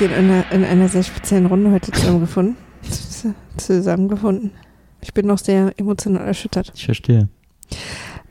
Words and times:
hier 0.00 0.16
in 0.16 0.30
einer, 0.30 0.50
in 0.50 0.64
einer 0.64 0.88
sehr 0.88 1.02
speziellen 1.02 1.46
Runde 1.46 1.70
heute 1.70 1.92
zusammengefunden. 1.92 2.56
Zusammengefunden. 3.58 4.50
Ich 5.02 5.12
bin 5.12 5.26
noch 5.26 5.38
sehr 5.38 5.72
emotional 5.76 6.26
erschüttert. 6.26 6.72
Ich 6.74 6.86
verstehe. 6.86 7.28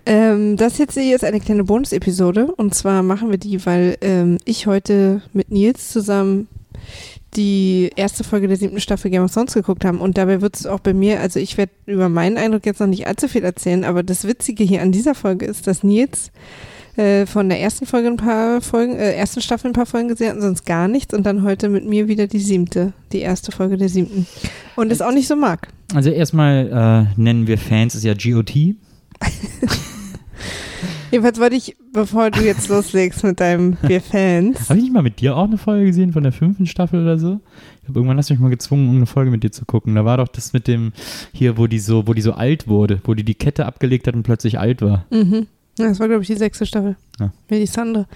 Ähm, 0.05 0.57
das 0.57 0.79
jetzt 0.79 0.97
hier 0.97 1.15
ist 1.15 1.23
eine 1.23 1.39
kleine 1.39 1.63
Bonus-Episode. 1.63 2.47
Und 2.55 2.73
zwar 2.73 3.03
machen 3.03 3.29
wir 3.29 3.37
die, 3.37 3.63
weil 3.67 3.97
ähm, 4.01 4.39
ich 4.45 4.65
heute 4.65 5.21
mit 5.33 5.51
Nils 5.51 5.89
zusammen 5.89 6.47
die 7.35 7.91
erste 7.95 8.23
Folge 8.23 8.47
der 8.47 8.57
siebten 8.57 8.79
Staffel 8.79 9.11
Game 9.11 9.23
of 9.23 9.31
Thrones 9.31 9.53
geguckt 9.53 9.85
haben. 9.85 10.01
Und 10.01 10.17
dabei 10.17 10.41
wird 10.41 10.55
es 10.55 10.65
auch 10.65 10.79
bei 10.79 10.95
mir, 10.95 11.19
also 11.19 11.39
ich 11.39 11.57
werde 11.57 11.71
über 11.85 12.09
meinen 12.09 12.37
Eindruck 12.37 12.65
jetzt 12.65 12.79
noch 12.79 12.87
nicht 12.87 13.05
allzu 13.05 13.27
viel 13.27 13.43
erzählen, 13.43 13.83
aber 13.83 14.01
das 14.01 14.25
Witzige 14.25 14.63
hier 14.63 14.81
an 14.81 14.91
dieser 14.91 15.13
Folge 15.13 15.45
ist, 15.45 15.67
dass 15.67 15.83
Nils 15.83 16.31
äh, 16.99 17.25
von 17.25 17.47
der 17.47 17.61
ersten 17.61 17.85
Folge 17.85 18.09
ein 18.09 18.17
paar 18.17 18.59
Folgen, 18.59 18.97
äh, 18.97 19.13
ersten 19.13 19.41
Staffel 19.41 19.71
ein 19.71 19.73
paar 19.73 19.85
Folgen 19.85 20.09
gesehen 20.09 20.35
hat, 20.35 20.41
sonst 20.41 20.65
gar 20.65 20.89
nichts 20.89 21.13
und 21.13 21.25
dann 21.25 21.43
heute 21.43 21.69
mit 21.69 21.85
mir 21.85 22.09
wieder 22.09 22.27
die 22.27 22.39
siebte, 22.39 22.91
die 23.13 23.19
erste 23.19 23.53
Folge 23.53 23.77
der 23.77 23.87
siebten. 23.87 24.27
Und 24.75 24.91
es 24.91 25.01
auch 25.01 25.13
nicht 25.13 25.27
so 25.27 25.37
mag. 25.37 25.69
Also 25.93 26.09
erstmal 26.09 27.07
äh, 27.17 27.21
nennen 27.21 27.47
wir 27.47 27.57
Fans, 27.57 27.95
ist 27.95 28.03
ja 28.03 28.13
GOT. 28.13 28.53
Jedenfalls 31.11 31.39
wollte 31.39 31.55
ich, 31.55 31.75
bevor 31.93 32.29
du 32.31 32.41
jetzt 32.41 32.67
loslegst 32.67 33.23
mit 33.23 33.39
deinem 33.39 33.77
Wir 33.81 34.01
Fans. 34.01 34.69
Habe 34.69 34.77
ich 34.77 34.83
nicht 34.83 34.93
mal 34.93 35.01
mit 35.01 35.21
dir 35.21 35.37
auch 35.37 35.45
eine 35.45 35.57
Folge 35.57 35.85
gesehen 35.85 36.11
von 36.11 36.23
der 36.23 36.33
fünften 36.33 36.67
Staffel 36.67 37.01
oder 37.01 37.17
so? 37.17 37.39
Ich 37.81 37.87
habe 37.87 37.97
irgendwann 37.97 38.17
hast 38.17 38.29
du 38.29 38.33
mich 38.33 38.41
mal 38.41 38.49
gezwungen, 38.49 38.89
um 38.89 38.97
eine 38.97 39.05
Folge 39.05 39.31
mit 39.31 39.41
dir 39.41 39.51
zu 39.51 39.65
gucken. 39.65 39.95
Da 39.95 40.03
war 40.05 40.17
doch 40.17 40.27
das 40.27 40.53
mit 40.53 40.67
dem 40.67 40.91
hier, 41.31 41.57
wo 41.57 41.65
die 41.65 41.79
so, 41.79 42.07
wo 42.07 42.13
die 42.13 42.21
so 42.21 42.33
alt 42.33 42.67
wurde, 42.67 42.99
wo 43.05 43.13
die 43.15 43.23
die 43.23 43.35
Kette 43.35 43.65
abgelegt 43.65 44.05
hat 44.05 44.15
und 44.15 44.23
plötzlich 44.23 44.59
alt 44.59 44.81
war. 44.81 45.05
Mhm. 45.09 45.47
Das 45.87 45.99
war, 45.99 46.07
glaube 46.07 46.21
ich, 46.21 46.27
die 46.27 46.35
sechste 46.35 46.65
Staffel. 46.65 46.95
Ja. 47.19 47.31
Melisandre. 47.49 48.07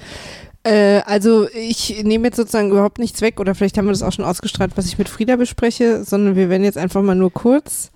Äh, 0.63 1.01
also 1.05 1.47
ich 1.49 2.03
nehme 2.03 2.27
jetzt 2.27 2.37
sozusagen 2.37 2.71
überhaupt 2.71 2.97
nichts 2.97 3.21
weg 3.21 3.39
oder 3.39 3.53
vielleicht 3.53 3.77
haben 3.77 3.85
wir 3.85 3.91
das 3.91 4.01
auch 4.01 4.13
schon 4.13 4.25
ausgestrahlt, 4.25 4.71
was 4.75 4.85
ich 4.85 4.97
mit 4.97 5.09
Frieda 5.09 5.35
bespreche, 5.35 6.03
sondern 6.05 6.35
wir 6.35 6.49
werden 6.49 6.63
jetzt 6.63 6.77
einfach 6.77 7.01
mal 7.01 7.15
nur 7.15 7.33
kurz 7.33 7.91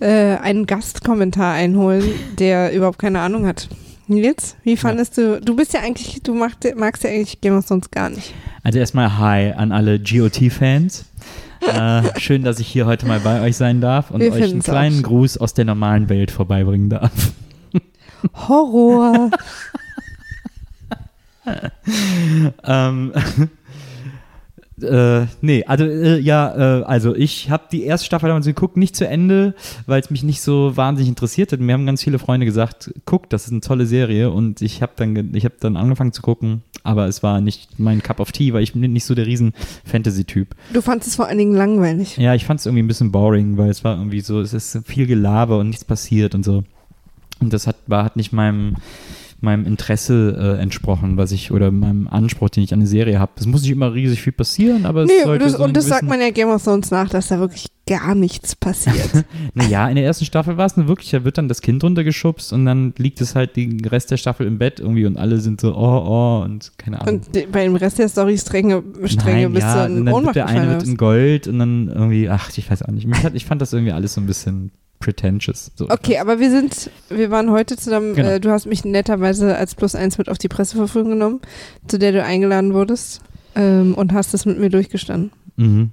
äh, 0.00 0.36
einen 0.36 0.66
Gastkommentar 0.66 1.54
einholen, 1.54 2.04
der 2.38 2.74
überhaupt 2.74 2.98
keine 2.98 3.20
Ahnung 3.20 3.46
hat. 3.46 3.68
Nils, 4.06 4.56
wie 4.64 4.76
fandest 4.76 5.16
du, 5.16 5.40
du 5.40 5.56
bist 5.56 5.72
ja 5.72 5.80
eigentlich, 5.80 6.22
du 6.22 6.34
magst, 6.34 6.58
magst 6.76 7.04
ja 7.04 7.10
eigentlich 7.10 7.40
Game 7.40 7.56
of 7.56 7.64
Thrones 7.64 7.90
gar 7.90 8.10
nicht. 8.10 8.34
Also 8.62 8.78
erstmal 8.78 9.16
Hi 9.16 9.52
an 9.52 9.72
alle 9.72 9.98
GOT-Fans. 9.98 11.06
äh, 11.66 12.20
schön, 12.20 12.42
dass 12.42 12.60
ich 12.60 12.68
hier 12.68 12.84
heute 12.84 13.06
mal 13.06 13.20
bei 13.20 13.40
euch 13.40 13.56
sein 13.56 13.80
darf 13.80 14.10
und 14.10 14.20
Wir 14.20 14.30
euch 14.30 14.42
einen 14.42 14.62
kleinen. 14.62 15.02
Gruß 15.02 15.38
aus 15.38 15.54
der 15.54 15.64
normalen 15.64 16.10
Welt 16.10 16.30
vorbeibringen 16.30 16.90
darf. 16.90 17.12
Horror. 18.32 19.30
ähm, 22.64 23.12
äh, 24.82 25.26
nee, 25.40 25.64
also 25.64 25.84
äh, 25.84 26.18
ja, 26.18 26.80
äh, 26.80 26.84
also 26.84 27.14
ich 27.14 27.50
habe 27.50 27.64
die 27.70 27.84
erste 27.84 28.06
Staffel 28.06 28.28
damals 28.28 28.46
geguckt, 28.46 28.76
nicht 28.76 28.96
zu 28.96 29.06
Ende, 29.06 29.54
weil 29.86 30.00
es 30.00 30.10
mich 30.10 30.22
nicht 30.22 30.40
so 30.40 30.76
wahnsinnig 30.76 31.08
interessiert 31.08 31.52
hat. 31.52 31.60
Mir 31.60 31.72
haben 31.72 31.86
ganz 31.86 32.02
viele 32.02 32.18
Freunde 32.18 32.46
gesagt, 32.46 32.92
guck, 33.04 33.28
das 33.30 33.46
ist 33.46 33.52
eine 33.52 33.60
tolle 33.60 33.86
Serie 33.86 34.30
und 34.30 34.62
ich 34.62 34.82
habe 34.82 34.92
dann, 34.96 35.34
ich 35.34 35.44
habe 35.44 35.54
dann 35.60 35.76
angefangen 35.76 36.12
zu 36.12 36.22
gucken, 36.22 36.62
aber 36.82 37.06
es 37.06 37.22
war 37.22 37.40
nicht 37.40 37.78
mein 37.78 38.02
Cup 38.02 38.20
of 38.20 38.32
Tea, 38.32 38.52
weil 38.52 38.62
ich 38.62 38.72
bin 38.72 38.92
nicht 38.92 39.04
so 39.04 39.14
der 39.14 39.26
riesen 39.26 39.52
Fantasy-Typ. 39.84 40.54
Du 40.72 40.80
fandest 40.80 41.08
es 41.08 41.16
vor 41.16 41.26
allen 41.26 41.38
Dingen 41.38 41.54
langweilig. 41.54 42.16
Ja, 42.16 42.34
ich 42.34 42.44
fand 42.44 42.60
es 42.60 42.66
irgendwie 42.66 42.82
ein 42.82 42.88
bisschen 42.88 43.12
boring, 43.12 43.56
weil 43.56 43.70
es 43.70 43.84
war 43.84 43.96
irgendwie 43.96 44.20
so, 44.20 44.40
es 44.40 44.52
ist 44.52 44.80
viel 44.84 45.06
Gelaber 45.06 45.58
und 45.58 45.68
nichts 45.68 45.84
passiert 45.84 46.34
und 46.34 46.44
so. 46.44 46.64
Und 47.44 47.52
das 47.52 47.66
hat, 47.66 47.76
war, 47.86 48.04
hat 48.04 48.16
nicht 48.16 48.32
meinem, 48.32 48.76
meinem 49.40 49.66
Interesse 49.66 50.56
äh, 50.58 50.62
entsprochen, 50.62 51.16
was 51.18 51.30
ich, 51.32 51.52
oder 51.52 51.70
meinem 51.70 52.08
Anspruch, 52.08 52.48
den 52.48 52.64
ich 52.64 52.72
an 52.72 52.80
eine 52.80 52.86
Serie 52.88 53.18
habe. 53.20 53.32
Es 53.36 53.46
muss 53.46 53.62
nicht 53.62 53.70
immer 53.72 53.92
riesig 53.92 54.22
viel 54.22 54.32
passieren, 54.32 54.86
aber 54.86 55.02
es 55.02 55.08
Nee, 55.10 55.18
und 55.18 55.24
sollte 55.24 55.44
das, 55.44 55.52
so 55.54 55.64
und 55.64 55.76
das 55.76 55.86
sagt 55.86 56.04
man 56.04 56.20
ja 56.20 56.30
Game 56.30 56.48
of 56.48 56.64
Thrones 56.64 56.90
nach, 56.90 57.08
dass 57.10 57.28
da 57.28 57.38
wirklich 57.38 57.66
gar 57.86 58.14
nichts 58.14 58.56
passiert. 58.56 59.10
Naja, 59.52 59.86
in 59.88 59.96
der 59.96 60.04
ersten 60.06 60.24
Staffel 60.24 60.56
war 60.56 60.64
es 60.64 60.76
nur 60.78 60.88
wirklich, 60.88 61.10
da 61.10 61.22
wird 61.24 61.36
dann 61.36 61.48
das 61.48 61.60
Kind 61.60 61.84
runtergeschubst 61.84 62.52
und 62.54 62.64
dann 62.64 62.94
liegt 62.96 63.20
es 63.20 63.34
halt 63.34 63.56
den 63.56 63.84
Rest 63.84 64.10
der 64.10 64.16
Staffel 64.16 64.46
im 64.46 64.56
Bett 64.58 64.80
irgendwie 64.80 65.04
und 65.04 65.18
alle 65.18 65.38
sind 65.38 65.60
so, 65.60 65.74
oh, 65.76 66.04
oh 66.06 66.42
und 66.44 66.72
keine 66.78 67.00
Ahnung. 67.02 67.16
und 67.16 67.34
die- 67.34 67.46
bei 67.46 67.64
dem 67.64 67.76
Rest 67.76 67.98
der 67.98 68.08
Story 68.08 68.38
strenge, 68.38 68.82
strenge 69.04 69.42
Nein, 69.42 69.52
bist 69.52 69.62
ja, 69.66 69.86
du 69.86 69.92
und 69.92 69.98
in 69.98 70.06
dann 70.06 70.14
Ohnmacht 70.14 70.34
wird 70.36 70.48
der 70.48 70.56
eine 70.56 70.70
wird 70.70 70.84
in 70.84 70.96
Gold 70.96 71.46
und 71.46 71.58
dann 71.58 71.88
irgendwie, 71.88 72.30
ach, 72.30 72.50
ich 72.56 72.70
weiß 72.70 72.82
auch 72.84 72.90
nicht. 72.92 73.06
Hat, 73.22 73.34
ich 73.34 73.44
fand 73.44 73.60
das 73.60 73.72
irgendwie 73.74 73.92
alles 73.92 74.14
so 74.14 74.20
ein 74.22 74.26
bisschen 74.26 74.70
pretentious. 75.00 75.70
So. 75.76 75.88
was? 75.88 75.98
Okay, 75.98 76.18
aber 76.18 76.40
wir 76.40 76.50
sind, 76.50 76.90
wir 77.10 77.30
waren 77.30 77.50
heute 77.50 77.76
zusammen, 77.76 78.14
Genau. 78.14 78.28
äh, 78.28 78.40
du 78.40 78.50
hast 78.50 78.66
mich 78.66 78.84
netterweise 78.84 79.56
als 79.56 79.74
Plus 79.74 79.94
eins 79.94 80.18
mit 80.18 80.28
auf 80.28 80.38
die 80.38 80.48
Presseverfügung 80.48 81.10
genommen, 81.10 81.40
zu 81.88 81.98
der 81.98 82.12
du 82.12 82.22
eingeladen 82.22 82.72
wurdest 82.74 83.20
ähm, 83.54 83.94
und 83.94 84.12
hast 84.12 84.32
das 84.34 84.46
mit 84.46 84.58
mir 84.58 84.70
durchgestanden. 84.70 85.30
Mhm. 85.56 85.90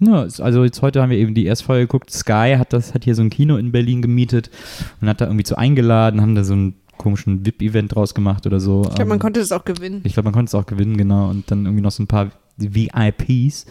Ja, 0.00 0.20
also 0.22 0.64
jetzt 0.64 0.80
heute 0.82 1.02
haben 1.02 1.10
wir 1.10 1.18
eben 1.18 1.34
die 1.34 1.44
erste 1.46 1.64
Folge 1.64 1.86
geguckt. 1.86 2.10
Sky 2.12 2.54
hat 2.56 2.72
das, 2.72 2.94
hat 2.94 3.02
hier 3.04 3.16
so 3.16 3.22
ein 3.22 3.30
Kino 3.30 3.56
in 3.56 3.72
Berlin 3.72 4.00
gemietet 4.02 4.48
und 5.00 5.08
hat 5.08 5.20
da 5.20 5.24
irgendwie 5.26 5.42
zu 5.44 5.58
eingeladen, 5.58 6.20
haben 6.20 6.36
da 6.36 6.44
so 6.44 6.52
einen 6.52 6.74
komischen 6.98 7.44
VIP-Event 7.44 7.94
draus 7.94 8.14
gemacht 8.14 8.46
oder 8.46 8.60
so. 8.60 8.82
Ich 8.88 8.94
glaube, 8.94 9.06
man 9.08 9.16
Ähm, 9.16 9.20
konnte 9.22 9.40
das 9.40 9.50
auch 9.52 9.64
gewinnen. 9.64 10.00
Ich 10.04 10.14
glaube, 10.14 10.26
man 10.26 10.34
konnte 10.34 10.50
es 10.50 10.54
auch 10.54 10.66
gewinnen, 10.66 10.96
genau. 10.96 11.30
Und 11.30 11.50
dann 11.50 11.64
irgendwie 11.64 11.82
noch 11.82 11.90
so 11.90 12.02
ein 12.02 12.06
paar 12.08 12.30
VIPs. 12.58 13.66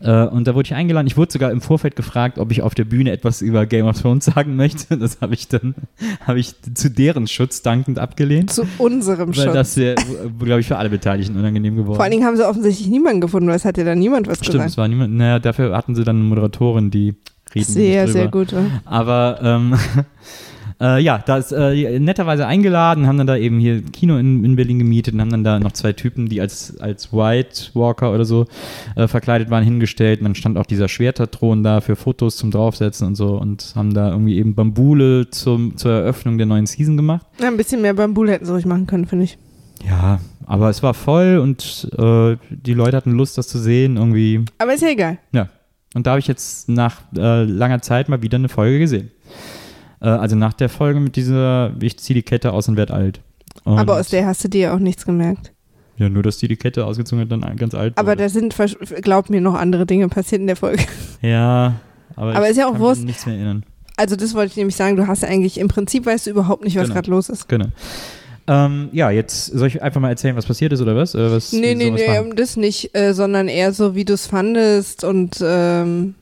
Äh, 0.00 0.26
und 0.26 0.46
da 0.46 0.54
wurde 0.54 0.66
ich 0.66 0.74
eingeladen. 0.74 1.06
Ich 1.06 1.16
wurde 1.16 1.32
sogar 1.32 1.50
im 1.50 1.60
Vorfeld 1.60 1.96
gefragt, 1.96 2.38
ob 2.38 2.50
ich 2.50 2.62
auf 2.62 2.74
der 2.74 2.84
Bühne 2.84 3.12
etwas 3.12 3.42
über 3.42 3.66
Game 3.66 3.86
of 3.86 4.00
Thrones 4.00 4.24
sagen 4.26 4.56
möchte. 4.56 4.96
Das 5.02 5.20
habe 5.20 5.34
ich 5.34 5.48
dann, 5.48 5.74
habe 6.26 6.38
ich 6.38 6.54
zu 6.74 6.90
deren 6.90 7.26
Schutz 7.26 7.62
dankend 7.62 7.98
abgelehnt. 7.98 8.50
Zu 8.52 8.66
unserem 8.78 9.28
Weil 9.36 9.44
Schutz. 9.44 9.52
das 9.52 9.76
wäre, 9.76 9.96
glaube 10.38 10.60
ich, 10.60 10.66
für 10.66 10.76
alle 10.76 10.90
Beteiligten 10.90 11.36
unangenehm 11.36 11.76
geworden. 11.76 11.96
Vor 11.96 12.04
allen 12.04 12.12
Dingen 12.12 12.24
haben 12.24 12.36
sie 12.36 12.46
offensichtlich 12.46 12.88
niemanden 12.88 13.20
gefunden, 13.20 13.48
weil 13.48 13.56
es 13.56 13.64
hat 13.64 13.78
ja 13.78 13.84
dann 13.84 13.98
niemand 13.98 14.28
was 14.28 14.38
Stimmt, 14.38 14.52
gesagt. 14.52 14.70
es 14.70 14.76
war 14.76 14.86
niemand. 14.86 15.14
Naja, 15.14 15.38
dafür 15.38 15.76
hatten 15.76 15.94
sie 15.94 16.04
dann 16.04 16.16
eine 16.16 16.24
Moderatorin, 16.24 16.90
die 16.90 17.14
reden 17.54 17.64
Sehr, 17.64 18.08
sehr 18.08 18.28
gut. 18.28 18.52
Ja. 18.52 18.64
Aber 18.84 19.38
ähm, 19.42 19.74
äh, 20.82 20.98
ja, 20.98 21.18
da 21.18 21.38
ist 21.38 21.52
äh, 21.52 22.00
netterweise 22.00 22.46
eingeladen, 22.46 23.06
haben 23.06 23.16
dann 23.16 23.28
da 23.28 23.36
eben 23.36 23.60
hier 23.60 23.82
Kino 23.82 24.18
in, 24.18 24.44
in 24.44 24.56
Berlin 24.56 24.80
gemietet 24.80 25.14
und 25.14 25.20
haben 25.20 25.30
dann 25.30 25.44
da 25.44 25.60
noch 25.60 25.72
zwei 25.72 25.92
Typen, 25.92 26.28
die 26.28 26.40
als, 26.40 26.78
als 26.80 27.12
White 27.12 27.70
Walker 27.74 28.12
oder 28.12 28.24
so 28.24 28.46
äh, 28.96 29.06
verkleidet 29.06 29.48
waren, 29.48 29.62
hingestellt. 29.62 30.20
Und 30.20 30.24
dann 30.24 30.34
stand 30.34 30.58
auch 30.58 30.66
dieser 30.66 30.88
Schwerterthron 30.88 31.62
da 31.62 31.80
für 31.80 31.94
Fotos 31.94 32.36
zum 32.36 32.50
Draufsetzen 32.50 33.06
und 33.06 33.14
so 33.14 33.38
und 33.38 33.72
haben 33.76 33.94
da 33.94 34.10
irgendwie 34.10 34.36
eben 34.36 34.56
Bambule 34.56 35.30
zum, 35.30 35.76
zur 35.76 35.92
Eröffnung 35.92 36.36
der 36.36 36.46
neuen 36.46 36.66
Season 36.66 36.96
gemacht. 36.96 37.24
Ja, 37.40 37.46
ein 37.46 37.56
bisschen 37.56 37.80
mehr 37.80 37.94
Bambul 37.94 38.28
hätten 38.28 38.44
sie 38.44 38.52
ruhig 38.52 38.66
machen 38.66 38.88
können, 38.88 39.06
finde 39.06 39.26
ich. 39.26 39.38
Ja, 39.88 40.20
aber 40.46 40.68
es 40.68 40.82
war 40.82 40.94
voll 40.94 41.38
und 41.38 41.88
äh, 41.96 42.36
die 42.50 42.74
Leute 42.74 42.96
hatten 42.96 43.12
Lust, 43.12 43.38
das 43.38 43.46
zu 43.46 43.58
sehen 43.58 43.96
irgendwie. 43.96 44.44
Aber 44.58 44.74
ist 44.74 44.82
ja 44.82 44.88
egal. 44.88 45.18
Ja. 45.32 45.48
Und 45.94 46.06
da 46.06 46.12
habe 46.12 46.20
ich 46.20 46.26
jetzt 46.26 46.68
nach 46.68 47.02
äh, 47.16 47.44
langer 47.44 47.82
Zeit 47.82 48.08
mal 48.08 48.22
wieder 48.22 48.36
eine 48.36 48.48
Folge 48.48 48.78
gesehen. 48.78 49.10
Äh, 50.02 50.08
also 50.08 50.36
nach 50.36 50.52
der 50.52 50.68
Folge 50.68 51.00
mit 51.00 51.16
dieser, 51.16 51.72
ich 51.80 51.98
ziehe 51.98 52.14
die 52.14 52.22
Kette 52.22 52.52
aus 52.52 52.68
und 52.68 52.76
werd 52.76 52.90
alt. 52.90 53.20
Und 53.64 53.78
Aber 53.78 53.98
aus 53.98 54.08
der 54.08 54.26
hast 54.26 54.42
du 54.44 54.48
dir 54.48 54.74
auch 54.74 54.78
nichts 54.78 55.04
gemerkt. 55.06 55.52
Ja, 55.98 56.08
nur, 56.08 56.22
dass 56.22 56.38
die 56.38 56.48
die 56.48 56.56
Kette 56.56 56.84
ausgezogen 56.86 57.22
hat, 57.24 57.30
dann 57.30 57.56
ganz 57.56 57.74
alt 57.74 57.96
Aber 57.96 58.12
wurde. 58.12 58.22
da 58.24 58.28
sind, 58.28 58.56
glaub 59.02 59.30
mir, 59.30 59.40
noch 59.40 59.54
andere 59.54 59.86
Dinge 59.86 60.08
passiert 60.08 60.40
in 60.40 60.46
der 60.46 60.56
Folge. 60.56 60.82
Ja, 61.22 61.74
aber, 62.16 62.34
Aber 62.34 62.44
ich 62.46 62.50
ist 62.52 62.56
ja 62.56 62.64
auch 62.64 62.72
kann 62.72 62.80
mich 62.80 62.88
Wurst. 62.88 63.04
nichts 63.04 63.26
mehr 63.26 63.36
erinnern. 63.36 63.64
Also 63.96 64.16
das 64.16 64.34
wollte 64.34 64.50
ich 64.52 64.56
nämlich 64.56 64.74
sagen, 64.74 64.96
du 64.96 65.06
hast 65.06 65.22
eigentlich, 65.22 65.58
im 65.60 65.68
Prinzip 65.68 66.06
weißt 66.06 66.26
du 66.26 66.30
überhaupt 66.30 66.64
nicht, 66.64 66.76
was 66.76 66.84
Genau. 66.84 66.94
gerade 66.94 67.10
los 67.10 67.28
ist. 67.28 67.48
Genau. 67.48 67.66
Ähm, 68.48 68.88
ja, 68.92 69.10
jetzt 69.10 69.46
soll 69.46 69.68
ich 69.68 69.82
einfach 69.82 70.00
mal 70.00 70.08
erzählen, 70.08 70.34
was 70.34 70.46
passiert 70.46 70.72
ist 70.72 70.80
oder 70.80 70.96
was? 70.96 71.14
Äh, 71.14 71.30
was 71.30 71.52
Nee, 71.52 71.74
nee, 71.76 71.90
nee, 71.90 72.08
machen? 72.08 72.30
um 72.30 72.36
das 72.36 72.56
nicht, 72.56 72.96
äh, 72.96 73.14
sondern 73.14 73.46
eher 73.46 73.72
so, 73.72 73.94
wie 73.94 74.04
du 74.04 74.14
es 74.14 74.26
fandest 74.26 75.04
und 75.04 75.36
ähm, 75.44 76.14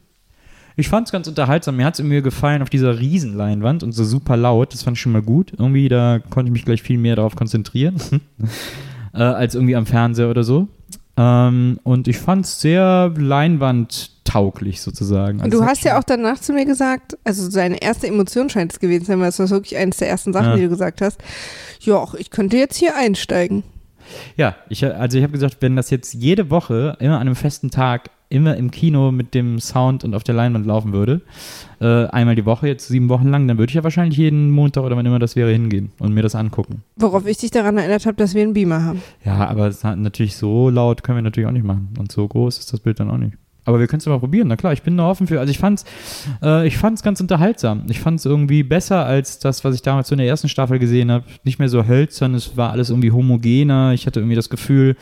Ich 0.81 0.89
fand 0.89 1.07
es 1.07 1.13
ganz 1.13 1.29
unterhaltsam. 1.29 1.77
Mir 1.77 1.85
hat 1.85 1.99
es 1.99 2.03
mir 2.05 2.23
gefallen 2.23 2.63
auf 2.63 2.71
dieser 2.71 2.99
Riesenleinwand 2.99 3.83
und 3.83 3.93
so 3.93 4.03
super 4.03 4.37
laut. 4.37 4.73
Das 4.73 4.83
fand 4.83 4.97
ich 4.97 5.01
schon 5.03 5.13
mal 5.13 5.23
gut. 5.23 5.53
Irgendwie, 5.57 5.89
da 5.89 6.19
konnte 6.31 6.49
ich 6.49 6.53
mich 6.53 6.65
gleich 6.65 6.83
viel 6.83 6.99
mehr 6.99 7.17
darauf 7.17 7.37
konzentrieren, 7.37 7.97
äh, 9.15 9.19
als 9.23 9.55
irgendwie 9.55 9.77
am 9.77 9.87
Fernseher 9.87 10.31
oder 10.31 10.43
so. 10.43 10.69
Ähm, 11.17 11.79
und 11.83 12.09
ich 12.09 12.19
fand 12.19 12.47
es 12.47 12.61
sehr 12.61 13.13
leinwandtauglich 13.17 14.81
sozusagen. 14.81 15.41
Also 15.43 15.59
du 15.59 15.65
hast 15.65 15.85
ja 15.85 15.99
auch 15.99 16.05
danach 16.05 16.39
zu 16.41 16.53
mir 16.53 16.65
gesagt, 16.65 17.19
also 17.25 17.51
seine 17.51 17.83
erste 17.83 18.07
Emotion 18.07 18.49
scheint 18.49 18.73
es 18.73 18.81
gewesen 18.81 19.03
zu 19.05 19.07
sein, 19.13 19.21
weil 19.21 19.29
es 19.29 19.39
war 19.39 19.51
wirklich 19.51 19.77
eines 19.77 19.99
der 19.99 20.09
ersten 20.09 20.33
Sachen, 20.33 20.51
Ja. 20.51 20.57
die 20.57 20.63
du 20.63 20.69
gesagt 20.71 21.01
hast. 21.03 21.21
Ja, 21.81 22.07
ich 22.19 22.31
könnte 22.31 22.57
jetzt 22.57 22.77
hier 22.77 22.97
einsteigen. 22.97 23.65
Ja, 24.37 24.57
ich, 24.69 24.85
also 24.85 25.19
ich 25.19 25.23
habe 25.23 25.33
gesagt, 25.33 25.59
wenn 25.61 25.77
das 25.77 25.91
jetzt 25.91 26.15
jede 26.15 26.51
Woche, 26.51 26.97
immer 27.01 27.17
an 27.17 27.23
einem 27.23 27.37
festen 27.37 27.71
Tag, 27.71 28.11
immer 28.31 28.57
im 28.57 28.71
Kino 28.71 29.13
mit 29.13 29.35
dem 29.35 29.59
Sound 29.59 30.05
und 30.05 30.15
auf 30.15 30.25
der 30.25 30.35
Leinwand 30.35 30.65
laufen 30.65 30.93
würde, 30.93 31.21
äh, 31.81 32.07
einmal 32.07 32.37
die 32.37 32.47
Woche, 32.47 32.69
jetzt 32.69 32.89
sieben 32.89 33.09
Wochen 33.09 33.29
lang, 33.29 33.47
dann 33.47 33.59
würde 33.59 33.71
ich 33.71 33.75
ja 33.75 33.85
wahrscheinlich 33.85 34.17
jeden 34.17 34.51
Montag 34.51 34.85
oder 34.85 34.97
wann 34.97 35.05
immer 35.05 35.19
das 35.19 35.37
wäre 35.37 35.51
hingehen 35.51 35.91
und 35.99 36.15
mir 36.15 36.23
das 36.23 36.35
angucken. 36.35 36.83
Worauf 36.97 37.27
ich 37.27 37.39
dich 37.39 37.51
daran 37.51 37.77
erinnert 37.77 38.07
habe, 38.07 38.17
dass 38.17 38.35
wir 38.35 38.43
einen 38.43 38.55
Beamer 38.55 38.85
haben. 38.85 39.03
Ja, 39.25 39.47
aber 39.47 39.71
natürlich 39.97 40.37
so 40.37 40.71
laut 40.71 41.03
können 41.03 41.19
wir 41.19 41.23
natürlich 41.23 41.49
auch 41.49 41.53
nicht 41.53 41.67
machen. 41.67 41.89
Und 41.99 42.11
so 42.13 42.27
groß 42.27 42.59
ist 42.59 42.73
das 42.73 42.81
Bild 42.81 43.01
dann 43.01 43.11
auch 43.11 43.19
nicht. 43.19 43.37
Aber 43.65 43.79
wir 43.79 43.87
können 43.87 44.01
es 44.01 44.07
mal 44.07 44.19
probieren. 44.19 44.49
Na 44.49 44.57
klar, 44.57 44.73
ich 44.73 44.83
bin 44.83 44.97
da 44.97 45.09
offen 45.09 45.27
für. 45.27 45.39
Also 45.41 45.51
ich 45.51 45.59
fand's, 45.59 45.85
äh, 46.43 46.71
ganz 47.03 47.21
unterhaltsam. 47.21 47.85
Ich 47.89 48.01
fand 48.01 48.19
es 48.19 48.27
irgendwie 48.27 48.63
besser 48.63 49.05
als 49.05 49.39
das, 49.39 49.65
was 49.65 49.75
ich 49.75 49.83
damals 49.83 50.09
so 50.09 50.15
in 50.15 50.19
der 50.19 50.27
ersten 50.27 50.49
Staffel 50.49 50.79
gesehen 50.79 51.11
habe. 51.11 51.25
Nicht 51.45 51.59
mehr 51.59 51.69
so 51.69 51.87
hölzern, 51.87 52.35
es 52.35 52.57
war 52.57 52.71
alles 52.73 52.91
irgendwie 52.91 53.13
homogener. 53.13 53.93
Ich 53.93 54.07
hatte 54.07 54.21
irgendwie 54.21 54.37
das 54.37 54.51
Gefühl, 54.51 54.97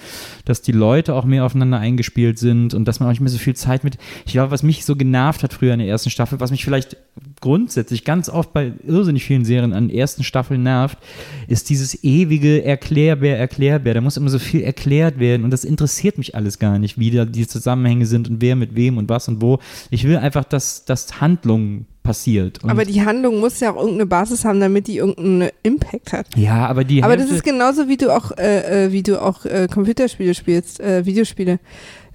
dass 0.44 0.62
die 0.62 0.72
Leute 0.72 1.14
auch 1.14 1.24
mehr 1.24 1.44
aufeinander 1.44 1.78
eingespielt 1.78 2.38
sind 2.38 2.74
und 2.74 2.86
dass 2.86 3.00
man 3.00 3.08
auch 3.08 3.12
nicht 3.12 3.20
mehr 3.20 3.30
so 3.30 3.38
viel 3.38 3.54
Zeit 3.54 3.84
mit. 3.84 3.98
Ich 4.26 4.32
glaube, 4.32 4.50
was 4.50 4.62
mich 4.62 4.84
so 4.84 4.96
genervt 4.96 5.42
hat 5.42 5.52
früher 5.52 5.72
in 5.72 5.78
der 5.78 5.88
ersten 5.88 6.10
Staffel, 6.10 6.40
was 6.40 6.50
mich 6.50 6.64
vielleicht 6.64 6.96
grundsätzlich 7.40 8.04
ganz 8.04 8.28
oft 8.28 8.52
bei 8.52 8.72
irrsinnig 8.86 9.24
vielen 9.24 9.44
Serien 9.44 9.72
an 9.72 9.90
ersten 9.90 10.24
Staffeln 10.24 10.62
nervt, 10.62 10.98
ist 11.46 11.70
dieses 11.70 12.02
ewige 12.04 12.64
Erklärbär, 12.64 13.38
Erklärbär. 13.38 13.94
Da 13.94 14.00
muss 14.00 14.16
immer 14.16 14.30
so 14.30 14.38
viel 14.38 14.62
erklärt 14.62 15.18
werden 15.18 15.44
und 15.44 15.50
das 15.50 15.64
interessiert 15.64 16.18
mich 16.18 16.34
alles 16.34 16.58
gar 16.58 16.78
nicht, 16.78 16.98
wie 16.98 17.10
da 17.10 17.24
die 17.24 17.46
Zusammenhänge 17.46 18.06
sind 18.06 18.28
und 18.28 18.40
wer 18.40 18.47
mit 18.56 18.74
wem 18.74 18.98
und 18.98 19.08
was 19.08 19.28
und 19.28 19.42
wo. 19.42 19.58
Ich 19.90 20.04
will 20.04 20.16
einfach, 20.16 20.44
dass, 20.44 20.84
dass 20.84 21.20
Handlung 21.20 21.86
passiert. 22.02 22.60
Aber 22.64 22.84
die 22.84 23.04
Handlung 23.04 23.40
muss 23.40 23.60
ja 23.60 23.72
auch 23.72 23.76
irgendeine 23.76 24.06
Basis 24.06 24.44
haben, 24.44 24.60
damit 24.60 24.86
die 24.86 24.96
irgendeinen 24.96 25.50
Impact 25.62 26.12
hat. 26.12 26.26
Ja, 26.36 26.66
aber 26.66 26.84
die 26.84 27.02
Aber 27.02 27.16
das 27.16 27.30
ist 27.30 27.44
genauso, 27.44 27.88
wie 27.88 27.98
du 27.98 28.14
auch, 28.14 28.32
äh, 28.38 28.86
äh, 28.86 28.92
wie 28.92 29.02
du 29.02 29.20
auch 29.20 29.44
äh, 29.44 29.68
Computerspiele 29.70 30.34
spielst, 30.34 30.80
äh, 30.80 31.04
Videospiele 31.04 31.58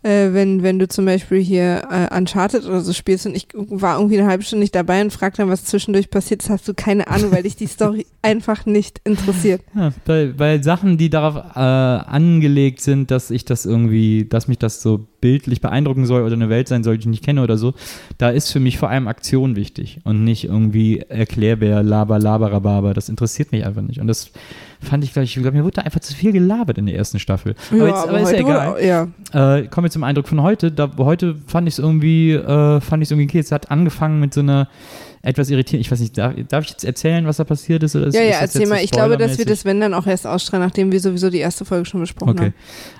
äh, 0.03 0.33
wenn, 0.33 0.63
wenn 0.63 0.79
du 0.79 0.87
zum 0.87 1.05
Beispiel 1.05 1.39
hier 1.39 1.87
äh, 1.89 2.15
Uncharted 2.15 2.65
oder 2.65 2.81
so 2.81 2.93
spielst 2.93 3.25
und 3.25 3.35
ich 3.35 3.47
war 3.53 3.97
irgendwie 3.97 4.19
eine 4.19 4.27
halbe 4.27 4.43
Stunde 4.43 4.61
nicht 4.61 4.75
dabei 4.75 5.01
und 5.01 5.11
frag 5.11 5.35
dann, 5.35 5.49
was 5.49 5.63
zwischendurch 5.65 6.09
passiert 6.09 6.43
ist, 6.43 6.49
hast 6.49 6.67
du 6.67 6.73
keine 6.73 7.07
Ahnung, 7.07 7.31
weil 7.31 7.43
dich 7.43 7.55
die 7.55 7.67
Story 7.67 8.05
einfach 8.21 8.65
nicht 8.65 9.01
interessiert. 9.05 9.61
Ja, 9.73 9.93
weil, 10.05 10.37
weil 10.37 10.63
Sachen, 10.63 10.97
die 10.97 11.09
darauf 11.09 11.55
angelegt 11.55 12.81
sind, 12.81 13.11
dass 13.11 13.31
ich 13.31 13.45
das 13.45 13.65
irgendwie, 13.65 14.25
dass 14.25 14.47
mich 14.47 14.57
das 14.57 14.81
so 14.81 15.07
bildlich 15.23 15.61
beeindrucken 15.61 16.05
soll 16.05 16.23
oder 16.23 16.33
eine 16.33 16.49
Welt 16.49 16.67
sein 16.67 16.83
soll, 16.83 16.97
die 16.97 17.03
ich 17.03 17.07
nicht 17.07 17.23
kenne 17.23 17.41
oder 17.41 17.57
so, 17.57 17.73
da 18.17 18.29
ist 18.29 18.51
für 18.51 18.59
mich 18.59 18.77
vor 18.77 18.89
allem 18.89 19.07
Aktion 19.07 19.55
wichtig 19.55 20.01
und 20.03 20.25
nicht 20.25 20.43
irgendwie 20.43 20.99
Erklärbär, 20.99 21.81
Laber, 21.81 22.19
Laber, 22.19 22.93
Das 22.93 23.07
interessiert 23.07 23.53
mich 23.53 23.65
einfach 23.65 23.83
nicht. 23.83 24.01
Und 24.01 24.07
das 24.07 24.31
fand 24.81 25.01
ich, 25.05 25.13
glaube 25.13 25.23
ich, 25.23 25.33
glaub, 25.35 25.53
mir 25.53 25.63
wurde 25.63 25.75
da 25.75 25.83
einfach 25.83 26.01
zu 26.01 26.13
viel 26.13 26.33
gelabert 26.33 26.77
in 26.77 26.87
der 26.87 26.95
ersten 26.95 27.19
Staffel. 27.19 27.55
Aber, 27.71 27.77
ja, 27.77 27.87
jetzt, 27.87 27.95
aber, 27.99 28.09
aber 28.09 28.19
ist 28.19 28.31
ja 28.33 28.37
egal. 28.37 28.85
ja. 29.31 29.57
Äh, 29.57 29.67
kommen 29.67 29.85
wir 29.85 29.91
zum 29.91 30.03
Eindruck 30.03 30.27
von 30.27 30.41
heute. 30.41 30.73
Da, 30.73 30.91
heute 30.97 31.35
fand 31.47 31.69
ich 31.69 31.75
es 31.75 31.79
irgendwie, 31.79 32.33
äh, 32.33 32.81
fand 32.81 33.01
ich 33.01 33.07
es 33.07 33.11
irgendwie 33.11 33.29
okay. 33.29 33.39
Es 33.39 33.53
hat 33.53 33.71
angefangen 33.71 34.19
mit 34.19 34.33
so 34.33 34.41
einer 34.41 34.67
etwas 35.25 35.49
irritierend. 35.49 35.85
Ich 35.85 35.91
weiß 35.91 36.01
nicht, 36.01 36.17
darf, 36.17 36.33
darf, 36.49 36.65
ich 36.65 36.71
jetzt 36.71 36.83
erzählen, 36.83 37.25
was 37.25 37.37
da 37.37 37.45
passiert 37.45 37.81
ist? 37.81 37.95
Oder 37.95 38.07
ist 38.07 38.15
ja, 38.15 38.23
ja, 38.23 38.39
erzähl 38.41 38.67
mal. 38.67 38.83
Ich 38.83 38.91
glaube, 38.91 39.17
dass 39.17 39.37
wir 39.37 39.45
das, 39.45 39.63
wenn 39.63 39.79
dann 39.79 39.93
auch 39.93 40.05
erst 40.05 40.27
ausstrahlen, 40.27 40.65
nachdem 40.65 40.91
wir 40.91 40.99
sowieso 40.99 41.29
die 41.29 41.37
erste 41.37 41.63
Folge 41.63 41.85
schon 41.85 42.01
besprochen 42.01 42.31
okay. 42.31 42.51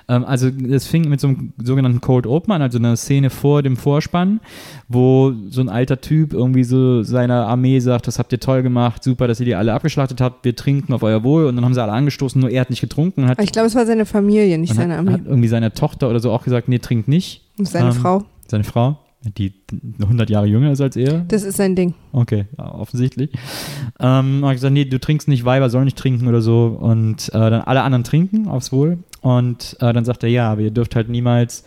haben. 0.08 0.22
Ähm, 0.22 0.24
also, 0.24 0.48
es 0.48 0.86
fing 0.86 1.06
mit 1.10 1.20
so 1.20 1.28
einem 1.28 1.52
sogenannten 1.62 2.00
Cold 2.00 2.26
Open 2.26 2.52
an, 2.52 2.62
also 2.62 2.78
einer 2.78 2.96
Szene 2.96 3.28
vor 3.28 3.62
dem 3.62 3.76
Vorspann, 3.76 4.40
wo 4.88 5.34
so 5.50 5.60
ein 5.60 5.68
alter 5.68 6.00
Typ 6.00 6.32
irgendwie 6.32 6.64
so 6.64 7.02
seiner 7.02 7.46
Armee 7.46 7.78
sagt: 7.80 8.06
Das 8.06 8.18
habt 8.18 8.32
ihr 8.32 8.40
toll 8.40 8.62
gemacht, 8.62 9.04
super, 9.04 9.28
dass 9.28 9.38
ihr 9.40 9.46
die 9.46 9.54
alle 9.54 9.74
abgeschlachtet 9.74 10.22
habt, 10.22 10.46
wir 10.46 10.56
trinken 10.56 10.94
auf 10.94 11.02
euer 11.02 11.22
Wohl. 11.24 11.44
Und 11.44 11.56
dann 11.56 11.64
haben 11.66 11.74
sie 11.74 11.82
alle 11.82 11.92
angestoßen, 11.92 12.40
nur 12.40 12.50
er 12.50 12.62
hat 12.62 12.70
nicht 12.70 12.80
getrunken. 12.80 13.26
Hat, 13.26 13.42
ich 13.42 13.52
glaube, 13.52 13.68
es 13.68 13.74
war 13.74 13.84
seine 13.84 14.06
Familie, 14.06 14.56
nicht 14.56 14.74
seine 14.74 14.96
Armee. 14.96 15.12
Hat 15.12 15.26
irgendwie 15.26 15.48
seine 15.48 15.74
Tochter 15.74 16.08
oder 16.08 16.20
so 16.20 16.32
auch 16.32 16.44
gesagt: 16.44 16.68
Nee, 16.68 16.78
trinkt 16.78 17.06
nicht. 17.06 17.42
Und 17.58 17.68
seine 17.68 17.90
ähm, 17.90 17.92
Frau. 17.92 18.24
Seine 18.48 18.64
Frau 18.64 18.98
die 19.24 19.52
100 20.00 20.30
Jahre 20.30 20.46
jünger 20.46 20.72
ist 20.72 20.80
als 20.80 20.96
er. 20.96 21.20
Das 21.28 21.42
ist 21.42 21.56
sein 21.56 21.74
Ding. 21.74 21.94
Okay, 22.12 22.46
ja, 22.58 22.74
offensichtlich. 22.74 23.30
Ähm, 24.00 24.40
habe 24.42 24.52
ich 24.52 24.56
gesagt, 24.56 24.74
nee, 24.74 24.84
du 24.84 25.00
trinkst 25.00 25.28
nicht, 25.28 25.44
Weiber 25.44 25.70
sollen 25.70 25.84
nicht 25.84 25.98
trinken 25.98 26.28
oder 26.28 26.42
so. 26.42 26.66
Und 26.80 27.28
äh, 27.28 27.50
dann 27.50 27.62
alle 27.62 27.82
anderen 27.82 28.04
trinken, 28.04 28.48
aufs 28.48 28.72
Wohl. 28.72 28.98
Und 29.20 29.76
äh, 29.80 29.92
dann 29.92 30.04
sagt 30.04 30.22
er, 30.22 30.28
ja, 30.28 30.50
aber 30.52 30.62
ihr 30.62 30.70
dürft 30.70 30.96
halt 30.96 31.08
niemals 31.08 31.64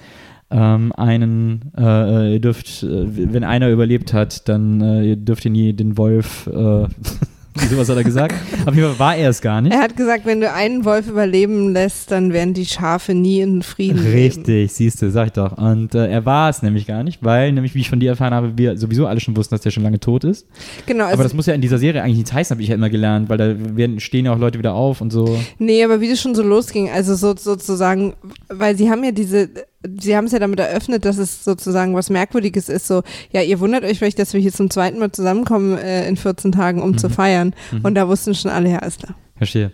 ähm, 0.49 0.93
einen, 0.93 1.71
äh, 1.77 2.33
ihr 2.33 2.39
dürft, 2.39 2.83
äh, 2.83 3.33
wenn 3.33 3.43
einer 3.43 3.69
überlebt 3.69 4.13
hat, 4.13 4.47
dann 4.47 4.81
äh, 4.81 5.03
ihr 5.03 5.15
dürft 5.15 5.43
ihr 5.45 5.51
nie 5.51 5.73
den 5.73 5.97
Wolf 5.97 6.47
äh, 7.61 7.77
was 7.77 7.89
hat 7.89 7.97
er 7.97 8.03
gesagt? 8.03 8.35
Auf 8.65 8.75
jeden 8.75 8.87
Fall 8.89 8.99
war 8.99 9.15
er 9.15 9.29
es 9.29 9.41
gar 9.41 9.61
nicht. 9.61 9.73
Er 9.73 9.81
hat 9.81 9.95
gesagt, 9.95 10.25
wenn 10.25 10.41
du 10.41 10.51
einen 10.51 10.85
Wolf 10.85 11.07
überleben 11.07 11.73
lässt, 11.73 12.11
dann 12.11 12.33
werden 12.33 12.53
die 12.53 12.65
Schafe 12.65 13.13
nie 13.13 13.41
in 13.41 13.61
Frieden 13.61 13.99
Richtig, 13.99 14.73
siehst 14.73 15.01
du, 15.01 15.11
sag 15.11 15.27
ich 15.27 15.33
doch. 15.33 15.57
Und 15.57 15.95
äh, 15.95 16.07
er 16.07 16.25
war 16.25 16.49
es 16.49 16.61
nämlich 16.61 16.87
gar 16.87 17.03
nicht, 17.03 17.23
weil, 17.23 17.51
nämlich 17.51 17.75
wie 17.75 17.81
ich 17.81 17.89
von 17.89 17.99
dir 17.99 18.11
erfahren 18.11 18.33
habe, 18.33 18.57
wir 18.57 18.77
sowieso 18.77 19.07
alle 19.07 19.19
schon 19.19 19.35
wussten, 19.35 19.55
dass 19.55 19.61
der 19.61 19.71
schon 19.71 19.83
lange 19.83 19.99
tot 19.99 20.23
ist. 20.23 20.47
Genau. 20.85 21.05
Also 21.05 21.15
aber 21.15 21.23
das 21.23 21.33
muss 21.33 21.45
ja 21.45 21.53
in 21.53 21.61
dieser 21.61 21.77
Serie 21.77 22.03
eigentlich 22.03 22.17
nichts 22.17 22.33
heißen, 22.33 22.53
habe 22.53 22.61
ich 22.61 22.69
ja 22.69 22.75
immer 22.75 22.89
gelernt, 22.89 23.29
weil 23.29 23.37
da 23.37 23.55
werden, 23.75 23.99
stehen 23.99 24.25
ja 24.25 24.33
auch 24.33 24.39
Leute 24.39 24.59
wieder 24.59 24.73
auf 24.73 25.01
und 25.01 25.11
so. 25.11 25.39
Nee, 25.59 25.83
aber 25.83 26.01
wie 26.01 26.09
das 26.09 26.21
schon 26.21 26.35
so 26.35 26.43
losging, 26.43 26.89
also 26.89 27.15
so, 27.15 27.35
sozusagen, 27.35 28.13
weil 28.49 28.77
sie 28.77 28.89
haben 28.89 29.03
ja 29.03 29.11
diese 29.11 29.49
Sie 29.99 30.15
haben 30.15 30.25
es 30.25 30.31
ja 30.31 30.39
damit 30.39 30.59
eröffnet, 30.59 31.05
dass 31.05 31.17
es 31.17 31.43
sozusagen 31.43 31.95
was 31.95 32.09
Merkwürdiges 32.09 32.67
ist. 32.67 32.87
So, 32.87 33.03
ja, 33.31 33.41
ihr 33.41 33.59
wundert 33.59 33.83
euch 33.83 33.99
vielleicht, 33.99 34.19
dass 34.19 34.33
wir 34.33 34.41
hier 34.41 34.51
zum 34.51 34.69
zweiten 34.69 34.99
Mal 34.99 35.11
zusammenkommen 35.11 35.77
äh, 35.77 36.07
in 36.07 36.17
14 36.17 36.51
Tagen, 36.51 36.81
um 36.81 36.91
mhm. 36.91 36.97
zu 36.97 37.09
feiern. 37.09 37.53
Mhm. 37.71 37.81
Und 37.81 37.95
da 37.95 38.07
wussten 38.07 38.33
schon 38.33 38.51
alle, 38.51 38.69
ja, 38.69 38.79
ist 38.79 39.03
da. 39.03 39.09
Verstehe. 39.35 39.71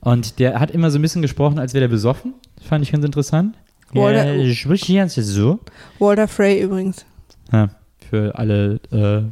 Und 0.00 0.38
der 0.38 0.60
hat 0.60 0.70
immer 0.70 0.90
so 0.90 0.98
ein 0.98 1.02
bisschen 1.02 1.22
gesprochen, 1.22 1.58
als 1.58 1.72
wäre 1.72 1.82
der 1.82 1.88
besoffen. 1.88 2.34
Fand 2.60 2.84
ich 2.84 2.92
ganz 2.92 3.04
interessant. 3.04 3.56
Walter, 3.92 4.34
ja, 4.34 4.74
die 4.74 4.94
ganze 4.94 5.22
so. 5.22 5.60
Walter 5.98 6.26
Frey 6.26 6.60
übrigens. 6.60 7.06
Ja, 7.52 7.70
für 8.10 8.36
alle 8.36 8.80
äh, 8.90 9.22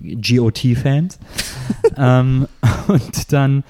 GOT-Fans. 0.00 1.18
ähm, 1.96 2.46
und 2.86 3.32
dann 3.32 3.64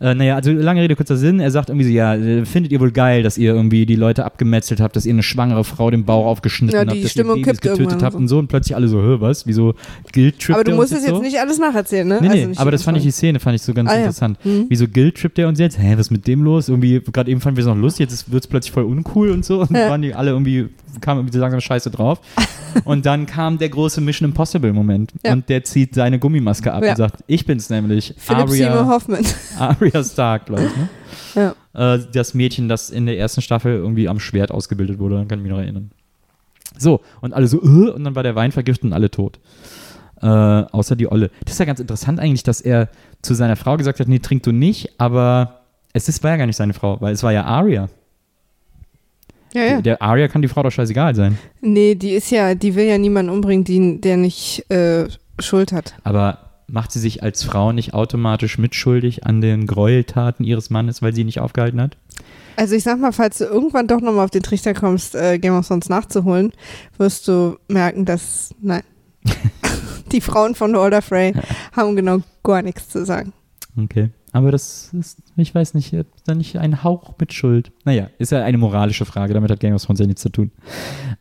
äh, 0.00 0.14
naja, 0.14 0.36
also 0.36 0.52
lange 0.52 0.80
Rede, 0.80 0.94
kurzer 0.94 1.16
Sinn. 1.16 1.40
Er 1.40 1.50
sagt 1.50 1.70
irgendwie 1.70 1.86
so, 1.86 1.92
ja, 1.92 2.14
äh, 2.14 2.44
findet 2.44 2.70
ihr 2.70 2.80
wohl 2.80 2.92
geil, 2.92 3.22
dass 3.22 3.36
ihr 3.36 3.52
irgendwie 3.52 3.84
die 3.84 3.96
Leute 3.96 4.24
abgemetzelt 4.24 4.80
habt, 4.80 4.94
dass 4.94 5.06
ihr 5.06 5.12
eine 5.12 5.24
schwangere 5.24 5.64
Frau 5.64 5.90
den 5.90 6.04
Bauch 6.04 6.26
aufgeschnitten 6.26 6.74
ja, 6.74 6.86
habt, 6.86 7.04
dass 7.04 7.10
Stimmung 7.10 7.38
ihr 7.38 7.46
Babys 7.46 7.60
getötet 7.60 8.02
habt 8.02 8.12
so. 8.12 8.18
und 8.18 8.28
so. 8.28 8.38
Und 8.38 8.46
plötzlich 8.46 8.76
alle 8.76 8.86
so, 8.86 9.02
hör, 9.02 9.20
was? 9.20 9.46
Wieso 9.46 9.74
guilt-trippt 10.12 10.54
Aber 10.54 10.64
du 10.64 10.76
musst 10.76 10.92
es 10.92 11.02
jetzt 11.02 11.10
so? 11.10 11.20
nicht 11.20 11.38
alles 11.38 11.58
nacherzählen, 11.58 12.06
ne? 12.06 12.18
Nee, 12.20 12.28
nee, 12.28 12.44
also 12.46 12.60
aber 12.60 12.70
das 12.70 12.84
fand 12.84 12.96
ich, 12.98 13.04
die 13.04 13.10
Szene 13.10 13.40
fand 13.40 13.56
ich 13.56 13.62
so 13.62 13.74
ganz 13.74 13.90
ah, 13.90 13.96
interessant. 13.96 14.38
Ja. 14.44 14.52
Mhm. 14.52 14.66
Wieso 14.68 14.86
guilt-trippt 14.86 15.38
er 15.38 15.48
uns 15.48 15.58
jetzt? 15.58 15.78
Hä, 15.78 15.92
was 15.92 16.06
ist 16.06 16.10
mit 16.10 16.26
dem 16.28 16.42
los? 16.42 16.68
Irgendwie, 16.68 17.00
gerade 17.00 17.30
eben 17.30 17.40
fanden 17.40 17.56
wir 17.56 17.62
es 17.62 17.68
noch 17.68 17.76
lustig, 17.76 18.08
jetzt 18.08 18.30
wird 18.30 18.44
es 18.44 18.46
plötzlich 18.46 18.72
voll 18.72 18.84
uncool 18.84 19.30
und 19.30 19.44
so. 19.44 19.62
Und 19.62 19.72
ja. 19.72 19.90
waren 19.90 20.02
die 20.02 20.14
alle 20.14 20.30
irgendwie, 20.30 20.68
kamen 21.00 21.20
irgendwie 21.20 21.34
so 21.34 21.40
langsam 21.40 21.60
scheiße 21.60 21.90
drauf. 21.90 22.20
und 22.84 23.04
dann 23.04 23.26
kam 23.26 23.58
der 23.58 23.68
große 23.68 24.00
Mission 24.00 24.28
Impossible-Moment. 24.28 25.12
Ja. 25.24 25.32
Und 25.32 25.48
der 25.48 25.64
zieht 25.64 25.94
seine 25.94 26.20
Gummimaske 26.20 26.72
ab 26.72 26.84
und 26.84 26.96
sagt, 26.96 27.24
ich 27.26 27.44
bin's 27.44 27.68
nämlich. 27.68 28.14
Philipp 28.16 28.48
Aria, 28.48 28.86
Hoffman. 28.86 29.24
Aria 29.58 29.87
Stark, 30.04 30.46
glaube 30.46 30.64
ich. 30.64 30.76
Ne? 30.76 31.54
Ja. 31.74 31.94
Äh, 31.94 32.00
das 32.12 32.34
Mädchen, 32.34 32.68
das 32.68 32.90
in 32.90 33.06
der 33.06 33.18
ersten 33.18 33.42
Staffel 33.42 33.74
irgendwie 33.74 34.08
am 34.08 34.20
Schwert 34.20 34.50
ausgebildet 34.50 34.98
wurde, 34.98 35.16
dann 35.16 35.28
kann 35.28 35.38
ich 35.38 35.42
mich 35.44 35.52
noch 35.52 35.58
erinnern. 35.58 35.90
So, 36.76 37.00
und 37.20 37.32
alle 37.34 37.48
so, 37.48 37.60
uh, 37.60 37.92
und 37.92 38.04
dann 38.04 38.14
war 38.14 38.22
der 38.22 38.34
Wein 38.34 38.52
vergiftet 38.52 38.84
und 38.84 38.92
alle 38.92 39.10
tot. 39.10 39.38
Äh, 40.20 40.26
außer 40.26 40.96
die 40.96 41.10
Olle. 41.10 41.30
Das 41.44 41.54
ist 41.54 41.58
ja 41.58 41.64
ganz 41.64 41.80
interessant 41.80 42.18
eigentlich, 42.20 42.42
dass 42.42 42.60
er 42.60 42.88
zu 43.22 43.34
seiner 43.34 43.56
Frau 43.56 43.76
gesagt 43.76 44.00
hat, 44.00 44.08
nee, 44.08 44.18
trink 44.18 44.42
du 44.42 44.52
nicht, 44.52 44.92
aber 44.98 45.60
es 45.92 46.08
ist, 46.08 46.22
war 46.22 46.32
ja 46.32 46.36
gar 46.36 46.46
nicht 46.46 46.56
seine 46.56 46.74
Frau, 46.74 47.00
weil 47.00 47.14
es 47.14 47.22
war 47.22 47.32
ja 47.32 47.44
Aria. 47.44 47.88
Ja, 49.54 49.62
ja. 49.62 49.80
Der 49.80 50.02
Aria 50.02 50.28
kann 50.28 50.42
die 50.42 50.48
Frau 50.48 50.62
doch 50.62 50.70
scheißegal 50.70 51.14
sein. 51.14 51.38
Nee, 51.60 51.94
die 51.94 52.10
ist 52.10 52.30
ja, 52.30 52.54
die 52.54 52.74
will 52.74 52.84
ja 52.84 52.98
niemanden 52.98 53.30
umbringen, 53.30 53.64
die, 53.64 54.00
der 54.00 54.16
nicht 54.16 54.70
äh, 54.70 55.08
Schuld 55.40 55.72
hat. 55.72 55.94
Aber 56.04 56.47
macht 56.68 56.92
sie 56.92 57.00
sich 57.00 57.22
als 57.22 57.42
Frau 57.42 57.72
nicht 57.72 57.94
automatisch 57.94 58.58
mitschuldig 58.58 59.26
an 59.26 59.40
den 59.40 59.66
Gräueltaten 59.66 60.44
ihres 60.44 60.70
Mannes, 60.70 61.02
weil 61.02 61.14
sie 61.14 61.22
ihn 61.22 61.26
nicht 61.26 61.40
aufgehalten 61.40 61.80
hat? 61.80 61.96
Also 62.56 62.74
ich 62.74 62.82
sag 62.82 62.98
mal, 62.98 63.12
falls 63.12 63.38
du 63.38 63.44
irgendwann 63.44 63.86
doch 63.86 64.00
nochmal 64.00 64.24
auf 64.24 64.30
den 64.30 64.42
Trichter 64.42 64.74
kommst, 64.74 65.14
äh, 65.14 65.38
Game 65.38 65.56
of 65.56 65.66
Thrones 65.66 65.88
nachzuholen, 65.88 66.52
wirst 66.96 67.28
du 67.28 67.56
merken, 67.68 68.04
dass, 68.04 68.54
nein, 68.60 68.82
die 70.12 70.20
Frauen 70.20 70.54
von 70.54 70.74
Walder 70.74 71.02
Frey 71.02 71.34
haben 71.72 71.96
genau 71.96 72.18
gar 72.42 72.62
nichts 72.62 72.88
zu 72.88 73.04
sagen. 73.04 73.32
Okay. 73.76 74.10
Aber 74.32 74.50
das 74.52 74.92
ist, 74.92 75.18
ich 75.36 75.54
weiß 75.54 75.74
nicht, 75.74 75.94
da 76.26 76.34
nicht 76.34 76.58
ein 76.58 76.84
Hauch 76.84 77.14
mit 77.18 77.32
Schuld. 77.32 77.72
Naja, 77.84 78.08
ist 78.18 78.32
ja 78.32 78.44
eine 78.44 78.58
moralische 78.58 79.04
Frage, 79.04 79.34
damit 79.34 79.50
hat 79.50 79.60
Game 79.60 79.74
of 79.74 79.82
Thrones 79.82 80.00
ja 80.00 80.06
nichts 80.06 80.22
zu 80.22 80.28
tun. 80.28 80.50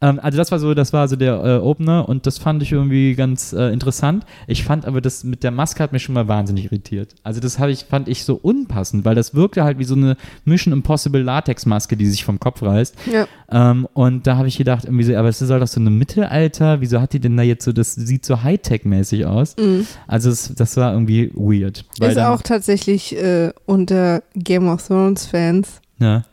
Ähm, 0.01 0.19
also 0.21 0.37
das 0.37 0.51
war 0.51 0.59
so, 0.59 0.73
das 0.73 0.93
war 0.93 1.07
so 1.07 1.15
der 1.15 1.43
äh, 1.43 1.57
Opener 1.57 2.07
und 2.09 2.25
das 2.25 2.37
fand 2.37 2.61
ich 2.63 2.71
irgendwie 2.71 3.15
ganz 3.15 3.53
äh, 3.53 3.71
interessant. 3.71 4.25
Ich 4.47 4.63
fand 4.63 4.85
aber 4.85 5.01
das 5.01 5.23
mit 5.23 5.43
der 5.43 5.51
Maske 5.51 5.81
hat 5.81 5.93
mich 5.93 6.03
schon 6.03 6.13
mal 6.13 6.27
wahnsinnig 6.27 6.65
irritiert. 6.65 7.15
Also 7.23 7.39
das 7.39 7.57
ich, 7.59 7.85
fand 7.85 8.07
ich 8.07 8.25
so 8.25 8.35
unpassend, 8.35 9.05
weil 9.05 9.15
das 9.15 9.33
wirkte 9.33 9.63
halt 9.63 9.79
wie 9.79 9.85
so 9.85 9.95
eine 9.95 10.17
Mission 10.45 10.73
Impossible 10.73 11.21
Latex-Maske, 11.21 11.95
die 11.95 12.07
sich 12.07 12.25
vom 12.25 12.39
Kopf 12.39 12.61
reißt. 12.61 12.95
Ja. 13.11 13.27
Ähm, 13.49 13.87
und 13.93 14.27
da 14.27 14.37
habe 14.37 14.47
ich 14.47 14.57
gedacht, 14.57 14.85
irgendwie 14.85 15.03
so, 15.03 15.15
aber 15.15 15.29
es 15.29 15.39
soll 15.39 15.59
doch 15.59 15.67
so 15.67 15.79
eine 15.79 15.89
Mittelalter, 15.89 16.81
wieso 16.81 16.99
hat 16.99 17.13
die 17.13 17.19
denn 17.19 17.37
da 17.37 17.43
jetzt 17.43 17.63
so, 17.63 17.71
das 17.71 17.93
sieht 17.95 18.25
so 18.25 18.43
Hightech-mäßig 18.43 19.25
aus. 19.25 19.55
Mhm. 19.57 19.87
Also 20.05 20.29
das, 20.29 20.53
das 20.55 20.75
war 20.77 20.93
irgendwie 20.93 21.31
weird. 21.33 21.85
Ist 22.01 22.19
auch 22.19 22.41
tatsächlich 22.41 23.15
äh, 23.15 23.51
unter 23.65 24.21
Game 24.35 24.67
of 24.67 24.85
Thrones-Fans. 24.85 25.81
Ja. 25.99 26.23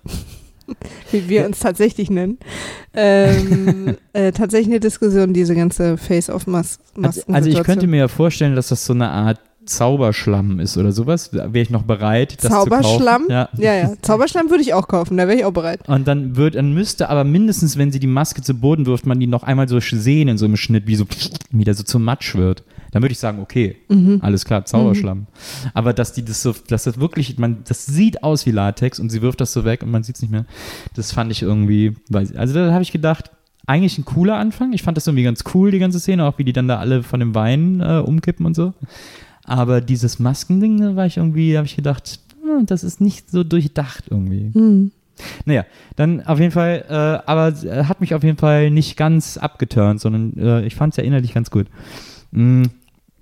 wie 1.10 1.28
wir 1.28 1.44
uns 1.44 1.58
tatsächlich 1.60 2.10
nennen, 2.10 2.38
ähm, 2.94 3.96
äh, 4.12 4.32
tatsächlich 4.32 4.68
eine 4.68 4.80
Diskussion, 4.80 5.34
diese 5.34 5.54
ganze 5.54 5.96
Face-of-Masken. 5.98 7.04
Also, 7.04 7.22
also 7.30 7.50
ich 7.50 7.62
könnte 7.62 7.86
mir 7.86 7.98
ja 7.98 8.08
vorstellen, 8.08 8.56
dass 8.56 8.68
das 8.68 8.84
so 8.84 8.94
eine 8.94 9.10
Art 9.10 9.40
Zauberschlamm 9.66 10.60
ist 10.60 10.76
oder 10.76 10.92
sowas, 10.92 11.32
wäre 11.32 11.58
ich 11.58 11.70
noch 11.70 11.82
bereit, 11.82 12.42
das 12.42 12.50
Zauberschlamm? 12.50 13.22
zu 13.24 13.28
kaufen. 13.28 13.30
Ja. 13.30 13.48
Ja, 13.56 13.74
ja. 13.74 13.92
Zauberschlamm 14.02 14.50
würde 14.50 14.62
ich 14.62 14.74
auch 14.74 14.88
kaufen, 14.88 15.16
da 15.16 15.26
wäre 15.28 15.38
ich 15.38 15.44
auch 15.44 15.52
bereit. 15.52 15.88
Und 15.88 16.06
dann 16.08 16.36
wird, 16.36 16.54
dann 16.54 16.72
müsste 16.74 17.08
aber 17.08 17.24
mindestens, 17.24 17.76
wenn 17.78 17.92
sie 17.92 17.98
die 18.00 18.06
Maske 18.06 18.42
zu 18.42 18.54
Boden 18.54 18.86
wirft, 18.86 19.06
man 19.06 19.20
die 19.20 19.26
noch 19.26 19.42
einmal 19.42 19.68
so 19.68 19.78
sehen 19.80 20.28
in 20.28 20.38
so 20.38 20.44
einem 20.44 20.56
Schnitt, 20.56 20.86
wie 20.86 20.96
so 20.96 21.04
wieder 21.50 21.74
so 21.74 21.82
zum 21.82 22.04
Matsch 22.04 22.34
wird. 22.34 22.64
Dann 22.92 23.02
würde 23.02 23.12
ich 23.12 23.18
sagen, 23.18 23.40
okay, 23.40 23.76
Mhm. 23.88 24.20
alles 24.22 24.44
klar, 24.44 24.64
Zauberschlamm. 24.64 25.26
Aber 25.74 25.92
dass 25.92 26.12
die 26.12 26.24
das 26.24 26.42
so, 26.42 26.54
dass 26.68 26.84
das 26.84 27.00
wirklich, 27.00 27.38
man, 27.38 27.58
das 27.66 27.86
sieht 27.86 28.22
aus 28.22 28.46
wie 28.46 28.52
Latex 28.52 29.00
und 29.00 29.10
sie 29.10 29.20
wirft 29.20 29.40
das 29.40 29.52
so 29.52 29.64
weg 29.64 29.82
und 29.82 29.90
man 29.90 30.02
sieht 30.04 30.16
es 30.16 30.22
nicht 30.22 30.30
mehr. 30.30 30.44
Das 30.94 31.10
fand 31.12 31.32
ich 31.32 31.42
irgendwie, 31.42 31.94
weiß, 32.10 32.36
also 32.36 32.54
da 32.54 32.72
habe 32.72 32.82
ich 32.82 32.92
gedacht, 32.92 33.30
eigentlich 33.66 33.96
ein 33.98 34.04
cooler 34.04 34.36
Anfang. 34.36 34.74
Ich 34.74 34.82
fand 34.82 34.96
das 34.96 35.06
irgendwie 35.06 35.24
ganz 35.24 35.42
cool, 35.54 35.70
die 35.70 35.78
ganze 35.78 35.98
Szene, 35.98 36.24
auch 36.26 36.38
wie 36.38 36.44
die 36.44 36.52
dann 36.52 36.68
da 36.68 36.78
alle 36.78 37.02
von 37.02 37.18
dem 37.18 37.34
Wein 37.34 37.80
äh, 37.80 37.98
umkippen 37.98 38.44
und 38.46 38.54
so. 38.54 38.74
Aber 39.44 39.80
dieses 39.80 40.18
Maskending, 40.18 40.80
da 40.80 40.96
war 40.96 41.06
ich 41.06 41.16
irgendwie, 41.16 41.56
habe 41.56 41.66
ich 41.66 41.76
gedacht, 41.76 42.20
hm, 42.42 42.66
das 42.66 42.84
ist 42.84 43.00
nicht 43.00 43.30
so 43.30 43.44
durchdacht 43.44 44.04
irgendwie. 44.10 44.50
Mhm. 44.58 44.90
Naja, 45.44 45.64
dann 45.96 46.26
auf 46.26 46.40
jeden 46.40 46.50
Fall, 46.50 46.84
äh, 46.88 47.30
aber 47.30 47.54
äh, 47.64 47.84
hat 47.84 48.00
mich 48.00 48.14
auf 48.14 48.24
jeden 48.24 48.38
Fall 48.38 48.70
nicht 48.70 48.96
ganz 48.96 49.36
abgeturnt, 49.36 50.00
sondern 50.00 50.36
äh, 50.36 50.66
ich 50.66 50.74
fand 50.74 50.92
es 50.92 50.96
ja 50.96 51.04
innerlich 51.04 51.34
ganz 51.34 51.50
gut. 51.50 51.66
Mm. 52.32 52.64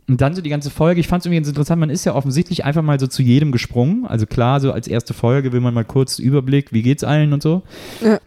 Und 0.09 0.21
dann 0.21 0.35
so 0.35 0.43
die 0.43 0.51
ganze 0.51 0.71
Folge, 0.71 1.01
ich 1.01 1.07
fand 1.07 1.21
es 1.21 1.27
irgendwie 1.27 1.39
ganz 1.39 1.49
interessant, 1.49 1.81
man 1.81 1.89
ist 1.89 2.05
ja 2.05 2.15
offensichtlich 2.15 2.65
einfach 2.65 2.83
mal 2.83 2.99
so 2.99 3.07
zu 3.07 3.23
jedem 3.23 3.53
gesprungen. 3.53 4.05
Also 4.05 4.27
klar, 4.27 4.61
so 4.61 4.73
als 4.73 4.89
erste 4.89 5.15
Folge 5.15 5.53
will 5.53 5.61
man 5.61 5.75
mal 5.75 5.85
kurz 5.85 6.19
Überblick, 6.19 6.73
wie 6.73 6.83
geht's 6.83 7.05
allen 7.05 7.33
und 7.33 7.43
so. 7.43 7.63
Ja. 8.05 8.19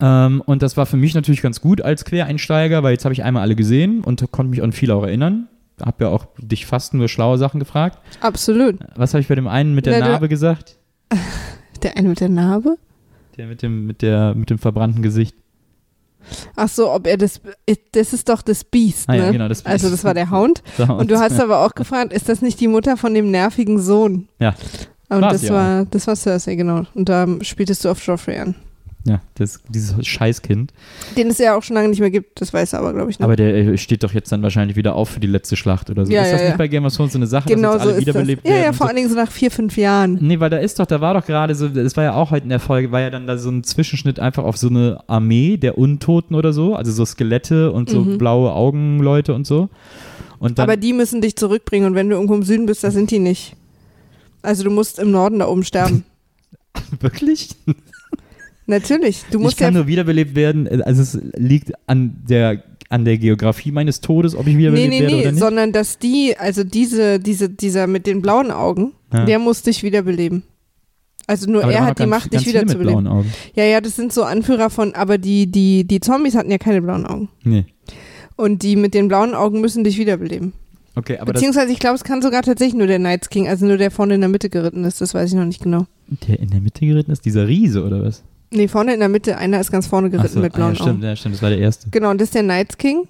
Ähm, 0.00 0.42
und 0.44 0.62
das 0.62 0.76
war 0.76 0.86
für 0.86 0.96
mich 0.96 1.14
natürlich 1.14 1.40
ganz 1.40 1.60
gut 1.60 1.80
als 1.80 2.04
Quereinsteiger, 2.04 2.82
weil 2.82 2.92
jetzt 2.92 3.04
habe 3.04 3.12
ich 3.12 3.22
einmal 3.22 3.42
alle 3.42 3.54
gesehen 3.54 4.02
und 4.02 4.30
konnte 4.32 4.50
mich 4.50 4.62
an 4.62 4.72
viel 4.72 4.90
auch 4.90 5.04
erinnern. 5.04 5.48
Hab 5.82 6.00
ja 6.00 6.08
auch 6.08 6.26
dich 6.38 6.66
fast 6.66 6.94
nur 6.94 7.08
schlaue 7.08 7.38
Sachen 7.38 7.60
gefragt. 7.60 7.98
Absolut. 8.20 8.76
Was 8.96 9.14
habe 9.14 9.20
ich 9.20 9.28
bei 9.28 9.34
dem 9.34 9.48
einen 9.48 9.74
mit 9.74 9.86
der 9.86 10.00
du- 10.00 10.06
Narbe 10.08 10.28
gesagt? 10.28 10.76
Der 11.82 11.96
eine 11.96 12.08
mit 12.08 12.18
der 12.20 12.28
Narbe? 12.28 12.76
Der 13.36 13.46
mit 13.46 13.62
dem, 13.62 13.86
mit 13.86 14.02
der, 14.02 14.34
mit 14.34 14.50
dem 14.50 14.58
verbrannten 14.58 15.00
Gesicht. 15.00 15.36
Ach 16.56 16.68
so, 16.68 16.90
ob 16.92 17.06
er 17.06 17.16
das, 17.16 17.40
das 17.92 18.12
ist 18.12 18.28
doch 18.28 18.42
das 18.42 18.64
Biest, 18.64 19.08
Ah 19.08 19.12
ne? 19.12 19.18
ja, 19.18 19.30
genau, 19.30 19.48
das 19.48 19.64
Also 19.64 19.86
Biest. 19.86 19.94
das 20.00 20.04
war 20.04 20.12
der 20.14 20.30
Hound. 20.32 20.62
Und 20.76 21.08
du 21.10 21.18
hast 21.20 21.38
aber 21.40 21.64
auch 21.64 21.74
gefragt, 21.76 22.12
ist 22.12 22.28
das 22.28 22.42
nicht 22.42 22.58
die 22.60 22.66
Mutter 22.68 22.96
von 22.96 23.14
dem 23.14 23.30
nervigen 23.30 23.78
Sohn? 23.80 24.28
Ja. 24.40 24.54
Und 25.08 25.22
das 25.22 25.42
ja 25.42 25.54
war, 25.54 25.84
das 25.86 26.06
war 26.08 26.16
Cersei, 26.16 26.56
genau. 26.56 26.82
Und 26.94 27.08
da 27.08 27.26
spieltest 27.42 27.84
du 27.84 27.90
auf 27.90 28.04
Joffrey 28.04 28.38
an. 28.38 28.56
Ja, 29.08 29.20
das, 29.36 29.60
dieses 29.68 30.06
Scheißkind. 30.06 30.72
Den 31.16 31.28
es 31.28 31.38
ja 31.38 31.56
auch 31.56 31.62
schon 31.62 31.74
lange 31.74 31.88
nicht 31.88 32.00
mehr 32.00 32.10
gibt, 32.10 32.40
das 32.40 32.52
weiß 32.52 32.74
er 32.74 32.80
aber, 32.80 32.92
glaube 32.92 33.10
ich, 33.10 33.18
nicht. 33.18 33.24
Aber 33.24 33.36
der 33.36 33.54
äh, 33.54 33.78
steht 33.78 34.02
doch 34.04 34.12
jetzt 34.12 34.30
dann 34.30 34.42
wahrscheinlich 34.42 34.76
wieder 34.76 34.94
auf 34.94 35.08
für 35.08 35.20
die 35.20 35.26
letzte 35.26 35.56
Schlacht 35.56 35.88
oder 35.90 36.04
so. 36.06 36.12
Ja, 36.12 36.22
ist 36.22 36.32
das 36.32 36.40
ja, 36.40 36.46
nicht 36.48 36.52
ja. 36.52 36.56
bei 36.58 36.68
Game 36.68 36.84
of 36.84 36.94
Thrones 36.94 37.12
so 37.12 37.18
eine 37.18 37.26
Sache, 37.26 37.48
genau 37.48 37.74
dass 37.74 37.82
so 37.84 37.88
jetzt 37.88 37.96
alle 37.96 38.04
das. 38.04 38.14
wiederbelebt 38.14 38.44
Ja, 38.46 38.50
werden? 38.52 38.62
ja, 38.62 38.68
und 38.70 38.74
vor 38.76 38.86
so? 38.86 38.88
allen 38.88 38.96
Dingen 38.96 39.08
so 39.08 39.16
nach 39.16 39.30
vier, 39.30 39.50
fünf 39.50 39.76
Jahren. 39.76 40.18
Nee, 40.20 40.38
weil 40.40 40.50
da 40.50 40.58
ist 40.58 40.78
doch, 40.78 40.86
da 40.86 41.00
war 41.00 41.14
doch 41.14 41.24
gerade 41.26 41.54
so, 41.54 41.68
das 41.68 41.96
war 41.96 42.04
ja 42.04 42.14
auch 42.14 42.30
heute 42.30 42.44
in 42.44 42.50
der 42.50 42.60
Folge, 42.60 42.92
war 42.92 43.00
ja 43.00 43.10
dann 43.10 43.26
da 43.26 43.38
so 43.38 43.50
ein 43.50 43.64
Zwischenschnitt 43.64 44.20
einfach 44.20 44.44
auf 44.44 44.56
so 44.56 44.68
eine 44.68 45.00
Armee 45.06 45.56
der 45.56 45.78
Untoten 45.78 46.34
oder 46.36 46.52
so, 46.52 46.74
also 46.74 46.92
so 46.92 47.04
Skelette 47.04 47.72
und 47.72 47.88
so 47.88 48.00
Mhm. 48.00 48.18
blaue 48.18 48.52
Augenleute 48.52 49.34
und 49.34 49.46
so. 49.46 49.68
Und 50.38 50.58
dann, 50.58 50.64
Aber 50.64 50.76
die 50.76 50.92
müssen 50.92 51.20
dich 51.20 51.34
zurückbringen 51.36 51.86
und 51.86 51.94
wenn 51.94 52.08
du 52.08 52.14
irgendwo 52.14 52.34
im 52.34 52.42
Süden 52.44 52.66
bist, 52.66 52.84
da 52.84 52.90
sind 52.90 53.10
die 53.10 53.18
nicht. 53.18 53.56
Also 54.42 54.62
du 54.62 54.70
musst 54.70 54.98
im 55.00 55.10
Norden 55.10 55.40
da 55.40 55.48
oben 55.48 55.64
sterben. 55.64 56.04
wirklich? 57.00 57.50
Natürlich. 58.68 59.24
Du 59.30 59.38
Ich 59.38 59.44
musst 59.44 59.58
kann 59.58 59.74
ja. 59.74 59.80
nur 59.80 59.86
wiederbelebt 59.88 60.34
werden, 60.36 60.66
äh, 60.66 60.80
also 60.84 61.02
es 61.02 61.18
liegt 61.36 61.72
an 61.86 62.22
der, 62.28 62.62
an 62.90 63.04
der 63.04 63.18
Geografie 63.18 63.72
meines 63.72 64.00
Todes, 64.00 64.34
ob 64.36 64.46
ich 64.46 64.54
Nee, 64.54 64.58
wiederbelebt 64.60 64.90
nee, 64.90 65.00
werde 65.00 65.14
nee, 65.14 65.20
oder 65.22 65.32
nicht. 65.32 65.40
sondern 65.40 65.72
dass 65.72 65.98
die, 65.98 66.36
also 66.38 66.62
diese, 66.64 67.18
diese, 67.18 67.48
dieser 67.48 67.86
mit 67.86 68.06
den 68.06 68.22
blauen 68.22 68.50
Augen, 68.50 68.92
Ja. 69.12 69.24
der 69.24 69.38
muss 69.38 69.62
dich 69.62 69.82
wiederbeleben. 69.82 70.42
Also 71.26 71.50
nur 71.50 71.62
Aber 71.64 71.72
er 71.72 71.84
hat 71.84 71.98
die 71.98 72.06
Macht, 72.06 72.32
dich 72.32 72.46
wiederzubeleben. 72.46 73.06
Ja, 73.54 73.64
ja, 73.64 73.80
das 73.82 73.96
sind 73.96 74.12
so 74.14 74.22
Anführer 74.22 74.70
von, 74.70 74.94
aber 74.94 75.18
die, 75.18 75.46
die, 75.50 75.84
die 75.84 76.00
Zombies 76.00 76.34
hatten 76.34 76.50
ja 76.50 76.56
keine 76.56 76.80
blauen 76.80 77.04
Augen. 77.04 77.28
Nee. 77.44 77.66
Und 78.36 78.62
die 78.62 78.76
mit 78.76 78.94
den 78.94 79.08
blauen 79.08 79.34
Augen 79.34 79.60
müssen 79.60 79.84
dich 79.84 79.98
wiederbeleben. 79.98 80.52
Okay, 80.94 81.18
aber 81.18 81.32
Beziehungsweise, 81.34 81.70
ich 81.70 81.78
glaube, 81.80 81.96
es 81.96 82.04
kann 82.04 82.22
sogar 82.22 82.42
tatsächlich 82.42 82.76
nur 82.76 82.86
der 82.86 82.98
Night's 82.98 83.28
King, 83.28 83.46
also 83.46 83.66
nur 83.66 83.76
der 83.76 83.90
vorne 83.90 84.14
in 84.14 84.20
der 84.20 84.30
Mitte 84.30 84.48
geritten 84.48 84.84
ist, 84.84 85.00
das 85.00 85.12
weiß 85.14 85.30
ich 85.30 85.36
noch 85.36 85.44
nicht 85.44 85.62
genau. 85.62 85.86
der 86.26 86.38
in 86.40 86.48
der 86.50 86.60
Mitte 86.60 86.86
geritten 86.86 87.10
ist, 87.12 87.24
dieser 87.26 87.46
Riese 87.46 87.84
oder 87.84 88.02
was? 88.02 88.24
Nee, 88.50 88.68
vorne 88.68 88.94
in 88.94 89.00
der 89.00 89.08
Mitte, 89.08 89.36
einer 89.36 89.60
ist 89.60 89.70
ganz 89.70 89.86
vorne 89.86 90.10
geritten 90.10 90.34
so, 90.34 90.40
mit 90.40 90.54
ah, 90.54 90.56
blauen 90.56 90.70
ja, 90.70 90.76
stimmt, 90.76 90.90
Augen. 90.90 91.02
ja, 91.02 91.16
stimmt, 91.16 91.34
das 91.34 91.42
war 91.42 91.50
der 91.50 91.58
erste. 91.58 91.90
Genau, 91.90 92.10
und 92.10 92.20
das 92.20 92.28
ist 92.28 92.34
der 92.34 92.42
Night's 92.42 92.78
King. 92.78 93.08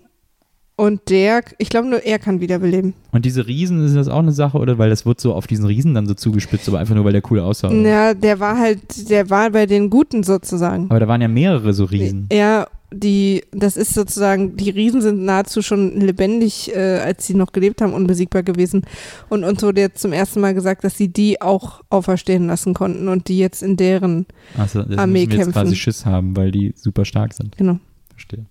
Und 0.79 1.11
der, 1.11 1.43
ich 1.59 1.71
glaube, 1.71 1.89
nur 1.89 2.05
er 2.05 2.21
kann 2.21 2.41
wiederbeleben. 2.41 2.95
Und 3.11 3.25
diese 3.25 3.49
Riesen, 3.49 3.85
ist 3.85 3.97
das 3.97 4.07
auch 4.07 4.21
eine 4.21 4.31
Sache, 4.31 4.59
oder? 4.59 4.79
Weil 4.79 4.91
das 4.91 5.05
wird 5.05 5.21
so 5.21 5.35
auf 5.35 5.49
diesen 5.49 5.65
Riesen 5.65 5.93
dann 5.93 6.07
so 6.07 6.15
zugespitzt, 6.15 6.69
aber 6.69 6.79
einfach 6.79 6.95
nur, 6.95 7.05
weil 7.05 7.15
der 7.15 7.23
cool 7.33 7.41
aussah. 7.41 7.67
oder? 7.67 7.81
Ja, 7.81 8.15
der 8.15 8.39
war 8.39 8.57
halt, 8.57 9.11
der 9.11 9.29
war 9.29 9.51
bei 9.51 9.67
den 9.67 9.91
Guten 9.91 10.23
sozusagen. 10.23 10.87
Aber 10.89 11.01
da 11.01 11.09
waren 11.09 11.21
ja 11.21 11.27
mehrere 11.27 11.73
so 11.73 11.85
Riesen. 11.85 12.29
Ja, 12.33 12.69
die, 12.93 13.43
das 13.51 13.77
ist 13.77 13.93
sozusagen, 13.93 14.57
die 14.57 14.71
Riesen 14.71 15.03
sind 15.03 15.25
nahezu 15.25 15.63
schon 15.63 16.01
lebendig, 16.01 16.73
äh, 16.73 17.01
als 17.01 17.27
sie 17.27 17.35
noch 17.35 17.51
gelebt 17.51 17.83
haben, 17.83 17.93
unbesiegbar 17.93 18.45
gewesen. 18.45 18.83
Und 19.29 19.43
uns 19.43 19.61
wurde 19.65 19.81
jetzt 19.81 20.01
zum 20.01 20.13
ersten 20.13 20.41
Mal 20.41 20.55
gesagt, 20.55 20.85
dass 20.85 20.97
sie 20.97 21.09
die 21.09 21.43
auch 21.43 21.83
auferstehen 21.91 22.47
lassen 22.47 22.75
konnten 22.75 23.09
und 23.09 23.27
die 23.27 23.39
jetzt 23.39 23.65
in 23.65 23.77
deren, 23.77 24.27
das 24.57 24.77
Armee 24.97 25.27
kämpfen. 25.27 25.51
quasi 25.51 25.75
Schiss 25.75 26.07
haben, 26.07 26.37
weil 26.37 26.53
die 26.53 26.73
super 26.77 27.05
stark 27.05 27.33
sind. 27.35 27.57
genau. 27.57 27.81
Verstehe. 28.11 28.47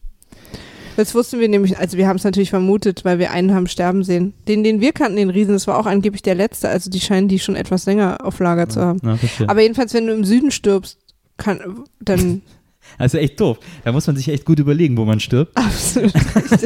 Das 0.98 1.14
wussten 1.14 1.40
wir 1.40 1.48
nämlich, 1.48 1.78
also 1.78 1.96
wir 1.96 2.08
haben 2.08 2.16
es 2.16 2.24
natürlich 2.24 2.50
vermutet, 2.50 3.06
weil 3.06 3.20
wir 3.20 3.30
einen 3.30 3.54
haben 3.54 3.68
sterben 3.68 4.04
sehen. 4.04 4.34
Den, 4.48 4.64
den 4.64 4.82
wir 4.82 4.94
kannten, 4.94 5.18
den 5.18 5.30
Riesen, 5.30 5.54
das 5.54 5.68
war 5.68 5.78
auch 5.78 5.86
angeblich 5.86 6.24
der 6.24 6.34
letzte, 6.34 6.70
also 6.70 6.90
die 6.90 7.00
scheinen 7.00 7.28
die 7.28 7.38
schon 7.38 7.56
etwas 7.56 7.86
länger 7.86 8.18
auf 8.24 8.40
Lager 8.40 8.68
zu 8.68 8.82
haben. 8.82 9.00
Ja. 9.04 9.16
Aber 9.46 9.62
jedenfalls, 9.62 9.94
wenn 9.94 10.08
du 10.08 10.14
im 10.14 10.26
Süden 10.26 10.50
stirbst, 10.50 10.98
kann, 11.38 11.84
dann 12.00 12.42
also 12.98 13.20
echt 13.20 13.40
doof. 13.40 13.60
Da 13.84 13.92
muss 13.92 14.08
man 14.08 14.16
sich 14.16 14.28
echt 14.30 14.44
gut 14.44 14.58
überlegen, 14.58 14.98
wo 14.98 15.06
man 15.06 15.20
stirbt. 15.20 15.56
absolut 15.56 16.16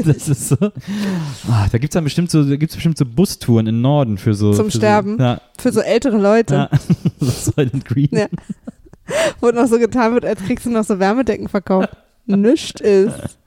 das 0.05 0.29
ist 0.29 0.47
so. 0.47 0.55
Ah, 1.50 1.67
da 1.69 1.77
gibt 1.77 1.91
es 1.91 1.95
dann 1.95 2.05
bestimmt 2.05 2.31
so, 2.31 2.41
da 2.45 2.55
gibt's 2.55 2.75
bestimmt 2.75 2.97
so 2.97 3.05
Bustouren 3.05 3.67
im 3.67 3.81
Norden 3.81 4.17
für 4.17 4.33
so. 4.33 4.53
Zum 4.53 4.71
für 4.71 4.77
Sterben. 4.77 5.17
So, 5.17 5.23
ja, 5.25 5.41
für 5.59 5.73
so 5.73 5.81
ältere 5.81 6.17
Leute. 6.17 6.53
ja. 6.55 6.69
so 7.19 7.51
Silent 7.51 7.83
Green. 7.83 8.07
Ja. 8.13 8.27
wo 9.41 9.51
noch 9.51 9.67
so 9.67 9.77
getan 9.77 10.13
wird, 10.13 10.23
als 10.23 10.41
kriegst 10.41 10.65
du 10.65 10.69
noch 10.69 10.85
so 10.85 11.00
Wärmedecken 11.00 11.50
verkauft. 11.50 11.89
Nischt 12.38 12.81
ist. 12.81 13.38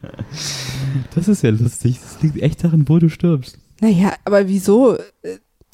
Das 1.14 1.28
ist 1.28 1.42
ja 1.42 1.50
lustig. 1.50 1.98
Das 2.00 2.22
liegt 2.22 2.42
echt 2.42 2.64
daran, 2.64 2.88
wo 2.88 2.98
du 2.98 3.08
stirbst. 3.08 3.58
Naja, 3.80 4.14
aber 4.24 4.48
wieso? 4.48 4.96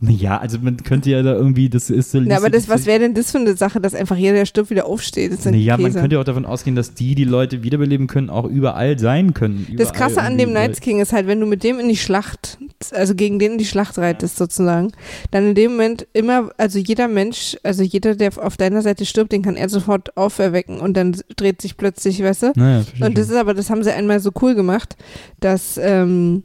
Naja, 0.03 0.39
also 0.39 0.59
man 0.59 0.79
könnte 0.79 1.11
ja 1.11 1.23
da 1.23 1.35
irgendwie, 1.35 1.69
das 1.69 1.91
ist 1.91 2.11
so. 2.11 2.21
Na, 2.21 2.39
aber 2.39 2.49
das, 2.49 2.71
was 2.71 2.87
wäre 2.87 3.01
denn 3.01 3.13
das 3.13 3.33
für 3.33 3.39
eine 3.39 3.55
Sache, 3.55 3.83
dass 3.83 3.95
einfach 3.95 4.17
jeder, 4.17 4.33
der 4.33 4.47
stirbt, 4.47 4.71
wieder 4.71 4.87
aufsteht? 4.87 5.33
Das 5.33 5.45
Naja, 5.45 5.77
man 5.77 5.93
könnte 5.93 6.15
ja 6.17 6.21
auch 6.21 6.25
davon 6.25 6.47
ausgehen, 6.47 6.75
dass 6.75 6.95
die, 6.95 7.15
die 7.15 7.25
Leute 7.25 7.63
wiederbeleben 7.63 8.07
können, 8.07 8.31
auch 8.31 8.47
überall 8.47 8.99
sein 8.99 9.35
können. 9.35 9.67
Das 9.77 9.91
Überall 9.91 9.93
Krasse 9.93 10.23
an 10.23 10.39
dem 10.39 10.53
Night's 10.55 10.81
King 10.81 11.01
ist 11.01 11.13
halt, 11.13 11.27
wenn 11.27 11.39
du 11.39 11.47
mit 11.47 11.63
dem 11.65 11.79
in 11.79 11.89
die 11.89 11.99
Schlacht, 11.99 12.59
also 12.93 13.15
gegen 13.15 13.39
den 13.39 13.53
in 13.53 13.59
die 13.59 13.65
Schlacht 13.67 13.99
reitest 13.99 14.37
sozusagen, 14.37 14.93
dann 15.31 15.49
in 15.49 15.55
dem 15.55 15.73
Moment 15.73 16.07
immer, 16.15 16.51
also 16.57 16.79
jeder 16.79 17.09
Mensch, 17.09 17.57
also 17.63 17.83
jeder, 17.83 18.15
der 18.17 18.31
auf 18.39 18.57
deiner 18.57 18.81
Seite 18.83 19.05
stirbt, 19.05 19.33
den 19.33 19.43
kann 19.43 19.57
er 19.57 19.69
sofort 19.69 20.17
auferwecken 20.17 20.81
und 20.81 20.97
dann 20.97 21.17
dreht 21.37 21.61
sich 21.61 21.77
plötzlich, 21.77 22.23
weißt 22.23 22.43
du? 22.45 22.53
Naja, 22.57 22.85
Und 23.01 23.19
das 23.19 23.29
ist 23.29 23.37
aber, 23.37 23.53
das 23.55 23.69
haben 23.71 23.85
sie 23.85 23.93
einmal 23.93 24.21
so 24.21 24.31
cool 24.41 24.55
gemacht, 24.55 24.97
dass, 25.41 25.79
ähm, 25.83 26.45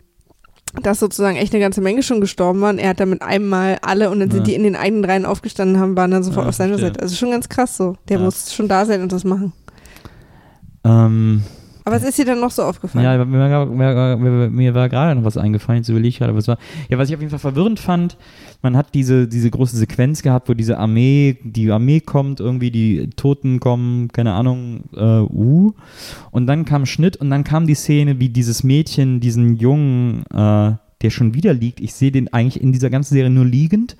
dass 0.84 1.00
sozusagen 1.00 1.38
echt 1.38 1.54
eine 1.54 1.62
ganze 1.64 1.80
Menge 1.80 2.04
schon 2.04 2.20
gestorben 2.20 2.60
waren. 2.60 2.80
Er 2.80 2.90
hat 2.90 3.00
dann 3.00 3.10
mit 3.12 3.22
einem 3.22 3.48
Mal 3.48 3.78
alle 3.82 4.10
und 4.10 4.20
dann 4.20 4.30
sind 4.30 4.40
Ja. 4.42 4.44
die 4.46 4.56
in 4.56 4.64
den 4.64 4.76
eigenen 4.76 5.06
Reihen 5.06 5.26
aufgestanden, 5.26 5.80
haben, 5.80 5.96
waren 5.96 6.12
dann 6.12 6.24
sofort 6.24 6.44
Ja, 6.46 6.50
auf 6.50 6.56
seiner. 6.56 6.78
Seite. 6.78 7.00
Also 7.02 7.16
schon 7.16 7.32
ganz 7.32 7.48
krass 7.48 7.78
so. 7.78 7.96
Der 8.10 8.18
Ja. 8.18 8.26
muss 8.26 8.54
schon 8.54 8.68
da 8.68 8.86
sein 8.86 9.02
und 9.02 9.14
das 9.14 9.24
machen. 9.24 9.54
ähm, 10.84 11.44
Aber 11.88 11.98
was 11.98 12.04
ist 12.04 12.18
dir 12.18 12.26
dann 12.26 12.40
noch 12.40 12.50
so 12.50 12.64
aufgefallen? 12.64 13.06
Ja, 13.06 13.24
mir 13.24 13.40
war, 13.40 13.66
mir, 13.68 14.18
mir, 14.18 14.50
mir 14.50 14.74
war 14.74 14.90
gerade 14.90 15.14
noch 15.14 15.24
was 15.24 15.38
eingefallen, 15.38 15.82
jetzt 15.82 15.90
überlege 15.90 16.10
ich 16.10 16.18
gerade, 16.18 16.36
was 16.36 16.48
war. 16.48 16.58
Ja, 16.90 16.98
was 16.98 17.10
ich 17.10 17.16
auf 17.16 17.22
jeden 17.22 17.30
Fall 17.30 17.38
verwirrend 17.38 17.80
fand, 17.80 18.18
man 18.64 18.76
hat 18.76 18.96
diese, 18.96 19.28
diese 19.28 19.52
große 19.52 19.78
Sequenz 19.78 20.24
gehabt, 20.24 20.50
wo 20.50 20.56
diese 20.56 20.80
Armee, 20.80 21.38
die 21.44 21.72
Armee 21.72 22.00
kommt, 22.00 22.40
irgendwie 22.40 22.72
die 22.72 23.12
Toten 23.12 23.60
kommen, 23.60 24.08
keine 24.08 24.34
Ahnung, 24.34 24.86
äh, 24.96 25.20
uh. 25.20 25.74
Und 26.32 26.48
dann 26.48 26.66
kam 26.66 26.88
Schnitt 26.88 27.18
und 27.18 27.30
dann 27.30 27.44
kam 27.44 27.68
die 27.68 27.76
Szene, 27.76 28.20
wie 28.20 28.30
dieses 28.30 28.64
Mädchen, 28.64 29.20
diesen 29.20 29.56
Jungen, 29.58 30.24
äh, 30.34 30.74
der 31.02 31.10
schon 31.12 31.36
wieder 31.36 31.54
liegt, 31.54 31.80
ich 31.82 31.94
sehe 31.94 32.12
den 32.12 32.34
eigentlich 32.34 32.64
in 32.64 32.72
dieser 32.72 32.90
ganzen 32.90 33.14
Serie 33.14 33.30
nur 33.30 33.46
liegend, 33.46 33.96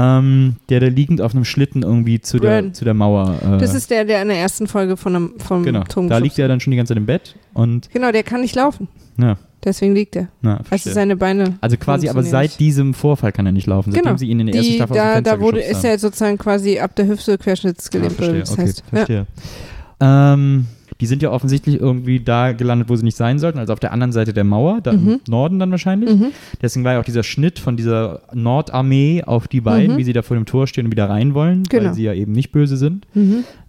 ähm, 0.00 0.56
der 0.68 0.80
da 0.80 0.86
liegend 0.86 1.20
auf 1.20 1.34
einem 1.34 1.44
Schlitten 1.44 1.82
irgendwie 1.82 2.20
zu, 2.20 2.38
der, 2.38 2.72
zu 2.72 2.84
der 2.84 2.94
Mauer. 2.94 3.34
Äh, 3.42 3.58
Das 3.58 3.74
ist 3.74 3.90
der, 3.90 4.04
der 4.04 4.22
in 4.22 4.28
der 4.28 4.38
ersten 4.38 4.66
Folge 4.66 4.96
von 4.96 5.14
einem, 5.16 5.34
vom 5.38 5.62
genau, 5.62 5.82
Turm 5.84 6.08
da 6.08 6.18
liegt 6.18 6.38
er 6.38 6.48
dann 6.48 6.60
schon 6.60 6.70
die 6.70 6.76
ganze 6.76 6.90
Zeit 6.94 6.98
im 6.98 7.06
Bett 7.06 7.36
und, 7.54 7.90
Genau, 7.90 8.10
der 8.12 8.22
kann 8.22 8.40
nicht 8.40 8.54
laufen. 8.56 8.88
ja, 9.18 9.36
Deswegen 9.62 9.94
liegt 9.94 10.16
er. 10.16 10.28
na, 10.40 10.60
Also 10.70 10.90
seine 10.90 11.16
Beine. 11.16 11.58
Also 11.60 11.76
quasi 11.76 12.08
aber 12.08 12.22
seit 12.22 12.58
diesem 12.60 12.94
Vorfall 12.94 13.30
kann 13.32 13.44
er 13.44 13.52
nicht 13.52 13.66
laufen, 13.66 13.90
seitdem 13.92 14.04
Genau. 14.04 14.16
sie 14.16 14.26
ihn 14.28 14.40
in 14.40 14.46
der 14.46 14.54
ersten 14.56 14.70
Die, 14.70 14.76
Staffel 14.76 14.92
aus 14.92 14.96
dem 14.98 15.04
da, 15.06 15.12
Fenster 15.14 15.36
da 15.36 15.40
wurde, 15.42 15.60
ist 15.60 15.84
er 15.84 15.98
sozusagen 15.98 16.38
quasi 16.38 16.78
ab 16.78 16.96
der 16.96 17.06
Hüfte 17.08 17.36
querschnittsgelähmt, 17.36 18.12
Ah, 18.12 18.22
wie 18.22 18.24
verstehe, 18.24 18.40
das 18.40 18.52
okay, 18.52 18.62
heißt. 18.62 18.82
Ja. 18.90 18.96
verstehe. 18.96 19.26
Ähm, 20.00 20.66
die 21.00 21.06
sind 21.06 21.22
ja 21.22 21.30
offensichtlich 21.30 21.80
irgendwie 21.80 22.20
da 22.20 22.52
gelandet, 22.52 22.88
wo 22.88 22.96
sie 22.96 23.04
nicht 23.04 23.16
sein 23.16 23.38
sollten, 23.38 23.58
also 23.58 23.72
auf 23.72 23.80
der 23.80 23.92
anderen 23.92 24.12
Seite 24.12 24.32
der 24.32 24.44
Mauer, 24.44 24.80
da 24.82 24.92
Mhm. 24.92 25.08
im 25.08 25.20
Norden 25.28 25.58
dann 25.58 25.70
wahrscheinlich. 25.70 26.10
Mhm. 26.14 26.26
Deswegen 26.60 26.84
war 26.84 26.92
ja 26.94 27.00
auch 27.00 27.04
dieser 27.04 27.22
Schnitt 27.22 27.58
von 27.58 27.76
dieser 27.76 28.20
Nordarmee 28.34 29.22
auf 29.24 29.48
die 29.48 29.60
beiden, 29.60 29.94
Mhm. 29.94 29.98
wie 29.98 30.04
sie 30.04 30.12
da 30.12 30.22
vor 30.22 30.36
dem 30.36 30.46
Tor 30.46 30.66
stehen 30.66 30.86
und 30.86 30.92
wieder 30.92 31.08
rein 31.08 31.34
wollen, 31.34 31.62
Genau. 31.64 31.86
weil 31.88 31.94
sie 31.94 32.02
ja 32.04 32.12
eben 32.14 32.32
nicht 32.32 32.52
böse 32.52 32.76
sind. 32.76 33.06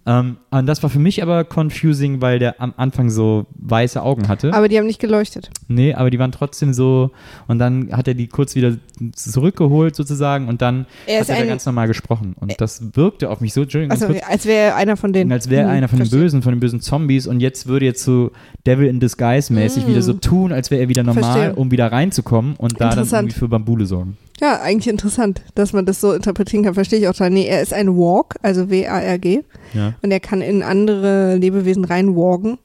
Mhm. 0.04 0.10
Ähm, 0.12 0.36
und 0.50 0.66
das 0.66 0.82
war 0.82 0.90
für 0.90 0.98
mich 0.98 1.22
aber 1.22 1.44
confusing, 1.44 2.20
weil 2.20 2.38
der 2.38 2.60
am 2.60 2.74
Anfang 2.76 3.08
so 3.08 3.46
weiße 3.54 4.02
Augen 4.02 4.26
hatte. 4.28 4.52
Aber 4.52 4.68
die 4.68 4.76
haben 4.78 4.86
nicht 4.86 4.98
geleuchtet. 5.00 5.50
Nee, 5.68 5.94
aber 5.94 6.10
die 6.10 6.18
waren 6.18 6.32
trotzdem 6.32 6.74
so. 6.74 7.10
Und 7.46 7.58
dann 7.60 7.90
hat 7.92 8.08
er 8.08 8.14
die 8.14 8.26
kurz 8.26 8.54
wieder 8.56 8.76
zurückgeholt 9.14 9.94
sozusagen 9.94 10.48
und 10.48 10.60
dann 10.62 10.86
Er 11.06 11.20
hat 11.20 11.28
er 11.28 11.36
ein- 11.36 11.48
ganz 11.48 11.64
normal 11.66 11.86
gesprochen. 11.88 12.34
Und 12.38 12.60
das 12.60 12.82
wirkte 12.96 13.30
auf 13.30 13.40
mich 13.40 13.52
so, 13.52 13.62
Entschuldigung, 13.62 13.92
Also, 13.92 14.06
kurz, 14.06 14.20
als 14.28 14.46
wäre 14.46 14.70
er 14.70 14.76
einer 14.76 14.96
von 14.96 15.12
denen. 15.12 15.30
als 15.32 15.48
wäre 15.48 15.64
Mhm, 15.66 15.70
einer 15.70 15.88
von 15.88 15.98
den. 15.98 16.10
Bösen, 16.10 16.42
von 16.42 16.52
den 16.52 16.60
bösen 16.60 16.80
Zombies 16.80 17.26
und 17.26 17.40
jetzt 17.40 17.66
würde 17.66 17.86
jetzt 17.86 18.02
so 18.02 18.32
Devil 18.66 18.88
in 18.88 19.00
Disguise 19.00 19.52
mäßig 19.52 19.86
Mm. 19.86 19.88
wieder 19.88 20.02
so 20.02 20.12
tun, 20.14 20.52
als 20.52 20.70
wäre 20.70 20.82
er 20.82 20.88
wieder 20.88 21.02
normal, 21.04 21.22
Verstehe. 21.22 21.54
um 21.54 21.70
wieder 21.70 21.90
reinzukommen 21.92 22.54
und 22.56 22.80
da 22.80 22.90
dann 22.94 23.06
irgendwie 23.08 23.34
für 23.34 23.48
Bambule 23.48 23.86
sorgen. 23.86 24.16
Ja, 24.40 24.60
eigentlich 24.60 24.88
interessant, 24.88 25.40
dass 25.54 25.72
man 25.72 25.86
das 25.86 26.00
so 26.00 26.12
interpretieren 26.12 26.64
kann. 26.64 26.74
Verstehe 26.74 26.98
ich 26.98 27.06
auch 27.06 27.12
total. 27.12 27.30
Nee, 27.30 27.46
er 27.46 27.62
ist 27.62 27.72
ein 27.72 27.88
Walk, 27.96 28.34
also 28.42 28.68
W-A-R-G. 28.70 29.42
Ja. 29.74 29.91
Und 30.00 30.10
er 30.10 30.20
kann 30.20 30.40
in 30.40 30.62
andere 30.62 31.36
Lebewesen 31.36 31.84
reinwalken 31.84 32.58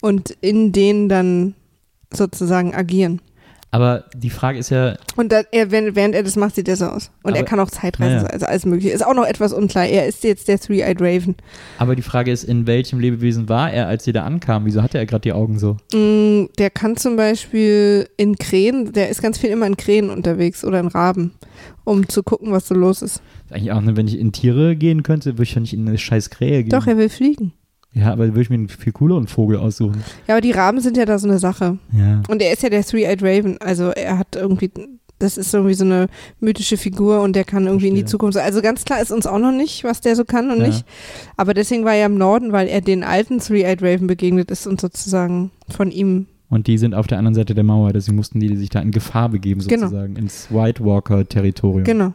und 0.00 0.30
in 0.40 0.72
denen 0.72 1.08
dann 1.08 1.54
sozusagen 2.12 2.74
agieren. 2.74 3.20
Aber 3.72 4.04
die 4.16 4.30
Frage 4.30 4.58
ist 4.58 4.70
ja, 4.70 4.96
Und 5.16 5.30
da, 5.30 5.42
er, 5.52 5.70
während, 5.70 5.94
während 5.94 6.14
er 6.16 6.24
das 6.24 6.34
macht, 6.34 6.56
sieht 6.56 6.66
er 6.66 6.74
so 6.76 6.86
aus. 6.86 7.12
Und 7.22 7.34
er 7.34 7.40
Aber- 7.42 7.48
kann 7.48 7.60
auch 7.60 7.70
Zeitreisen, 7.70 8.16
Naja. 8.16 8.28
also 8.30 8.46
alles 8.46 8.66
mögliche. 8.66 8.90
Ist 8.90 9.06
auch 9.06 9.14
noch 9.14 9.24
etwas 9.26 9.52
unklar. 9.52 9.86
Er 9.86 10.06
ist 10.08 10.24
jetzt 10.24 10.48
der 10.48 10.58
Three-Eyed 10.58 11.00
Raven. 11.00 11.36
aber 11.78 11.94
die 11.94 12.02
Frage 12.02 12.32
ist, 12.32 12.42
in 12.42 12.66
welchem 12.66 12.98
Lebewesen 12.98 13.48
war 13.48 13.72
er, 13.72 13.86
als 13.86 14.02
sie 14.04 14.12
da 14.12 14.24
ankamen? 14.24 14.66
Wieso 14.66 14.82
hatte 14.82 14.98
er 14.98 15.06
gerade 15.06 15.22
die 15.22 15.32
Augen 15.32 15.58
so? 15.60 15.76
Mm, 15.94 16.48
Der 16.58 16.70
kann 16.70 16.96
zum 16.96 17.14
Beispiel 17.16 18.08
in 18.16 18.36
Krähen, 18.36 18.92
der 18.92 19.08
ist 19.08 19.22
ganz 19.22 19.38
viel 19.38 19.50
immer 19.50 19.66
in 19.66 19.76
Krähen 19.76 20.10
unterwegs 20.10 20.64
oder 20.64 20.80
in 20.80 20.88
Raben, 20.88 21.32
um 21.84 22.08
zu 22.08 22.22
gucken, 22.24 22.50
was 22.50 22.66
so 22.66 22.74
los 22.74 23.02
ist. 23.02 23.22
Eigentlich 23.50 23.70
auch, 23.72 23.80
ne, 23.80 23.96
wenn 23.96 24.08
ich 24.08 24.18
in 24.18 24.32
Tiere 24.32 24.74
gehen 24.74 25.02
könnte, 25.04 25.34
würde 25.34 25.44
ich 25.44 25.54
ja 25.54 25.60
nicht 25.60 25.74
in 25.74 25.86
eine 25.86 25.96
scheiß 25.98 26.30
Krähe 26.30 26.62
gehen. 26.64 26.70
Doch, 26.70 26.86
er 26.88 26.96
will 26.98 27.08
fliegen. 27.08 27.52
Ja, 27.92 28.12
aber 28.12 28.28
würde 28.28 28.42
ich 28.42 28.50
mir 28.50 28.54
einen 28.56 28.68
viel 28.68 28.92
cooleren 28.92 29.26
Vogel 29.26 29.56
aussuchen. 29.56 30.04
Ja, 30.28 30.34
aber 30.34 30.40
die 30.40 30.52
Raben 30.52 30.80
sind 30.80 30.96
ja 30.96 31.04
da 31.06 31.18
so 31.18 31.28
eine 31.28 31.38
Sache. 31.38 31.78
Ja. 31.92 32.22
Und 32.28 32.40
er 32.40 32.52
ist 32.52 32.62
ja 32.62 32.68
der 32.70 32.84
Three-Eyed 32.84 33.22
Raven. 33.22 33.58
Also 33.60 33.90
er 33.90 34.16
hat 34.16 34.36
irgendwie, 34.36 34.70
das 35.18 35.36
ist 35.36 35.52
irgendwie 35.52 35.74
so 35.74 35.84
eine 35.84 36.06
mythische 36.38 36.76
Figur 36.76 37.20
und 37.20 37.34
der 37.34 37.42
kann 37.44 37.66
irgendwie 37.66 37.88
in 37.88 37.94
die 37.94 38.02
Verstehe. 38.02 38.10
Zukunft. 38.12 38.38
Also 38.38 38.62
ganz 38.62 38.84
klar 38.84 39.02
ist 39.02 39.10
uns 39.10 39.26
auch 39.26 39.38
noch 39.40 39.50
nicht, 39.52 39.82
was 39.82 40.00
der 40.00 40.14
so 40.14 40.24
kann 40.24 40.50
und 40.52 40.60
Ja. 40.60 40.68
nicht. 40.68 40.84
Aber 41.36 41.52
deswegen 41.52 41.84
war 41.84 41.94
er 41.94 42.06
im 42.06 42.16
Norden, 42.16 42.52
weil 42.52 42.68
er 42.68 42.80
den 42.80 43.02
alten 43.02 43.40
Three-Eyed 43.40 43.82
Raven 43.82 44.06
begegnet 44.06 44.50
ist 44.52 44.68
und 44.68 44.80
sozusagen 44.80 45.50
von 45.68 45.90
ihm. 45.90 46.26
Und 46.48 46.66
die 46.68 46.78
sind 46.78 46.94
auf 46.94 47.06
der 47.06 47.18
anderen 47.18 47.34
Seite 47.36 47.54
der 47.54 47.62
Mauer, 47.64 47.92
deswegen 47.92 48.16
mussten 48.16 48.40
die 48.40 48.56
sich 48.56 48.70
da 48.70 48.80
in 48.80 48.90
Gefahr 48.92 49.28
begeben, 49.28 49.60
Genau. 49.66 49.86
sozusagen, 49.86 50.16
ins 50.16 50.48
White 50.50 50.84
Walker-Territorium. 50.84 51.84
Genau, 51.84 52.12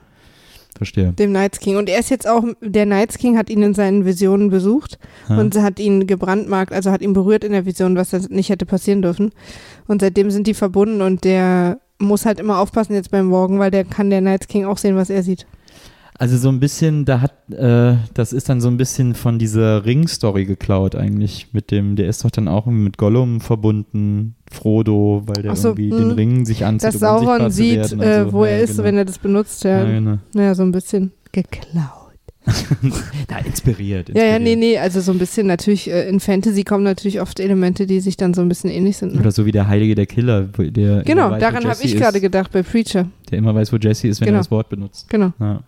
Verstehe. 0.75 1.13
dem 1.13 1.31
Night's 1.31 1.59
King. 1.59 1.77
Und 1.77 1.89
er 1.89 1.99
ist 1.99 2.09
jetzt 2.09 2.27
auch, 2.27 2.43
der 2.61 2.85
Night's 2.85 3.17
King 3.17 3.37
hat 3.37 3.49
ihn 3.49 3.61
in 3.63 3.73
seinen 3.73 4.05
Visionen 4.05 4.49
besucht 4.49 4.99
Ja. 5.29 5.37
und 5.39 5.55
hat 5.61 5.79
ihn 5.79 6.05
gebrandmarkt, 6.07 6.73
also 6.73 6.91
hat 6.91 7.01
ihn 7.01 7.13
berührt 7.13 7.43
in 7.43 7.53
der 7.53 7.65
Vision, 7.65 7.95
was 7.95 8.09
das 8.09 8.29
nicht 8.29 8.49
hätte 8.49 8.65
passieren 8.65 9.01
dürfen. 9.01 9.31
Und 9.87 10.01
seitdem 10.01 10.31
sind 10.31 10.47
die 10.47 10.53
verbunden 10.53 11.01
und 11.01 11.23
der 11.23 11.79
muss 11.97 12.25
halt 12.25 12.39
immer 12.41 12.59
aufpassen 12.59 12.93
jetzt 12.93 13.11
beim 13.11 13.25
Morgen, 13.27 13.57
weil 13.59 13.71
der 13.71 13.85
kann 13.85 14.09
der 14.09 14.19
Night's 14.21 14.47
King 14.47 14.65
auch 14.65 14.77
sehen, 14.77 14.97
was 14.97 15.09
er 15.09 15.23
sieht. 15.23 15.45
Also 16.17 16.37
so 16.37 16.47
ein 16.49 16.61
bisschen, 16.61 17.03
da 17.03 17.19
hat, 17.19 17.33
äh, 17.51 17.95
das 18.13 18.31
ist 18.31 18.47
dann 18.47 18.61
so 18.61 18.69
ein 18.69 18.77
bisschen 18.77 19.15
von 19.15 19.37
dieser 19.37 19.85
Ring-Story 19.85 20.45
geklaut 20.45 20.95
eigentlich. 20.95 21.49
Mit 21.51 21.71
dem, 21.71 21.97
der 21.97 22.07
ist 22.07 22.23
doch 22.23 22.31
dann 22.31 22.47
auch 22.47 22.65
mit 22.67 22.97
Gollum 22.97 23.41
verbunden, 23.41 24.35
Frodo, 24.49 25.23
weil 25.25 25.43
der 25.43 25.55
so, 25.57 25.69
irgendwie 25.69 25.91
mh. 25.91 25.97
den 25.97 26.11
Ring 26.11 26.45
sich 26.45 26.63
anzieht, 26.65 26.87
Dass 26.87 26.95
um 26.95 26.99
Sauron 27.01 27.51
sieht, 27.51 27.91
äh, 27.99 28.23
so. 28.25 28.33
wo 28.33 28.45
ja, 28.45 28.51
er 28.51 28.59
ist, 28.61 28.71
genau. 28.71 28.83
wenn 28.83 28.97
er 28.97 29.05
das 29.05 29.19
benutzt. 29.19 29.63
Ja, 29.65 29.79
Ja, 29.83 29.91
genau. 29.91 30.17
naja, 30.33 30.55
so 30.55 30.63
ein 30.63 30.71
bisschen 30.71 31.11
geklaut. 31.33 32.05
Da 33.27 33.39
inspiriert, 33.39 34.09
Ja, 34.09 34.15
ja, 34.23 34.35
inspiriert. 34.37 34.41
nee, 34.43 34.55
nee, 34.55 34.77
also 34.77 35.01
so 35.01 35.11
ein 35.11 35.17
bisschen 35.17 35.47
natürlich, 35.47 35.89
äh, 35.89 36.07
in 36.07 36.19
Fantasy 36.21 36.63
kommen 36.63 36.83
natürlich 36.83 37.19
oft 37.19 37.39
Elemente, 37.41 37.87
die 37.87 37.99
sich 37.99 38.15
dann 38.17 38.33
so 38.33 38.41
ein 38.41 38.47
bisschen 38.47 38.69
ähnlich 38.69 38.97
sind. 38.97 39.15
Ne? 39.15 39.19
Oder 39.19 39.31
so 39.31 39.45
wie 39.45 39.51
der 39.51 39.67
Heilige 39.67 39.95
der 39.95 40.05
Killer, 40.05 40.43
der 40.43 41.01
Genau, 41.03 41.31
weiß, 41.31 41.41
daran 41.41 41.65
habe 41.65 41.79
ich 41.81 41.97
gerade 41.97 42.21
gedacht 42.21 42.51
bei 42.51 42.61
Preacher. 42.63 43.07
Der 43.31 43.39
immer 43.39 43.53
weiß, 43.55 43.73
wo 43.73 43.77
Jesse 43.77 44.07
ist, 44.07 44.21
wenn 44.21 44.27
Genau. 44.27 44.37
er 44.37 44.41
das 44.41 44.51
Wort 44.51 44.69
benutzt. 44.69 45.09
Genau. 45.09 45.33
Ja. 45.39 45.61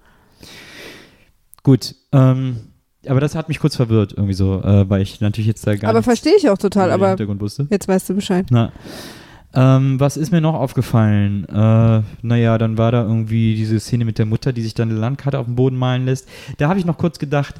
Gut, 1.63 1.95
ähm, 2.11 2.57
aber 3.07 3.19
das 3.19 3.35
hat 3.35 3.47
mich 3.47 3.59
kurz 3.59 3.75
verwirrt 3.75 4.13
irgendwie 4.13 4.33
so, 4.33 4.61
äh, 4.61 4.89
weil 4.89 5.01
ich 5.01 5.21
natürlich 5.21 5.47
jetzt 5.47 5.65
da 5.65 5.75
gar 5.75 5.89
aber 5.89 6.03
verstehe 6.03 6.35
ich 6.37 6.49
auch 6.49 6.57
total, 6.57 6.91
aber 6.91 7.09
Hintergrund 7.09 7.41
wusste. 7.41 7.67
jetzt 7.69 7.87
weißt 7.87 8.09
du 8.09 8.15
Bescheid. 8.15 8.47
Na, 8.49 8.71
ähm, 9.53 9.99
was 9.99 10.17
ist 10.17 10.31
mir 10.31 10.41
noch 10.41 10.55
aufgefallen? 10.55 11.45
Äh, 11.45 12.03
naja, 12.21 12.57
dann 12.57 12.77
war 12.77 12.91
da 12.91 13.03
irgendwie 13.03 13.55
diese 13.55 13.79
Szene 13.79 14.05
mit 14.05 14.19
der 14.19 14.25
Mutter, 14.25 14.53
die 14.53 14.61
sich 14.61 14.73
dann 14.73 14.89
eine 14.89 14.99
Landkarte 14.99 15.39
auf 15.39 15.45
dem 15.45 15.55
Boden 15.55 15.77
malen 15.77 16.05
lässt. 16.05 16.27
Da 16.57 16.69
habe 16.69 16.79
ich 16.79 16.85
noch 16.85 16.97
kurz 16.97 17.17
gedacht, 17.17 17.55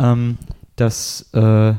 ähm, 0.00 0.38
dass 0.76 1.28
äh, 1.32 1.74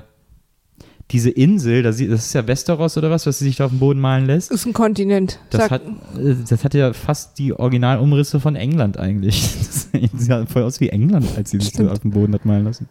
diese 1.11 1.29
Insel, 1.29 1.83
das 1.83 1.99
ist 1.99 2.33
ja 2.33 2.47
Westeros 2.47 2.97
oder 2.97 3.11
was, 3.11 3.25
was 3.25 3.39
sie 3.39 3.45
sich 3.45 3.57
da 3.57 3.65
auf 3.65 3.71
dem 3.71 3.79
Boden 3.79 3.99
malen 3.99 4.25
lässt. 4.25 4.51
Ist 4.51 4.65
ein 4.65 4.73
Kontinent. 4.73 5.39
Das 5.49 5.69
hat, 5.69 5.83
äh, 6.17 6.35
das 6.49 6.63
hat 6.63 6.73
ja 6.73 6.93
fast 6.93 7.37
die 7.37 7.53
Originalumrisse 7.53 8.39
von 8.39 8.55
England 8.55 8.97
eigentlich. 8.97 9.49
Das 9.93 10.25
sah 10.25 10.45
voll 10.47 10.63
aus 10.63 10.79
wie 10.79 10.89
England, 10.89 11.27
als 11.37 11.51
sie 11.51 11.57
sich 11.57 11.69
so 11.69 11.75
Stimmt. 11.75 11.91
auf 11.91 11.99
dem 11.99 12.11
Boden 12.11 12.33
hat 12.33 12.45
malen 12.45 12.65
lassen. 12.65 12.87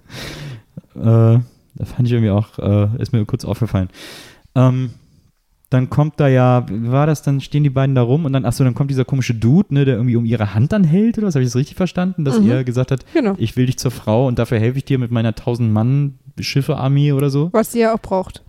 Äh, 0.95 1.01
da 1.01 1.85
fand 1.85 2.07
ich 2.07 2.13
irgendwie 2.13 2.31
auch, 2.31 2.59
äh, 2.59 3.03
ist 3.03 3.13
mir 3.13 3.25
kurz 3.25 3.45
aufgefallen. 3.45 3.89
Ähm, 4.55 4.91
dann 5.73 5.91
kommt 5.91 6.21
da 6.21 6.29
ja, 6.29 6.67
wie 6.69 6.91
war 6.91 7.07
das, 7.07 7.23
dann 7.23 7.41
stehen 7.41 7.63
die 7.63 7.71
beiden 7.71 7.95
da 7.95 8.03
rum 8.03 8.25
und 8.25 8.33
dann, 8.33 8.45
achso, 8.45 8.65
dann 8.65 8.75
kommt 8.75 8.91
dieser 8.91 9.05
komische 9.05 9.35
Dude, 9.35 9.73
ne, 9.75 9.85
der 9.85 9.97
irgendwie 9.97 10.17
um 10.17 10.25
ihre 10.25 10.55
Hand 10.55 10.73
dann 10.73 10.85
hält, 10.85 11.19
oder 11.19 11.27
was? 11.29 11.35
Habe 11.35 11.43
ich 11.45 11.49
das 11.51 11.57
richtig 11.57 11.77
verstanden? 11.77 12.25
Dass 12.25 12.39
Mhm. 12.41 12.51
er 12.51 12.65
gesagt 12.65 12.91
hat, 12.91 13.05
genau. 13.15 13.35
ich 13.39 13.57
will 13.57 13.67
dich 13.67 13.79
zur 13.79 13.91
Frau 13.91 14.27
und 14.27 14.39
dafür 14.39 14.59
helfe 14.59 14.79
ich 14.79 14.85
dir 14.85 14.99
mit 14.99 15.11
meiner 15.11 15.35
1000 15.35 15.73
Mann 15.73 16.15
Schiffe-Armee 16.39 17.13
oder 17.13 17.31
so. 17.31 17.51
Was 17.53 17.73
sie 17.73 17.81
ja 17.81 17.95
auch 17.95 18.01
braucht. 18.01 18.43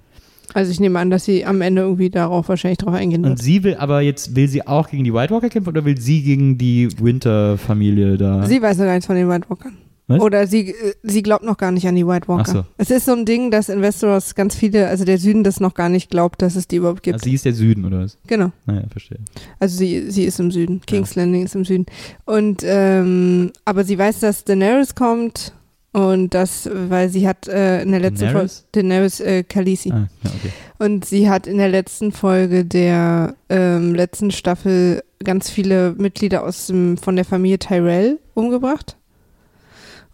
Also 0.54 0.72
ich 0.72 0.80
nehme 0.80 1.00
an, 1.00 1.10
dass 1.10 1.26
sie 1.26 1.46
am 1.46 1.62
Ende 1.62 1.82
irgendwie 1.82 2.10
darauf 2.12 2.48
wahrscheinlich 2.48 2.78
drauf 2.78 2.94
eingehen 2.94 3.24
Und 3.24 3.30
wird. 3.32 3.40
sie 3.42 3.64
will 3.64 3.76
aber 3.76 4.02
jetzt, 4.02 4.36
will 4.36 4.48
sie 4.48 4.68
auch 4.68 4.88
gegen 4.90 5.04
die 5.04 5.14
White 5.14 5.34
Walker 5.34 5.50
kämpfen 5.50 5.70
oder 5.70 5.84
will 5.84 6.00
sie 6.00 6.22
gegen 6.22 6.58
die 6.60 6.90
Winter-Familie 7.02 8.18
da? 8.18 8.46
Sie 8.46 8.62
weiß 8.62 8.78
noch 8.78 8.86
gar 8.86 8.92
nichts 8.94 9.08
von 9.08 9.16
den 9.16 9.28
White 9.30 9.50
Walkern. 9.50 9.74
Was? 10.08 10.20
Oder 10.20 10.48
sie, 10.48 10.72
äh, 10.72 10.94
sie 11.02 11.24
glaubt 11.24 11.46
noch 11.46 11.58
gar 11.58 11.72
nicht 11.72 11.88
an 11.88 11.96
die 11.96 12.06
White 12.06 12.28
Walker. 12.28 12.52
So. 12.52 12.66
Es 12.78 12.92
ist 12.92 13.06
so 13.06 13.14
ein 13.14 13.26
Ding, 13.26 13.52
dass 13.52 13.70
in 13.70 13.82
Westeros 13.82 14.36
ganz 14.36 14.54
viele, 14.56 14.88
also 14.88 15.06
der 15.06 15.18
Süden 15.18 15.44
das 15.44 15.60
noch 15.60 15.74
gar 15.74 15.90
nicht 15.90 16.10
glaubt, 16.10 16.42
dass 16.42 16.56
es 16.56 16.68
die 16.68 16.78
überhaupt 16.78 17.04
gibt. 17.04 17.16
Also 17.16 17.24
sie 17.24 17.36
ist 17.36 17.46
der 17.46 17.54
Süden, 17.54 17.86
oder 17.86 18.02
was? 18.02 18.18
genau. 18.28 18.52
Naja, 18.66 18.84
verstehe. 18.92 19.20
Also 19.60 19.78
sie, 19.78 20.12
sie 20.12 20.26
ist 20.26 20.40
im 20.40 20.52
Süden. 20.52 20.82
King's 20.86 21.16
Landing 21.16 21.46
ist 21.46 21.56
im 21.56 21.64
Süden. 21.64 21.86
Und 22.26 22.64
ähm, 22.66 23.52
aber 23.64 23.86
sie 23.86 23.98
weiß, 23.98 24.20
dass 24.20 24.44
Daenerys 24.44 24.94
kommt 24.96 25.54
und 25.94 26.34
das, 26.34 26.70
weil 26.74 27.10
sie 27.10 27.28
hat 27.28 27.48
äh, 27.48 27.82
in 27.82 27.92
der 27.92 28.02
letzten 28.02 28.30
Folge 28.30 28.52
Daenerys? 28.72 29.20
Daenerys 29.20 29.20
äh, 29.22 29.44
Khaleesi. 29.44 29.92
Ah, 29.92 30.08
ja, 30.24 30.32
okay. 30.38 30.52
Und 30.80 31.06
sie 31.06 31.30
hat 31.30 31.48
in 31.48 31.60
der 31.60 31.70
letzten 31.70 32.12
Folge 32.12 32.66
der 32.66 33.36
ähm, 33.48 33.96
letzten 33.96 34.32
Staffel 34.32 35.04
ganz 35.24 35.50
viele 35.50 35.94
Mitglieder 35.98 36.44
aus 36.44 36.68
dem, 36.68 36.98
von 36.98 37.16
der 37.16 37.26
Familie 37.26 37.60
Tyrell 37.60 38.20
umgebracht. 38.34 38.98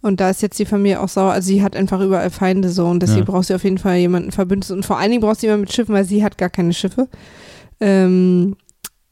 Und 0.02 0.20
da 0.22 0.30
ist 0.30 0.42
jetzt 0.42 0.58
die 0.60 0.66
Familie 0.66 1.02
auch 1.02 1.10
sauer. 1.10 1.34
Also 1.34 1.48
sie 1.48 1.62
hat 1.62 1.76
einfach 1.76 2.00
überall 2.00 2.30
Feinde 2.30 2.70
so 2.70 2.86
und 2.88 3.02
deswegen 3.02 3.26
Ja. 3.26 3.32
braucht 3.32 3.48
sie 3.48 3.54
auf 3.56 3.64
jeden 3.66 3.78
Fall 3.78 3.98
jemanden 3.98 4.32
Verbündetes. 4.32 4.72
Und 4.72 4.86
vor 4.86 4.98
allen 4.98 5.10
Dingen 5.12 5.22
braucht 5.22 5.40
sie 5.42 5.48
jemanden 5.48 5.64
mit 5.66 5.74
Schiffen, 5.74 5.94
weil 5.94 6.06
sie 6.06 6.24
hat 6.24 6.38
gar 6.38 6.50
keine 6.50 6.74
Schiffe. 6.74 7.08
Ähm, 7.82 8.56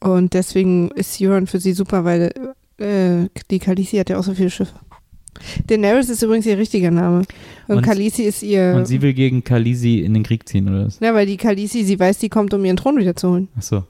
und 0.00 0.32
deswegen 0.34 0.90
ist 0.92 1.20
Euron 1.20 1.46
für 1.46 1.58
sie 1.60 1.72
super, 1.72 2.04
weil 2.04 2.32
äh, 2.78 3.28
die 3.50 3.58
Khaleesi 3.58 3.96
hat 3.96 4.08
ja 4.10 4.18
auch 4.18 4.22
so 4.24 4.34
viele 4.34 4.50
Schiffe. 4.50 4.74
Daenerys 5.66 6.08
ist 6.08 6.22
übrigens 6.22 6.46
ihr 6.46 6.58
richtiger 6.58 6.90
Name. 6.90 7.22
Und, 7.68 7.76
Und- 7.76 7.82
Khaleesi 7.84 8.22
ist 8.22 8.42
ihr. 8.42 8.74
Und 8.76 8.86
sie 8.86 9.02
will 9.02 9.12
gegen 9.14 9.44
Khaleesi 9.44 9.98
in 10.00 10.14
den 10.14 10.22
Krieg 10.22 10.48
ziehen, 10.48 10.68
oder 10.68 10.86
was? 10.86 10.98
ja, 11.00 11.14
weil 11.14 11.26
die 11.26 11.36
Khaleesi, 11.36 11.84
sie 11.84 11.98
weiß, 11.98 12.18
die 12.18 12.28
kommt, 12.28 12.54
um 12.54 12.64
ihren 12.64 12.76
Thron 12.76 12.96
wiederzuholen. 12.96 13.48
Ach 13.56 13.62
so. 13.62 13.84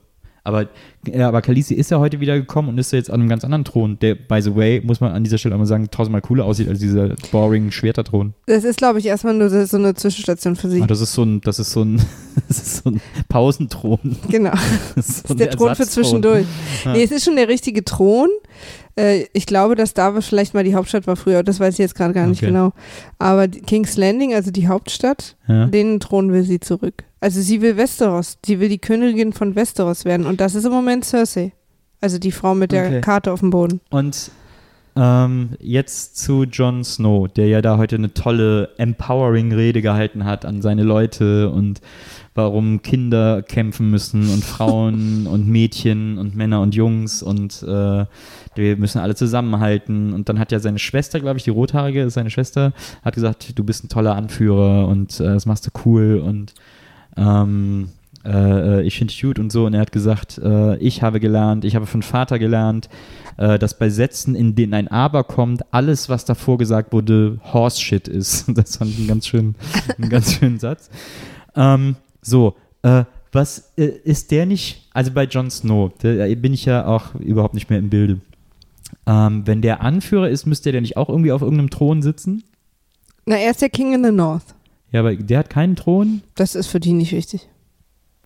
Aber, 0.48 0.66
ja, 1.06 1.28
aber 1.28 1.42
Khaleesi 1.42 1.74
ist 1.74 1.90
ja 1.90 1.98
heute 1.98 2.20
wieder 2.20 2.34
gekommen 2.34 2.70
und 2.70 2.78
ist 2.78 2.90
ja 2.90 2.96
jetzt 2.96 3.10
an 3.10 3.20
einem 3.20 3.28
ganz 3.28 3.44
anderen 3.44 3.66
Thron, 3.66 3.98
der, 3.98 4.14
by 4.14 4.40
the 4.40 4.56
way, 4.56 4.80
muss 4.82 4.98
man 4.98 5.12
an 5.12 5.22
dieser 5.22 5.36
Stelle 5.36 5.54
einmal 5.54 5.66
sagen, 5.66 5.90
tausendmal 5.90 6.22
cooler 6.22 6.46
aussieht 6.46 6.70
als 6.70 6.78
dieser 6.78 7.10
boring 7.30 7.70
Schwerterthron. 7.70 8.32
Das 8.46 8.64
ist, 8.64 8.78
glaube 8.78 8.98
ich, 8.98 9.04
erstmal 9.04 9.34
nur 9.34 9.50
so 9.50 9.76
eine 9.76 9.92
Zwischenstation 9.92 10.56
für 10.56 10.70
sie. 10.70 10.80
Ah, 10.80 10.86
das 10.86 11.02
ist 11.02 11.12
so 11.12 11.22
ein, 11.22 11.42
das 11.42 11.58
ist 11.58 11.70
so 11.70 11.82
ein, 11.82 12.00
das 12.48 12.62
ist 12.62 12.76
so 12.82 12.90
ein 12.90 13.02
Pausenthron. 13.28 14.16
Genau. 14.30 14.52
Das 14.96 15.06
ist, 15.08 15.16
so 15.18 15.22
Das 15.22 15.30
ist 15.32 15.40
der 15.40 15.50
Thron 15.50 15.76
für 15.76 15.86
zwischendurch. 15.86 16.46
Ja. 16.86 16.92
Nee, 16.94 17.02
es 17.02 17.10
ist 17.10 17.26
schon 17.26 17.36
der 17.36 17.48
richtige 17.48 17.84
Thron. 17.84 18.30
Äh, 18.98 19.26
ich 19.32 19.46
glaube, 19.46 19.74
dass 19.76 19.94
Davos 19.94 20.26
vielleicht 20.26 20.54
mal 20.54 20.64
die 20.64 20.74
Hauptstadt 20.74 21.06
war 21.06 21.16
früher. 21.16 21.42
Das 21.42 21.60
weiß 21.60 21.74
ich 21.74 21.78
jetzt 21.78 21.94
gerade 21.94 22.12
gar 22.14 22.26
nicht 22.26 22.38
Okay. 22.42 22.46
genau. 22.52 22.72
Aber 23.18 23.46
King's 23.48 23.96
Landing, 23.96 24.34
also 24.34 24.50
die 24.50 24.66
Hauptstadt, 24.68 25.36
Ja. 25.46 25.66
den 25.66 26.00
Thron 26.00 26.32
will 26.32 26.42
sie 26.42 26.60
zurück. 26.60 27.04
Also 27.20 27.40
sie 27.40 27.60
will 27.62 27.76
Westeros. 27.76 28.38
Sie 28.44 28.60
will 28.60 28.68
die 28.68 28.78
Königin 28.78 29.32
von 29.32 29.54
Westeros 29.56 30.04
werden. 30.04 30.26
Und 30.26 30.40
das 30.40 30.54
ist 30.54 30.64
im 30.64 30.72
Moment 30.72 31.04
Cersei. 31.04 31.52
Also 32.00 32.18
die 32.18 32.30
Frau 32.32 32.54
mit 32.54 32.70
der 32.72 32.86
Okay. 32.86 33.00
Karte 33.00 33.32
auf 33.32 33.40
dem 33.40 33.50
Boden. 33.50 33.80
Und 33.90 34.30
ähm, 34.98 35.50
jetzt 35.60 36.16
zu 36.16 36.42
Jon 36.42 36.82
Snow, 36.82 37.28
der 37.28 37.46
ja 37.46 37.62
da 37.62 37.78
heute 37.78 37.94
eine 37.94 38.12
tolle 38.14 38.70
Empowering-Rede 38.78 39.80
gehalten 39.80 40.24
hat 40.24 40.44
an 40.44 40.60
seine 40.60 40.82
Leute 40.82 41.50
und 41.50 41.80
warum 42.34 42.82
Kinder 42.82 43.42
kämpfen 43.42 43.90
müssen 43.90 44.28
und 44.28 44.44
Frauen 44.44 45.26
und 45.30 45.46
Mädchen 45.46 46.18
und 46.18 46.34
Männer 46.34 46.60
und 46.62 46.74
Jungs 46.74 47.22
und 47.22 47.62
äh, 47.62 48.06
wir 48.56 48.76
müssen 48.76 48.98
alle 48.98 49.14
zusammenhalten. 49.14 50.12
Und 50.12 50.28
dann 50.28 50.40
hat 50.40 50.50
ja 50.50 50.58
seine 50.58 50.80
Schwester, 50.80 51.20
glaube 51.20 51.38
ich, 51.38 51.44
die 51.44 51.50
Rothaarige, 51.50 52.02
ist 52.02 52.14
seine 52.14 52.30
Schwester, 52.30 52.72
hat 53.04 53.14
gesagt, 53.14 53.56
du 53.56 53.62
bist 53.62 53.84
ein 53.84 53.88
toller 53.88 54.16
Anführer 54.16 54.88
und 54.88 55.20
äh, 55.20 55.24
das 55.24 55.46
machst 55.46 55.66
du 55.66 55.70
cool 55.84 56.20
und 56.24 56.54
ähm, 57.16 57.90
äh, 58.28 58.82
ich 58.82 58.98
finde 58.98 59.14
gut 59.20 59.38
und 59.38 59.50
so. 59.50 59.66
Und 59.66 59.74
er 59.74 59.80
hat 59.80 59.92
gesagt, 59.92 60.38
äh, 60.38 60.76
ich 60.78 61.02
habe 61.02 61.20
gelernt, 61.20 61.64
ich 61.64 61.74
habe 61.74 61.86
von 61.86 62.02
Vater 62.02 62.38
gelernt, 62.38 62.88
äh, 63.38 63.58
dass 63.58 63.78
bei 63.78 63.88
Sätzen, 63.88 64.34
in 64.34 64.54
denen 64.54 64.74
ein 64.74 64.88
Aber 64.88 65.24
kommt, 65.24 65.62
alles, 65.72 66.08
was 66.08 66.24
davor 66.24 66.58
gesagt 66.58 66.92
wurde, 66.92 67.38
Horse-Shit 67.52 68.08
ist. 68.08 68.46
Das 68.58 68.76
fand 68.76 68.90
ich 68.90 68.98
einen 68.98 69.08
ganz 69.08 69.26
schönen, 69.26 69.54
einen 69.96 70.10
ganz 70.10 70.34
schönen 70.34 70.58
Satz. 70.58 70.90
Ähm, 71.54 71.96
so, 72.22 72.56
äh, 72.82 73.04
was 73.32 73.72
äh, 73.76 73.86
ist 73.86 74.30
der 74.30 74.46
nicht, 74.46 74.88
also 74.92 75.12
bei 75.12 75.24
Jon 75.24 75.50
Snow, 75.50 75.92
da 76.00 76.26
bin 76.34 76.54
ich 76.54 76.64
ja 76.64 76.86
auch 76.86 77.14
überhaupt 77.14 77.54
nicht 77.54 77.70
mehr 77.70 77.78
im 77.78 77.88
Bilde. 77.88 78.20
Ähm, 79.06 79.46
wenn 79.46 79.62
der 79.62 79.80
Anführer 79.82 80.28
ist, 80.28 80.46
müsste 80.46 80.72
der 80.72 80.80
nicht 80.80 80.96
auch 80.96 81.08
irgendwie 81.08 81.32
auf 81.32 81.42
irgendeinem 81.42 81.70
Thron 81.70 82.02
sitzen? 82.02 82.44
Na, 83.26 83.36
er 83.36 83.50
ist 83.50 83.62
der 83.62 83.68
King 83.68 83.94
in 83.94 84.04
the 84.04 84.10
North. 84.10 84.54
Ja, 84.90 85.00
aber 85.00 85.14
der 85.14 85.38
hat 85.38 85.50
keinen 85.50 85.76
Thron? 85.76 86.22
Das 86.34 86.54
ist 86.54 86.66
für 86.66 86.80
die 86.80 86.92
nicht 86.92 87.12
wichtig. 87.12 87.48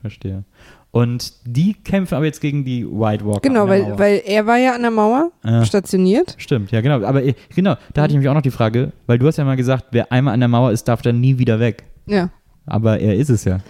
Verstehe. 0.03 0.45
Und 0.91 1.33
die 1.47 1.73
kämpfen 1.73 2.15
aber 2.17 2.27
jetzt 2.27 2.43
gegen 2.43 2.65
die 2.67 2.85
White 2.87 3.25
Walker. 3.25 3.41
Genau, 3.41 3.67
weil, 3.67 3.83
Mauer. 3.83 3.99
weil 3.99 4.23
er 4.27 4.47
war 4.47 4.59
ja 4.59 4.75
an 4.75 4.83
der 4.83 4.91
Mauer 4.91 5.33
Ja. 5.43 5.65
stationiert. 5.65 6.35
Stimmt, 6.37 6.71
ja, 6.71 6.83
genau. 6.83 7.03
Aber 7.07 7.23
äh, 7.25 7.33
genau, 7.55 7.77
da 7.95 8.03
hatte 8.03 8.11
ich 8.11 8.15
nämlich 8.17 8.29
auch 8.29 8.35
noch 8.35 8.43
die 8.43 8.51
Frage, 8.51 8.93
weil 9.07 9.19
du 9.19 9.27
hast 9.27 9.38
ja 9.38 9.45
mal 9.45 9.57
gesagt, 9.57 9.87
wer 9.93 10.12
einmal 10.12 10.35
an 10.35 10.41
der 10.41 10.51
Mauer 10.51 10.71
ist, 10.71 10.88
darf 10.88 11.01
dann 11.01 11.19
nie 11.21 11.38
wieder 11.38 11.59
weg. 11.61 11.85
Ja. 12.07 12.29
Aber 12.67 13.01
er 13.01 13.15
ist 13.17 13.31
es 13.31 13.45
ja. 13.45 13.61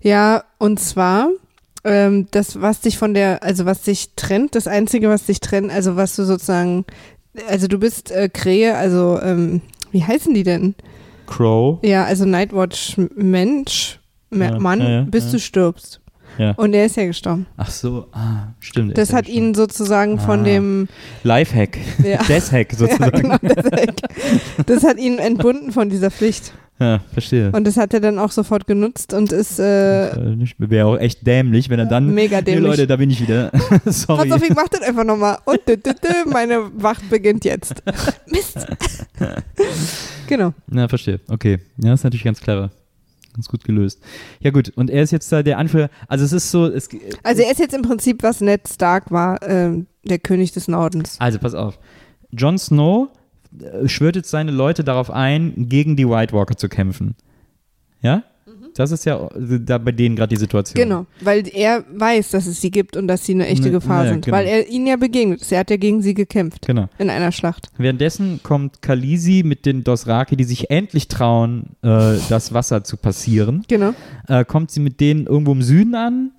Ja, 0.00 0.42
und 0.58 0.80
zwar 0.80 1.28
ähm, 1.84 2.26
das, 2.32 2.60
was 2.60 2.80
dich 2.80 2.98
von 2.98 3.14
der, 3.14 3.42
also 3.44 3.64
was 3.64 3.82
dich 3.82 4.10
trennt, 4.16 4.54
das 4.56 4.66
Einzige, 4.66 5.08
was 5.08 5.26
dich 5.26 5.38
trennt, 5.40 5.70
also 5.70 5.94
was 5.96 6.16
du 6.16 6.24
sozusagen, 6.24 6.84
also 7.48 7.68
du 7.68 7.78
bist 7.78 8.10
äh, 8.10 8.28
Krähe, 8.28 8.76
also 8.76 9.20
ähm, 9.22 9.60
wie 9.92 10.02
heißen 10.04 10.34
die 10.34 10.42
denn? 10.42 10.74
Crow. 11.26 11.78
Ja, 11.82 12.04
also 12.04 12.24
Nightwatch 12.24 12.96
Mensch, 13.14 14.00
Mann, 14.32 14.80
ja, 14.80 14.90
ja, 14.90 15.00
bis 15.02 15.26
ja. 15.26 15.30
du 15.32 15.38
stirbst. 15.38 16.00
Ja. 16.38 16.52
Und 16.52 16.72
er 16.72 16.86
ist 16.86 16.96
ja 16.96 17.04
gestorben. 17.04 17.44
Ach 17.58 17.70
so, 17.70 18.06
ah, 18.12 18.54
stimmt. 18.58 18.96
Das 18.96 19.10
ja 19.10 19.18
hat 19.18 19.28
ihn 19.28 19.54
sozusagen 19.54 20.18
von 20.18 20.40
Ah. 20.40 20.44
dem 20.44 20.88
Lifehack. 21.24 21.76
Ja. 22.02 22.22
Death-Hack 22.28 22.72
ja, 22.72 22.78
sozusagen. 22.78 23.20
genau, 23.22 23.36
das, 23.42 24.64
das 24.66 24.84
hat 24.84 24.96
ihn 24.98 25.18
entbunden 25.18 25.72
von 25.72 25.90
dieser 25.90 26.10
Pflicht. 26.10 26.54
Ja, 26.80 27.00
verstehe. 27.12 27.52
Und 27.52 27.64
das 27.66 27.76
hat 27.76 27.92
er 27.92 28.00
dann 28.00 28.18
auch 28.18 28.30
sofort 28.32 28.66
genutzt 28.66 29.12
und 29.12 29.30
ist 29.30 29.60
äh, 29.60 30.08
Äh, 30.08 30.36
Wäre 30.56 30.86
auch 30.86 30.96
echt 30.98 31.24
dämlich, 31.26 31.68
wenn 31.68 31.78
er 31.78 31.84
dann. 31.86 32.12
mega 32.14 32.38
Nee, 32.38 32.44
dämlich. 32.44 32.64
Leute, 32.70 32.86
da 32.86 32.96
bin 32.96 33.10
ich 33.10 33.20
wieder. 33.20 33.52
Sorry. 33.84 34.28
Pass 34.28 34.32
auf, 34.40 34.48
ich 34.48 34.54
mach 34.54 34.68
das 34.68 34.80
einfach 34.80 35.04
nochmal. 35.04 35.36
Und 35.44 35.60
dü, 35.68 35.76
dü, 35.76 35.92
dü, 35.92 36.30
meine 36.30 36.70
Wacht 36.82 37.08
beginnt 37.10 37.44
jetzt. 37.44 37.74
Mist. 38.26 38.66
genau. 40.26 40.54
Na, 40.66 40.88
verstehe. 40.88 41.20
Okay. 41.28 41.58
Ja, 41.76 41.92
ist 41.92 42.04
natürlich 42.04 42.24
ganz 42.24 42.40
clever. 42.40 42.70
Ganz 43.34 43.48
gut 43.48 43.64
gelöst. 43.64 44.02
Ja, 44.40 44.50
gut. 44.50 44.72
Und 44.76 44.90
er 44.90 45.02
ist 45.02 45.10
jetzt 45.10 45.30
da 45.32 45.42
der 45.42 45.58
Anführer. 45.58 45.88
Also, 46.08 46.24
es 46.24 46.32
ist 46.32 46.50
so. 46.50 46.66
Es, 46.66 46.88
Also 47.22 47.42
er 47.42 47.50
ist 47.50 47.58
jetzt 47.58 47.74
im 47.74 47.82
Prinzip, 47.82 48.22
was 48.22 48.40
Ned 48.40 48.68
Stark 48.68 49.10
war, 49.10 49.42
ähm, 49.42 49.86
der 50.04 50.18
König 50.18 50.52
des 50.52 50.68
Nordens. 50.68 51.16
Also, 51.18 51.38
pass 51.38 51.54
auf. 51.54 51.78
Jon 52.30 52.58
Snow 52.58 53.08
äh, 53.60 53.88
schwört 53.88 54.16
jetzt 54.16 54.30
seine 54.30 54.50
Leute 54.50 54.84
darauf 54.84 55.10
ein, 55.10 55.68
gegen 55.68 55.96
die 55.96 56.08
White 56.08 56.34
Walker 56.34 56.56
zu 56.56 56.68
kämpfen. 56.68 57.14
Ja? 58.02 58.24
Das 58.74 58.90
ist 58.90 59.04
ja 59.04 59.28
da 59.36 59.78
bei 59.78 59.92
denen 59.92 60.16
gerade 60.16 60.34
die 60.34 60.40
Situation. 60.40 60.82
Genau, 60.82 61.06
weil 61.20 61.46
er 61.48 61.84
weiß, 61.94 62.30
dass 62.30 62.46
es 62.46 62.60
sie 62.60 62.70
gibt 62.70 62.96
und 62.96 63.08
dass 63.08 63.26
sie 63.26 63.34
eine 63.34 63.46
echte 63.46 63.66
Ne, 63.66 63.72
Gefahr 63.72 63.98
naja, 63.98 64.12
sind, 64.12 64.24
genau. 64.24 64.36
weil 64.36 64.46
er 64.46 64.68
ihnen 64.68 64.86
ja 64.86 64.96
begegnet 64.96 65.40
ist. 65.42 65.52
Er 65.52 65.60
hat 65.60 65.70
ja 65.70 65.76
gegen 65.76 66.02
sie 66.02 66.14
gekämpft 66.14 66.66
Genau. 66.66 66.88
in 66.98 67.10
einer 67.10 67.32
Schlacht. 67.32 67.68
Währenddessen 67.78 68.40
kommt 68.42 68.82
Khaleesi 68.82 69.42
mit 69.44 69.66
den 69.66 69.84
Dothraki, 69.84 70.36
die 70.36 70.44
sich 70.44 70.70
endlich 70.70 71.08
trauen, 71.08 71.76
äh, 71.82 72.16
das 72.28 72.52
Wasser 72.54 72.84
zu 72.84 72.96
passieren. 72.96 73.64
Genau. 73.68 73.94
Äh, 74.28 74.44
kommt 74.44 74.70
sie 74.70 74.80
mit 74.80 75.00
denen 75.00 75.26
irgendwo 75.26 75.52
im 75.52 75.62
Süden 75.62 75.94
an, 75.94 76.30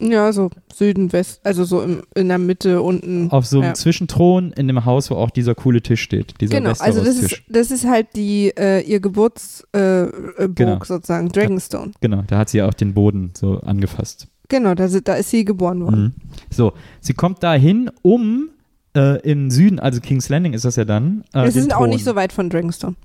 Ja, 0.00 0.32
so 0.32 0.50
Süden, 0.74 1.12
West, 1.12 1.40
also 1.44 1.64
so 1.64 1.82
im, 1.82 2.02
in 2.14 2.28
der 2.28 2.38
Mitte 2.38 2.80
unten. 2.82 3.30
auf 3.30 3.46
so 3.46 3.58
einem 3.58 3.68
Ja. 3.68 3.74
Zwischenthron 3.74 4.52
in 4.52 4.66
dem 4.66 4.84
Haus, 4.84 5.10
wo 5.10 5.16
auch 5.16 5.30
dieser 5.30 5.54
coole 5.54 5.82
Tisch 5.82 6.00
steht. 6.02 6.40
Dieser 6.40 6.56
Genau, 6.56 6.72
also 6.78 7.04
das 7.04 7.16
ist, 7.16 7.42
das 7.48 7.70
ist 7.70 7.86
halt 7.86 8.08
die, 8.16 8.52
äh, 8.56 8.80
ihr 8.80 9.00
Geburtsburg 9.00 9.68
äh, 9.76 10.44
äh, 10.44 10.48
Genau. 10.54 10.78
sozusagen, 10.84 11.28
Dragonstone. 11.28 11.92
Genau, 12.00 12.22
da 12.26 12.38
hat 12.38 12.48
sie 12.48 12.58
ja 12.58 12.66
auch 12.68 12.74
den 12.74 12.94
Boden 12.94 13.32
so 13.36 13.60
angefasst. 13.60 14.26
Genau, 14.48 14.74
da, 14.74 14.88
da 14.88 15.14
ist 15.14 15.30
sie 15.30 15.44
geboren 15.44 15.84
worden. 15.84 16.02
Mhm. 16.02 16.12
So, 16.50 16.72
sie 17.00 17.12
kommt 17.14 17.42
dahin, 17.42 17.90
um 18.02 18.48
äh, 18.96 19.20
im 19.20 19.50
Süden, 19.50 19.78
also 19.78 20.00
King's 20.00 20.28
Landing 20.28 20.52
ist 20.54 20.64
das 20.64 20.76
ja 20.76 20.84
dann. 20.84 21.24
Äh, 21.34 21.46
Es 21.46 21.54
sind 21.54 21.74
auch 21.74 21.86
nicht 21.86 22.04
so 22.04 22.16
weit 22.16 22.32
von 22.32 22.50
Dragonstone. 22.50 22.96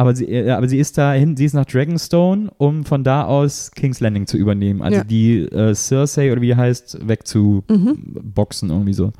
Aber 0.00 0.14
sie, 0.14 0.26
äh, 0.26 0.50
aber 0.50 0.68
sie 0.68 0.78
ist 0.78 0.96
dahin, 0.96 1.36
sie 1.36 1.44
ist 1.44 1.54
nach 1.54 1.66
Dragonstone, 1.66 2.50
um 2.56 2.84
von 2.84 3.02
da 3.04 3.24
aus 3.24 3.72
King's 3.74 3.98
Landing 4.00 4.26
zu 4.28 4.36
übernehmen. 4.38 4.80
Also 4.80 4.98
Ja. 4.98 5.04
die 5.04 5.40
äh, 5.40 5.74
Cersei 5.74 6.30
oder 6.32 6.40
wie 6.40 6.54
heißt, 6.54 7.00
Mhm. 7.02 7.08
wegzuboxen 7.08 8.70
irgendwie 8.70 8.94
so. 8.94 9.12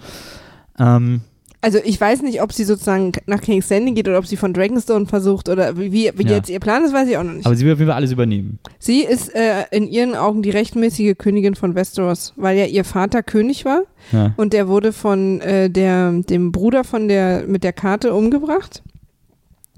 Ähm, 0.79 1.21
Also 1.61 1.79
ich 1.85 2.01
weiß 2.01 2.23
nicht, 2.23 2.41
ob 2.41 2.53
sie 2.53 2.63
sozusagen 2.63 3.11
nach 3.27 3.41
King's 3.41 3.69
Landing 3.69 3.97
geht 3.97 4.07
oder 4.07 4.19
ob 4.19 4.27
sie 4.29 4.37
von 4.37 4.55
Dragonstone 4.55 5.07
versucht 5.07 5.49
oder 5.49 5.77
wie, 5.77 5.91
wie 5.91 6.13
wie 6.15 6.23
Ja. 6.23 6.37
jetzt 6.37 6.49
ihr 6.49 6.61
Plan 6.61 6.85
ist, 6.85 6.93
weiß 6.95 7.09
ich 7.09 7.17
auch 7.17 7.25
noch 7.25 7.33
nicht. 7.33 7.45
aber 7.47 7.57
sie 7.57 7.65
will 7.67 7.73
auf 7.73 7.81
jeden 7.81 7.89
Fall 7.91 7.97
alles 7.97 8.13
übernehmen. 8.13 8.61
sie 8.79 9.01
ist 9.03 9.35
äh, 9.35 9.65
in 9.73 9.89
ihren 9.89 10.15
Augen 10.15 10.43
die 10.43 10.51
rechtmäßige 10.51 11.17
Königin 11.19 11.57
von 11.57 11.75
Westeros, 11.75 12.33
weil 12.37 12.57
ja 12.57 12.67
ihr 12.67 12.85
Vater 12.85 13.25
König 13.25 13.65
war 13.65 13.83
Ja. 14.13 14.33
und 14.37 14.53
der 14.53 14.69
wurde 14.69 14.93
von 14.93 15.41
äh, 15.41 15.69
der, 15.69 16.13
dem 16.13 16.53
Bruder 16.53 16.85
von 16.85 17.09
der 17.09 17.45
mit 17.49 17.65
der 17.65 17.73
Karte 17.73 18.15
umgebracht, 18.15 18.85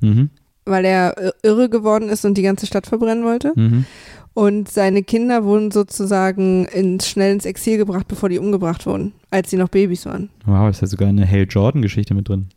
Mhm. 0.02 0.28
Weil 0.70 0.84
er 0.84 1.18
äh, 1.18 1.32
irre 1.42 1.68
geworden 1.68 2.08
ist 2.08 2.24
und 2.24 2.38
die 2.38 2.42
ganze 2.42 2.66
Stadt 2.66 2.86
verbrennen 2.86 3.24
wollte. 3.24 3.52
Mhm. 3.54 3.84
Und 4.32 4.70
seine 4.70 5.02
Kinder 5.02 5.44
wurden 5.44 5.70
sozusagen 5.70 6.64
ins, 6.66 7.08
schnell 7.08 7.32
ins 7.32 7.44
Exil 7.44 7.76
gebracht, 7.76 8.06
bevor 8.08 8.28
die 8.28 8.38
umgebracht 8.38 8.86
wurden, 8.86 9.12
als 9.30 9.50
sie 9.50 9.56
noch 9.56 9.68
Babys 9.68 10.06
waren. 10.06 10.30
Wow, 10.46 10.70
ist 10.70 10.80
ja 10.80 10.86
sogar 10.86 11.08
eine 11.08 11.28
Hale 11.28 11.42
Jordan-Geschichte 11.42 12.14
mit 12.14 12.28
drin. 12.28 12.48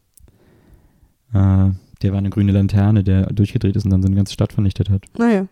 Äh, 1.33 1.71
der 2.03 2.11
war 2.11 2.19
eine 2.19 2.29
grüne 2.29 2.51
Laterne, 2.51 3.03
der 3.03 3.25
durchgedreht 3.27 3.75
ist 3.75 3.85
und 3.85 3.91
dann 3.91 4.03
seine 4.03 4.15
ganze 4.15 4.33
Stadt 4.33 4.53
vernichtet 4.53 4.89
hat. 4.89 5.05
Naja. 5.17 5.47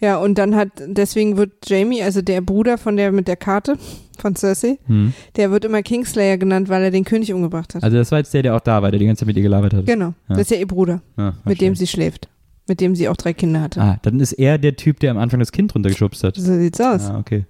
Ja, 0.00 0.18
und 0.18 0.36
dann 0.38 0.54
hat, 0.54 0.68
deswegen 0.86 1.36
wird 1.36 1.52
Jamie, 1.68 2.02
also 2.02 2.22
der 2.22 2.40
Bruder 2.40 2.78
von 2.78 2.96
der 2.96 3.12
mit 3.12 3.28
der 3.28 3.36
Karte, 3.36 3.76
von 4.18 4.34
Cersei, 4.36 4.78
Mhm. 4.86 5.12
der 5.36 5.50
wird 5.50 5.64
immer 5.64 5.82
Kingslayer 5.82 6.38
genannt, 6.38 6.68
weil 6.68 6.82
er 6.82 6.90
den 6.90 7.04
König 7.04 7.32
umgebracht 7.32 7.74
hat. 7.74 7.82
Also 7.84 7.96
das 7.96 8.10
war 8.12 8.18
jetzt 8.18 8.32
der, 8.34 8.42
der 8.42 8.54
auch 8.56 8.60
da 8.60 8.82
war, 8.82 8.90
der 8.90 8.98
die 9.00 9.06
ganze 9.06 9.20
Zeit 9.20 9.26
mit 9.28 9.36
ihr 9.36 9.42
gelabert 9.42 9.74
hat. 9.74 9.86
genau. 9.86 10.06
Ja. 10.08 10.14
Das 10.28 10.40
ist 10.40 10.50
ja 10.50 10.56
ihr 10.58 10.66
Bruder, 10.66 11.02
Ah, 11.16 11.32
mit 11.44 11.60
dem 11.60 11.74
sie 11.74 11.86
schläft. 11.86 12.28
Mit 12.68 12.80
dem 12.80 12.96
sie 12.96 13.08
auch 13.08 13.16
drei 13.16 13.32
Kinder 13.32 13.60
hatte. 13.60 13.80
Ah, 13.80 13.98
dann 14.02 14.18
ist 14.18 14.32
er 14.32 14.58
der 14.58 14.74
Typ, 14.74 14.98
der 15.00 15.12
am 15.12 15.18
Anfang 15.18 15.38
das 15.38 15.52
Kind 15.52 15.72
runtergeschubst 15.74 16.24
hat. 16.24 16.34
So 16.36 16.56
sieht's 16.58 16.80
aus. 16.80 17.02
Ah, 17.08 17.18
okay. 17.18 17.44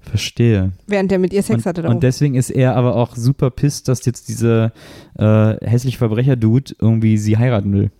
Verstehe. 0.00 0.72
Während 0.86 1.10
der 1.10 1.18
mit 1.18 1.32
ihr 1.32 1.42
Sex 1.42 1.58
und, 1.58 1.66
hatte 1.66 1.82
da 1.82 1.90
und 1.90 2.02
deswegen 2.02 2.34
ist 2.34 2.50
er 2.50 2.74
aber 2.74 2.96
auch 2.96 3.14
super 3.16 3.50
pisst, 3.50 3.86
dass 3.86 4.04
jetzt 4.06 4.28
dieser 4.28 4.72
äh, 5.18 5.54
hässliche 5.64 5.98
Verbrecher-Dude 5.98 6.74
irgendwie 6.80 7.18
sie 7.18 7.36
heiraten 7.36 7.72
will. 7.74 7.90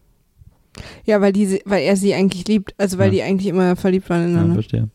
Ja, 1.05 1.21
weil, 1.21 1.33
die, 1.33 1.61
weil 1.65 1.83
er 1.83 1.97
sie 1.97 2.15
eigentlich 2.15 2.47
liebt. 2.49 2.75
Also 2.79 2.99
weil 2.99 3.07
Ja. 3.07 3.13
die 3.13 3.23
eigentlich 3.23 3.49
immer 3.49 3.77
verliebt 3.77 4.09
waren 4.11 4.23
Ja, 4.23 4.29
ineinander. 4.29 4.55
verstehe. 4.55 4.89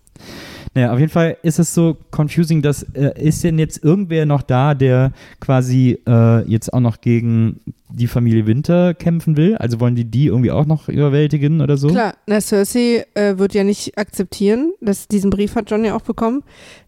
Naja, 0.74 0.92
auf 0.92 1.00
jeden 1.00 1.12
Fall 1.12 1.38
ist 1.42 1.58
es 1.58 1.74
so 1.74 1.96
confusing, 2.12 2.62
dass 2.62 2.84
äh, 2.96 3.12
ist 3.22 3.44
denn 3.46 3.58
jetzt 3.60 3.82
irgendwer 3.82 4.26
noch 4.26 4.42
da, 4.42 4.74
der 4.74 5.14
quasi 5.40 6.00
äh, 6.06 6.42
jetzt 6.50 6.74
auch 6.74 6.82
noch 6.82 7.00
gegen 7.00 7.62
die 7.90 8.08
Familie 8.08 8.46
Winter 8.46 8.94
kämpfen 8.94 9.38
will? 9.38 9.56
Also 9.56 9.80
wollen 9.80 9.96
die 9.96 10.04
die 10.04 10.26
irgendwie 10.28 10.52
auch 10.52 10.66
noch 10.66 10.90
überwältigen 10.90 11.62
oder 11.62 11.78
so? 11.78 11.88
Klar, 11.88 12.16
na 12.28 12.42
Cersei 12.42 13.06
äh, 13.14 13.38
wird 13.38 13.54
ja 13.54 13.64
nicht 13.64 13.98
akzeptieren, 13.98 14.74
dass 14.82 15.08
diesen 15.08 15.30
Brief 15.30 15.56
hat 15.56 15.72
John 15.72 15.86
ja 15.86 15.96
auch 15.96 16.02
bekommen, 16.02 16.44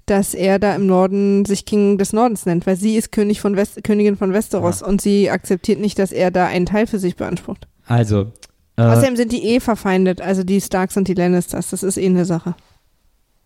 dass 0.06 0.34
er 0.34 0.60
da 0.60 0.76
im 0.76 0.86
Norden 0.86 1.46
sich 1.46 1.64
King 1.66 1.98
des 1.98 2.12
Nordens 2.12 2.46
nennt, 2.46 2.68
weil 2.68 2.76
sie 2.76 2.98
ist 2.98 3.14
König 3.14 3.40
von 3.40 3.56
West, 3.56 3.82
Königin 3.86 4.18
von 4.18 4.34
Westeros 4.34 4.82
und 4.82 5.00
sie 5.00 5.30
akzeptiert 5.30 5.80
nicht, 5.80 5.98
dass 5.98 6.12
er 6.12 6.30
da 6.32 6.48
einen 6.48 6.66
Teil 6.66 6.88
für 6.88 7.00
sich 7.00 7.16
beansprucht. 7.16 7.68
Also, 7.86 8.34
Außerdem 8.78 9.16
sind 9.16 9.32
die 9.32 9.44
eh 9.44 9.60
verfeindet, 9.60 10.22
also 10.22 10.44
die 10.44 10.62
Starks 10.62 10.96
und 10.98 11.08
die 11.08 11.14
Lannisters, 11.16 11.72
das 11.72 11.84
ist 11.84 11.98
eh 11.98 12.06
eine 12.06 12.26
Sache. 12.26 12.56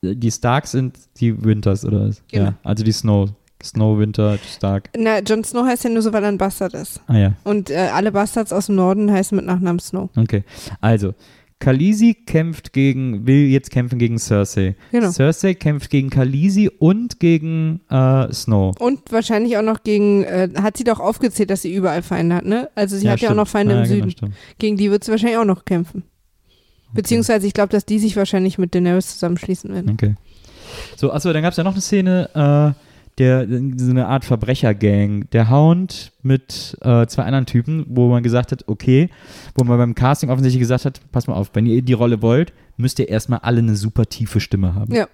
die 0.02 0.32
Starks 0.32 0.72
sind 0.72 0.98
die 1.18 1.44
Winters 1.44 1.86
oder? 1.86 2.10
Genau. 2.30 2.46
Ja, 2.46 2.54
also 2.64 2.84
die 2.84 2.92
Snow. 2.92 3.30
Snow, 3.64 4.00
Winter, 4.00 4.40
Stark. 4.40 4.90
Na, 4.98 5.20
Jon 5.20 5.44
Snow 5.44 5.64
heißt 5.66 5.84
ja 5.84 5.92
nur 5.92 6.02
so, 6.02 6.12
weil 6.14 6.24
er 6.24 6.30
ein 6.30 6.40
Bastard 6.40 6.74
ist. 6.74 7.00
Ah 7.06 7.16
ja, 7.18 7.34
Und 7.44 7.70
äh, 7.70 7.90
alle 7.94 8.12
Bastards 8.12 8.52
aus 8.52 8.66
dem 8.66 8.76
Norden 8.76 9.12
heißen 9.12 9.36
mit 9.36 9.46
Nachnamen 9.46 9.78
Snow. 9.80 10.10
okay. 10.18 10.44
Also, 10.82 11.14
Khaleesi 11.62 12.16
kämpft 12.26 12.74
gegen, 12.74 13.26
will 13.26 13.46
jetzt 13.48 13.72
kämpfen 13.72 14.00
gegen 14.00 14.18
Cersei. 14.18 14.76
Genau. 14.92 15.12
Cersei 15.12 15.54
kämpft 15.54 15.90
gegen 15.90 16.10
Khaleesi 16.10 16.70
und 16.80 17.20
gegen 17.20 17.80
äh, 17.90 18.34
Snow. 18.34 18.76
Und 18.80 19.00
wahrscheinlich 19.12 19.56
auch 19.58 19.62
noch 19.62 19.84
gegen, 19.84 20.24
äh, 20.24 20.50
hat 20.62 20.76
sie 20.76 20.84
doch 20.84 21.00
aufgezählt, 21.00 21.50
dass 21.50 21.62
sie 21.62 21.74
überall 21.74 22.02
Feinde 22.02 22.36
hat, 22.36 22.46
ne? 22.46 22.70
Also 22.76 22.98
sie 22.98 23.10
hat 23.10 23.22
ja 23.22 23.30
auch 23.30 23.32
stimmt. 23.32 23.38
noch 23.38 23.48
Feinde 23.48 23.76
ja, 23.76 23.82
im 23.82 23.88
genau, 23.88 23.96
Süden. 23.96 24.12
stimmt. 24.12 24.36
Gegen 24.58 24.76
die 24.76 24.92
wird 24.92 25.04
sie 25.04 25.12
wahrscheinlich 25.12 25.38
auch 25.38 25.46
noch 25.46 25.64
kämpfen. 25.64 26.04
Beziehungsweise 26.94 27.48
ich 27.48 27.54
glaube, 27.54 27.70
dass 27.70 27.86
die 27.86 28.00
sich 28.00 28.18
wahrscheinlich 28.18 28.58
mit 28.58 28.76
Daenerys 28.76 29.14
zusammenschließen 29.14 29.74
werden. 29.74 29.92
Okay. 29.92 30.16
So, 30.98 31.14
achso, 31.14 31.32
dann 31.32 31.44
gab 31.44 31.52
es 31.52 31.58
ja 31.58 31.64
noch 31.64 31.74
eine 31.74 31.82
Szene, 31.82 32.76
äh, 32.76 32.91
der, 33.22 33.48
so 33.78 33.90
eine 33.92 34.08
Art 34.08 34.26
Verbrechergang. 34.26 35.30
Der 35.32 35.50
Hound 35.50 36.12
mit 36.24 36.76
äh, 36.82 37.06
zwei 37.06 37.24
anderen 37.24 37.46
Typen, 37.46 37.86
wo 37.88 38.10
man 38.10 38.24
gesagt 38.24 38.52
hat, 38.52 38.68
okay, 38.68 39.10
wo 39.56 39.64
man 39.64 39.78
beim 39.78 39.96
Casting 39.96 40.30
offensichtlich 40.30 40.60
gesagt 40.60 40.86
hat, 40.86 41.00
pass 41.12 41.28
mal 41.28 41.36
auf, 41.36 41.52
wenn 41.54 41.68
ihr 41.68 41.82
die 41.84 41.94
Rolle 41.94 42.22
wollt, 42.22 42.52
müsst 42.78 42.98
ihr 43.00 43.08
erstmal 43.08 43.40
alle 43.40 43.60
eine 43.60 43.76
super 43.76 44.06
tiefe 44.08 44.40
Stimme 44.40 44.74
haben. 44.74 44.94
Ja. 44.94 45.08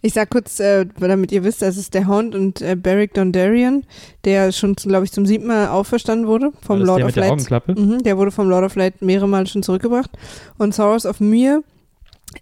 Ich 0.00 0.12
sag 0.12 0.30
kurz, 0.30 0.60
äh, 0.60 0.86
damit 1.00 1.32
ihr 1.32 1.42
wisst, 1.42 1.60
das 1.62 1.76
ist 1.76 1.92
der 1.94 2.06
Hound 2.06 2.34
und 2.34 2.60
äh, 2.62 2.76
Beric 2.76 3.14
Dondarrion, 3.14 3.84
der 4.24 4.52
schon, 4.52 4.74
glaube 4.74 5.04
ich, 5.04 5.12
zum 5.12 5.26
siebten 5.26 5.48
Mal 5.48 5.68
auferstanden 5.68 6.26
wurde 6.28 6.52
vom 6.60 6.80
Lord 6.80 6.98
der 7.00 7.06
of 7.06 7.08
mit 7.08 7.16
der 7.16 7.22
Light. 7.22 7.32
Augenklappe? 7.32 7.74
Mhm, 7.80 8.02
der 8.04 8.16
wurde 8.16 8.30
vom 8.30 8.48
Lord 8.48 8.64
of 8.64 8.76
Light 8.76 9.02
mehrere 9.02 9.28
Male 9.28 9.46
schon 9.46 9.62
zurückgebracht. 9.62 10.10
Und 10.56 10.74
Soros 10.74 11.04
of 11.06 11.18
Mir 11.20 11.62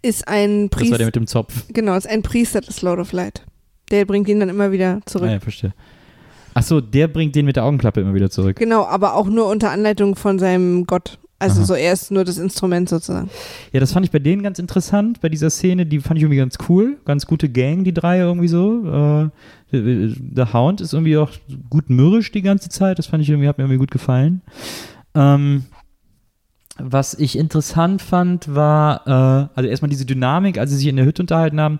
ist 0.01 0.27
ein 0.27 0.69
Das 0.69 0.79
war 0.79 0.79
der 0.81 0.89
Priester. 0.89 1.05
mit 1.05 1.15
dem 1.15 1.27
Zopf. 1.27 1.63
Genau, 1.69 1.95
ist 1.95 2.07
ein 2.07 2.21
Priester 2.21 2.61
des 2.61 2.81
Lord 2.83 2.99
of 2.99 3.11
Light. 3.11 3.43
Der 3.91 4.05
bringt 4.05 4.27
ihn 4.27 4.39
dann 4.39 4.49
immer 4.49 4.71
wieder 4.71 4.99
zurück. 5.05 5.29
Ah, 5.29 5.33
ja, 5.33 5.39
verstehe. 5.39 5.73
Achso, 6.53 6.81
der 6.81 7.07
bringt 7.07 7.35
den 7.35 7.45
mit 7.45 7.55
der 7.55 7.65
Augenklappe 7.65 8.01
immer 8.01 8.13
wieder 8.15 8.29
zurück. 8.29 8.57
Genau, 8.57 8.85
aber 8.85 9.13
auch 9.13 9.27
nur 9.27 9.47
unter 9.47 9.69
Anleitung 9.69 10.15
von 10.15 10.39
seinem 10.39 10.85
Gott. 10.85 11.19
Also 11.39 11.59
Aha. 11.59 11.65
so 11.65 11.73
er 11.75 11.93
ist 11.93 12.09
nur 12.09 12.25
das 12.25 12.39
Instrument 12.39 12.89
sozusagen. 12.89 13.29
Ja, 13.71 13.79
das 13.79 13.91
fand 13.91 14.07
ich 14.07 14.11
bei 14.11 14.17
denen 14.17 14.41
ganz 14.41 14.57
interessant, 14.57 15.21
bei 15.21 15.29
dieser 15.29 15.51
Szene, 15.51 15.85
die 15.85 15.99
fand 15.99 16.17
ich 16.17 16.23
irgendwie 16.23 16.39
ganz 16.39 16.57
cool. 16.67 16.97
Ganz 17.05 17.27
gute 17.27 17.47
Gang, 17.47 17.83
die 17.83 17.93
drei 17.93 18.17
irgendwie 18.17 18.47
so. 18.47 19.29
Äh, 19.29 19.29
der 19.71 20.53
Hound 20.53 20.81
ist 20.81 20.93
irgendwie 20.93 21.17
auch 21.17 21.29
gut 21.69 21.91
mürrisch 21.91 22.31
die 22.31 22.41
ganze 22.41 22.69
Zeit, 22.69 22.97
das 22.97 23.05
fand 23.05 23.21
ich 23.21 23.29
irgendwie, 23.29 23.47
hat 23.47 23.59
mir 23.59 23.65
irgendwie 23.65 23.79
gut 23.79 23.91
gefallen. 23.91 24.41
Ähm, 25.13 25.65
was 26.79 27.13
ich 27.13 27.37
interessant 27.37 28.01
fand, 28.01 28.53
war, 28.53 29.05
äh, 29.05 29.49
also 29.53 29.69
erstmal 29.69 29.89
diese 29.89 30.05
Dynamik, 30.05 30.57
als 30.57 30.71
sie 30.71 30.77
sich 30.77 30.87
in 30.87 30.95
der 30.95 31.05
Hütte 31.05 31.21
unterhalten 31.21 31.59
haben 31.59 31.77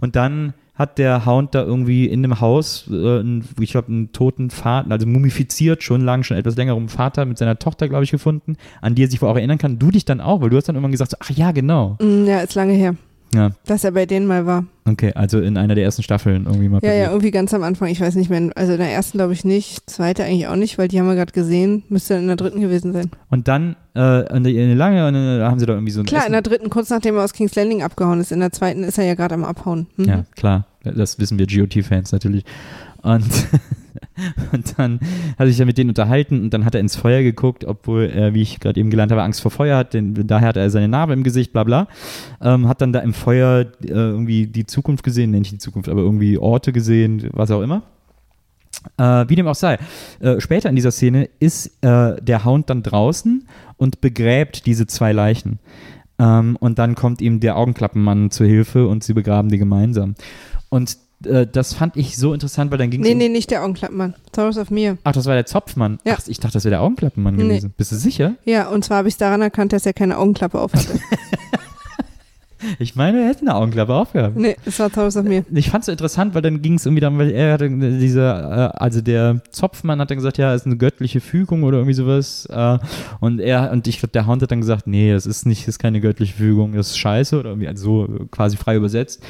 und 0.00 0.14
dann 0.14 0.54
hat 0.80 0.96
der 0.96 1.26
Hound 1.26 1.54
da 1.54 1.62
irgendwie 1.62 2.06
in 2.06 2.22
dem 2.22 2.40
Haus, 2.40 2.88
äh, 2.90 2.94
einen, 2.94 3.46
ich 3.60 3.72
glaube, 3.72 3.88
einen 3.88 4.12
toten 4.12 4.48
Vater, 4.48 4.90
also 4.90 5.06
mumifiziert 5.06 5.82
schon 5.82 6.00
lang, 6.00 6.22
schon 6.22 6.38
etwas 6.38 6.56
längerem 6.56 6.88
Vater 6.88 7.26
mit 7.26 7.36
seiner 7.36 7.58
Tochter, 7.58 7.86
glaube 7.86 8.04
ich, 8.04 8.10
gefunden, 8.10 8.56
an 8.80 8.94
die 8.94 9.04
er 9.04 9.10
sich 9.10 9.20
wohl 9.20 9.28
auch 9.28 9.36
erinnern 9.36 9.58
kann. 9.58 9.78
Du 9.78 9.90
dich 9.90 10.06
dann 10.06 10.22
auch, 10.22 10.40
weil 10.40 10.48
du 10.48 10.56
hast 10.56 10.70
dann 10.70 10.76
irgendwann 10.76 10.92
gesagt, 10.92 11.16
ach 11.20 11.28
ja, 11.28 11.52
genau. 11.52 11.98
Mm, 12.00 12.24
ja, 12.24 12.40
ist 12.40 12.54
lange 12.54 12.72
her, 12.72 12.94
Ja, 13.32 13.50
dass 13.66 13.84
er 13.84 13.92
bei 13.92 14.06
denen 14.06 14.26
mal 14.26 14.44
war. 14.44 14.64
okay, 14.86 15.12
also 15.14 15.38
in 15.40 15.56
einer 15.56 15.76
der 15.76 15.84
ersten 15.84 16.02
Staffeln 16.02 16.46
irgendwie 16.46 16.68
mal 16.68 16.80
Ja, 16.82 16.88
ja, 16.88 16.94
passiert. 16.94 17.10
irgendwie 17.12 17.30
ganz 17.30 17.54
am 17.54 17.62
Anfang, 17.62 17.88
ich 17.88 18.00
weiß 18.00 18.16
nicht 18.16 18.28
mehr. 18.28 18.50
Also 18.56 18.72
in 18.72 18.78
der 18.78 18.90
ersten 18.92 19.18
glaube 19.18 19.32
ich 19.32 19.44
nicht, 19.44 19.88
zweite 19.88 20.24
eigentlich 20.24 20.48
auch 20.48 20.56
nicht, 20.56 20.78
weil 20.78 20.88
die 20.88 20.98
haben 20.98 21.06
wir 21.06 21.14
gerade 21.14 21.32
gesehen. 21.32 21.84
Müsste 21.88 22.14
in 22.14 22.26
der 22.26 22.34
dritten 22.36 22.60
gewesen 22.60 22.92
sein. 22.92 23.10
Und 23.28 23.46
dann 23.46 23.76
äh, 23.94 24.00
eine, 24.00 24.74
lange, 24.74 25.06
und 25.06 25.14
dann 25.14 25.42
haben 25.42 25.60
sie 25.60 25.66
da 25.66 25.74
irgendwie 25.74 25.92
so 25.92 26.00
ein 26.00 26.06
Klar, 26.06 26.22
in 26.26 26.32
Essen. 26.32 26.32
der 26.32 26.42
dritten, 26.42 26.70
kurz 26.70 26.90
nachdem 26.90 27.16
er 27.16 27.22
aus 27.24 27.32
King's 27.32 27.54
Landing 27.54 27.82
abgehauen 27.82 28.20
ist. 28.20 28.32
In 28.32 28.40
der 28.40 28.50
zweiten 28.52 28.82
ist 28.82 28.98
er 28.98 29.04
ja 29.04 29.14
gerade 29.14 29.34
am 29.34 29.44
Abhauen. 29.44 29.86
Mhm. 29.96 30.04
Ja, 30.06 30.24
klar. 30.34 30.66
Das 30.82 31.18
wissen 31.20 31.38
wir 31.38 31.46
GOT-Fans 31.46 32.10
natürlich. 32.10 32.44
Und, 33.02 33.24
und 34.52 34.78
dann 34.78 35.00
hat 35.38 35.40
er 35.40 35.46
sich 35.46 35.58
ja 35.58 35.64
mit 35.64 35.78
denen 35.78 35.90
unterhalten 35.90 36.42
und 36.42 36.54
dann 36.54 36.64
hat 36.64 36.74
er 36.74 36.80
ins 36.80 36.96
Feuer 36.96 37.22
geguckt, 37.22 37.64
obwohl 37.64 38.04
er, 38.04 38.34
wie 38.34 38.42
ich 38.42 38.60
gerade 38.60 38.78
eben 38.78 38.90
gelernt 38.90 39.12
habe, 39.12 39.22
Angst 39.22 39.40
vor 39.40 39.50
Feuer 39.50 39.76
hat, 39.76 39.94
denn 39.94 40.14
daher 40.26 40.48
hat 40.48 40.56
er 40.56 40.70
seine 40.70 40.88
Narbe 40.88 41.12
im 41.12 41.22
Gesicht, 41.22 41.52
bla 41.52 41.64
bla. 41.64 41.88
Ähm, 42.40 42.68
hat 42.68 42.80
dann 42.80 42.92
da 42.92 43.00
im 43.00 43.12
Feuer 43.12 43.66
äh, 43.82 43.88
irgendwie 43.88 44.46
die 44.46 44.66
Zukunft 44.66 45.04
gesehen, 45.04 45.30
nennt 45.30 45.42
nicht 45.42 45.52
die 45.52 45.58
Zukunft, 45.58 45.88
aber 45.88 46.00
irgendwie 46.02 46.38
Orte 46.38 46.72
gesehen, 46.72 47.28
was 47.32 47.50
auch 47.50 47.62
immer. 47.62 47.82
Äh, 48.96 49.28
wie 49.28 49.36
dem 49.36 49.46
auch 49.46 49.54
sei. 49.54 49.78
Äh, 50.20 50.40
später 50.40 50.68
in 50.68 50.76
dieser 50.76 50.90
Szene 50.90 51.28
ist 51.38 51.84
äh, 51.84 52.16
der 52.22 52.44
Hound 52.44 52.70
dann 52.70 52.82
draußen 52.82 53.46
und 53.76 54.00
begräbt 54.00 54.66
diese 54.66 54.86
zwei 54.86 55.12
Leichen. 55.12 55.58
Ähm, 56.18 56.56
und 56.60 56.78
dann 56.78 56.94
kommt 56.94 57.20
ihm 57.20 57.40
der 57.40 57.56
Augenklappenmann 57.56 58.30
zu 58.30 58.44
Hilfe 58.44 58.86
und 58.86 59.04
sie 59.04 59.14
begraben 59.14 59.50
die 59.50 59.58
gemeinsam. 59.58 60.14
Und 60.68 60.98
äh, 61.24 61.46
das 61.46 61.74
fand 61.74 61.96
ich 61.96 62.16
so 62.16 62.32
interessant, 62.34 62.70
weil 62.70 62.78
dann 62.78 62.90
ging 62.90 63.02
es. 63.02 63.08
Nee, 63.08 63.14
nee, 63.14 63.28
nicht 63.28 63.50
der 63.50 63.62
Augenklappenmann. 63.62 64.14
Taurus 64.32 64.56
of 64.58 64.70
Mir. 64.70 64.98
Ach, 65.04 65.12
das 65.12 65.26
war 65.26 65.34
der 65.34 65.46
Zopfmann. 65.46 65.98
Ja. 66.04 66.14
Ach, 66.18 66.22
ich 66.26 66.40
dachte, 66.40 66.54
das 66.54 66.64
wäre 66.64 66.70
der 66.72 66.82
Augenklappenmann 66.82 67.36
Nee. 67.36 67.42
gewesen. 67.44 67.74
Bist 67.76 67.92
du 67.92 67.96
sicher? 67.96 68.34
Ja, 68.44 68.68
und 68.68 68.84
zwar 68.84 68.98
habe 68.98 69.08
ich 69.08 69.14
es 69.14 69.18
daran 69.18 69.42
erkannt, 69.42 69.72
dass 69.72 69.86
er 69.86 69.92
keine 69.92 70.18
Augenklappe 70.18 70.58
auf 70.58 70.72
hatte. 70.72 70.98
Ich 72.78 72.94
meine, 72.94 73.22
er 73.22 73.28
hätte 73.28 73.40
eine 73.40 73.54
Augenklappe 73.54 73.94
aufgehabt. 73.94 74.36
nee, 74.36 74.54
es 74.66 74.78
war 74.78 74.90
Taurus 74.92 75.16
of 75.16 75.24
Mir. 75.24 75.46
Ich 75.50 75.70
fand 75.70 75.80
es 75.80 75.86
so 75.86 75.92
interessant, 75.92 76.34
weil 76.34 76.42
dann 76.42 76.60
ging 76.60 76.74
es 76.74 76.84
irgendwie 76.84 77.00
dann, 77.00 77.16
weil 77.16 77.30
er 77.30 77.54
hatte 77.54 77.70
dieser, 77.70 78.74
äh, 78.74 78.78
also 78.78 79.00
der 79.00 79.40
Zopfmann 79.50 79.98
hat 79.98 80.10
dann 80.10 80.18
gesagt, 80.18 80.36
ja, 80.36 80.52
es 80.52 80.62
ist 80.62 80.66
eine 80.66 80.76
göttliche 80.76 81.20
Fügung 81.22 81.62
oder 81.62 81.78
irgendwie 81.78 81.94
sowas. 81.94 82.44
Äh, 82.50 82.78
und 83.20 83.40
er, 83.40 83.70
und 83.72 83.86
ich 83.88 83.98
glaube, 84.00 84.12
der 84.12 84.26
Hound 84.26 84.42
hat 84.42 84.50
dann 84.50 84.60
gesagt, 84.60 84.86
nee, 84.86 85.10
das 85.10 85.24
ist 85.24 85.46
nicht, 85.46 85.62
das 85.62 85.68
ist 85.76 85.78
keine 85.78 86.02
göttliche 86.02 86.34
Fügung, 86.34 86.74
das 86.74 86.88
ist 86.88 86.98
scheiße 86.98 87.38
oder 87.40 87.48
irgendwie 87.48 87.68
also 87.68 88.06
so 88.06 88.26
quasi 88.30 88.58
frei 88.58 88.76
übersetzt. 88.76 89.22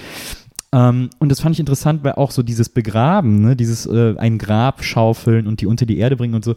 Ähm, 0.72 1.10
und 1.18 1.30
das 1.30 1.40
fand 1.40 1.54
ich 1.54 1.60
interessant, 1.60 2.04
weil 2.04 2.12
auch 2.12 2.30
so 2.30 2.42
dieses 2.42 2.68
Begraben, 2.68 3.40
ne, 3.40 3.56
dieses 3.56 3.86
äh, 3.86 4.16
ein 4.18 4.38
Grab 4.38 4.84
schaufeln 4.84 5.46
und 5.46 5.60
die 5.60 5.66
unter 5.66 5.86
die 5.86 5.98
Erde 5.98 6.16
bringen 6.16 6.34
und 6.34 6.44
so, 6.44 6.54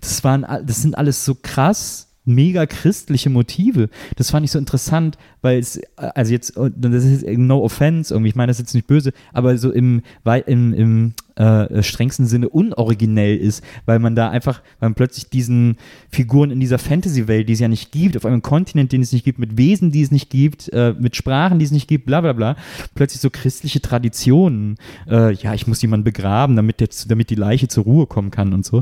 das 0.00 0.22
waren, 0.24 0.42
das 0.42 0.82
sind 0.82 0.98
alles 0.98 1.24
so 1.24 1.34
krass 1.40 2.08
mega 2.26 2.66
christliche 2.66 3.30
Motive. 3.30 3.88
Das 4.16 4.30
fand 4.30 4.44
ich 4.44 4.50
so 4.50 4.58
interessant, 4.58 5.18
weil 5.42 5.58
es, 5.58 5.76
äh, 5.76 5.82
also 5.96 6.32
jetzt, 6.32 6.56
äh, 6.56 6.70
das 6.74 7.04
ist 7.04 7.26
no 7.26 7.62
offense 7.62 8.12
irgendwie, 8.12 8.30
ich 8.30 8.34
meine 8.34 8.50
das 8.50 8.58
ist 8.58 8.66
jetzt 8.66 8.74
nicht 8.74 8.86
böse, 8.86 9.12
aber 9.32 9.56
so 9.58 9.70
im, 9.70 10.02
im, 10.46 10.74
im 10.74 11.14
äh, 11.36 11.82
strengsten 11.82 12.26
Sinne 12.26 12.48
unoriginell 12.48 13.36
ist, 13.36 13.64
weil 13.86 13.98
man 13.98 14.14
da 14.14 14.30
einfach, 14.30 14.62
weil 14.78 14.90
man 14.90 14.94
plötzlich 14.94 15.28
diesen 15.28 15.76
Figuren 16.10 16.50
in 16.50 16.60
dieser 16.60 16.78
Fantasy-Welt, 16.78 17.48
die 17.48 17.54
es 17.54 17.60
ja 17.60 17.68
nicht 17.68 17.92
gibt, 17.92 18.16
auf 18.16 18.24
einem 18.24 18.42
Kontinent, 18.42 18.92
den 18.92 19.02
es 19.02 19.12
nicht 19.12 19.24
gibt, 19.24 19.38
mit 19.38 19.56
Wesen, 19.56 19.90
die 19.90 20.02
es 20.02 20.10
nicht 20.10 20.30
gibt, 20.30 20.72
äh, 20.72 20.94
mit 20.98 21.16
Sprachen, 21.16 21.58
die 21.58 21.64
es 21.64 21.70
nicht 21.70 21.88
gibt, 21.88 22.06
bla 22.06 22.20
bla 22.20 22.32
bla, 22.32 22.56
plötzlich 22.94 23.20
so 23.20 23.30
christliche 23.30 23.80
Traditionen, 23.80 24.76
äh, 25.08 25.32
ja, 25.34 25.54
ich 25.54 25.66
muss 25.66 25.82
jemanden 25.82 26.04
begraben, 26.04 26.56
damit, 26.56 26.80
der, 26.80 26.88
damit 27.08 27.30
die 27.30 27.34
Leiche 27.34 27.68
zur 27.68 27.84
Ruhe 27.84 28.06
kommen 28.06 28.30
kann 28.30 28.52
und 28.52 28.64
so. 28.64 28.80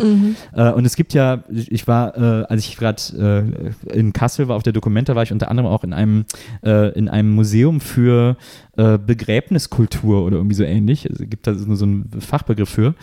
Äh, 0.54 0.72
und 0.72 0.84
es 0.84 0.96
gibt 0.96 1.14
ja, 1.14 1.44
ich 1.50 1.86
war, 1.88 2.16
äh, 2.16 2.44
als 2.44 2.66
ich 2.66 2.76
gerade 2.76 3.72
äh, 3.90 3.98
in 3.98 4.12
Kassel 4.12 4.48
war 4.48 4.56
auf 4.56 4.62
der 4.62 4.72
Dokumenta, 4.72 5.14
war 5.14 5.22
ich 5.22 5.32
unter 5.32 5.50
anderem 5.50 5.68
auch 5.68 5.84
in 5.84 5.92
einem, 5.92 6.24
in 6.62 7.08
einem 7.08 7.34
Museum 7.34 7.80
für 7.80 8.36
Begräbniskultur 8.76 10.24
oder 10.24 10.36
irgendwie 10.36 10.54
so 10.54 10.64
ähnlich. 10.64 11.06
Es 11.06 11.18
gibt 11.18 11.46
da 11.46 11.54
so, 11.54 11.74
so 11.74 11.84
einen 11.84 12.10
Fachbegriff 12.42 12.68
für. 12.68 12.94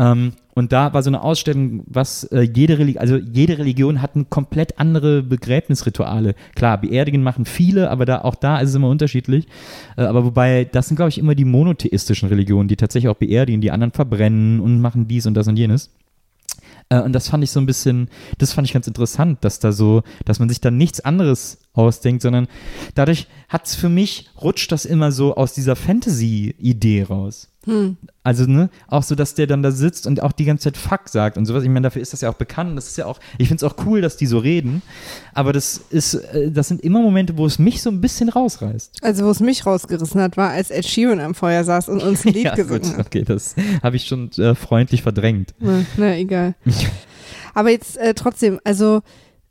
Ähm, 0.00 0.32
und 0.54 0.72
da 0.72 0.92
war 0.92 1.02
so 1.02 1.10
eine 1.10 1.22
Ausstellung, 1.22 1.84
was 1.86 2.24
äh, 2.24 2.40
jede 2.40 2.78
Religion, 2.78 3.00
also 3.00 3.16
jede 3.16 3.58
Religion 3.58 4.02
hat 4.02 4.16
ein 4.16 4.28
komplett 4.28 4.78
andere 4.78 5.22
Begräbnisrituale. 5.22 6.34
Klar, 6.54 6.80
Beerdigen 6.80 7.22
machen 7.22 7.44
viele, 7.44 7.90
aber 7.90 8.04
da 8.06 8.22
auch 8.22 8.34
da 8.34 8.58
ist 8.58 8.70
es 8.70 8.74
immer 8.74 8.88
unterschiedlich. 8.88 9.46
Äh, 9.96 10.02
aber 10.02 10.24
wobei, 10.24 10.64
das 10.64 10.88
sind, 10.88 10.96
glaube 10.96 11.10
ich, 11.10 11.18
immer 11.18 11.34
die 11.34 11.44
monotheistischen 11.44 12.28
Religionen, 12.28 12.68
die 12.68 12.76
tatsächlich 12.76 13.08
auch 13.08 13.16
beerdigen, 13.16 13.60
die 13.60 13.70
anderen 13.70 13.92
verbrennen 13.92 14.60
und 14.60 14.80
machen 14.80 15.06
dies 15.08 15.26
und 15.26 15.34
das 15.34 15.46
und 15.48 15.56
jenes. 15.56 15.90
Äh, 16.88 17.02
und 17.02 17.12
das 17.12 17.28
fand 17.28 17.44
ich 17.44 17.50
so 17.50 17.60
ein 17.60 17.66
bisschen, 17.66 18.08
das 18.38 18.52
fand 18.52 18.66
ich 18.66 18.72
ganz 18.72 18.86
interessant, 18.86 19.44
dass 19.44 19.58
da 19.60 19.72
so, 19.72 20.02
dass 20.24 20.38
man 20.38 20.48
sich 20.48 20.60
da 20.60 20.70
nichts 20.70 21.00
anderes 21.00 21.58
ausdenkt, 21.72 22.22
sondern 22.22 22.48
dadurch 22.94 23.28
hat 23.48 23.66
es 23.66 23.74
für 23.74 23.88
mich, 23.88 24.28
rutscht 24.40 24.72
das 24.72 24.84
immer 24.84 25.12
so 25.12 25.36
aus 25.36 25.52
dieser 25.52 25.76
Fantasy-Idee 25.76 27.04
raus. 27.04 27.48
Also, 28.22 28.46
ne, 28.46 28.70
auch 28.88 29.02
so, 29.02 29.14
dass 29.14 29.34
der 29.34 29.46
dann 29.46 29.62
da 29.62 29.70
sitzt 29.70 30.06
und 30.06 30.22
auch 30.22 30.32
die 30.32 30.44
ganze 30.44 30.64
Zeit 30.64 30.76
Fuck 30.76 31.08
sagt 31.08 31.36
und 31.36 31.46
sowas. 31.46 31.62
Ich 31.62 31.68
meine, 31.68 31.82
dafür 31.82 32.02
ist 32.02 32.12
das 32.12 32.20
ja 32.20 32.30
auch 32.30 32.34
bekannt. 32.34 32.76
Das 32.76 32.88
ist 32.88 32.96
ja 32.98 33.06
auch, 33.06 33.20
ich 33.38 33.48
finde 33.48 33.64
es 33.64 33.70
auch 33.70 33.76
cool, 33.86 34.00
dass 34.00 34.16
die 34.16 34.26
so 34.26 34.38
reden. 34.38 34.82
Aber 35.34 35.52
das 35.52 35.80
ist, 35.90 36.14
äh, 36.14 36.50
das 36.50 36.68
sind 36.68 36.80
immer 36.82 37.00
Momente, 37.00 37.36
wo 37.38 37.46
es 37.46 37.58
mich 37.58 37.82
so 37.82 37.90
ein 37.90 38.00
bisschen 38.00 38.28
rausreißt. 38.28 39.02
Also 39.02 39.24
wo 39.24 39.30
es 39.30 39.40
mich 39.40 39.64
rausgerissen 39.64 40.20
hat, 40.20 40.36
war, 40.36 40.50
als 40.50 40.70
Ed 40.70 40.86
Sheeran 40.86 41.20
am 41.20 41.34
Feuer 41.34 41.64
saß 41.64 41.88
und 41.88 42.02
uns 42.02 42.24
ein 42.24 42.32
Lied 42.34 42.44
ja, 42.44 42.54
gesungen 42.54 42.82
gut, 42.82 42.98
hat. 42.98 43.06
okay, 43.06 43.22
das 43.22 43.54
habe 43.82 43.96
ich 43.96 44.06
schon 44.06 44.30
äh, 44.32 44.54
freundlich 44.54 45.02
verdrängt. 45.02 45.54
Na, 45.58 45.84
na 45.96 46.16
egal. 46.16 46.54
Aber 47.54 47.70
jetzt 47.70 47.96
äh, 47.96 48.14
trotzdem, 48.14 48.60
also 48.64 49.02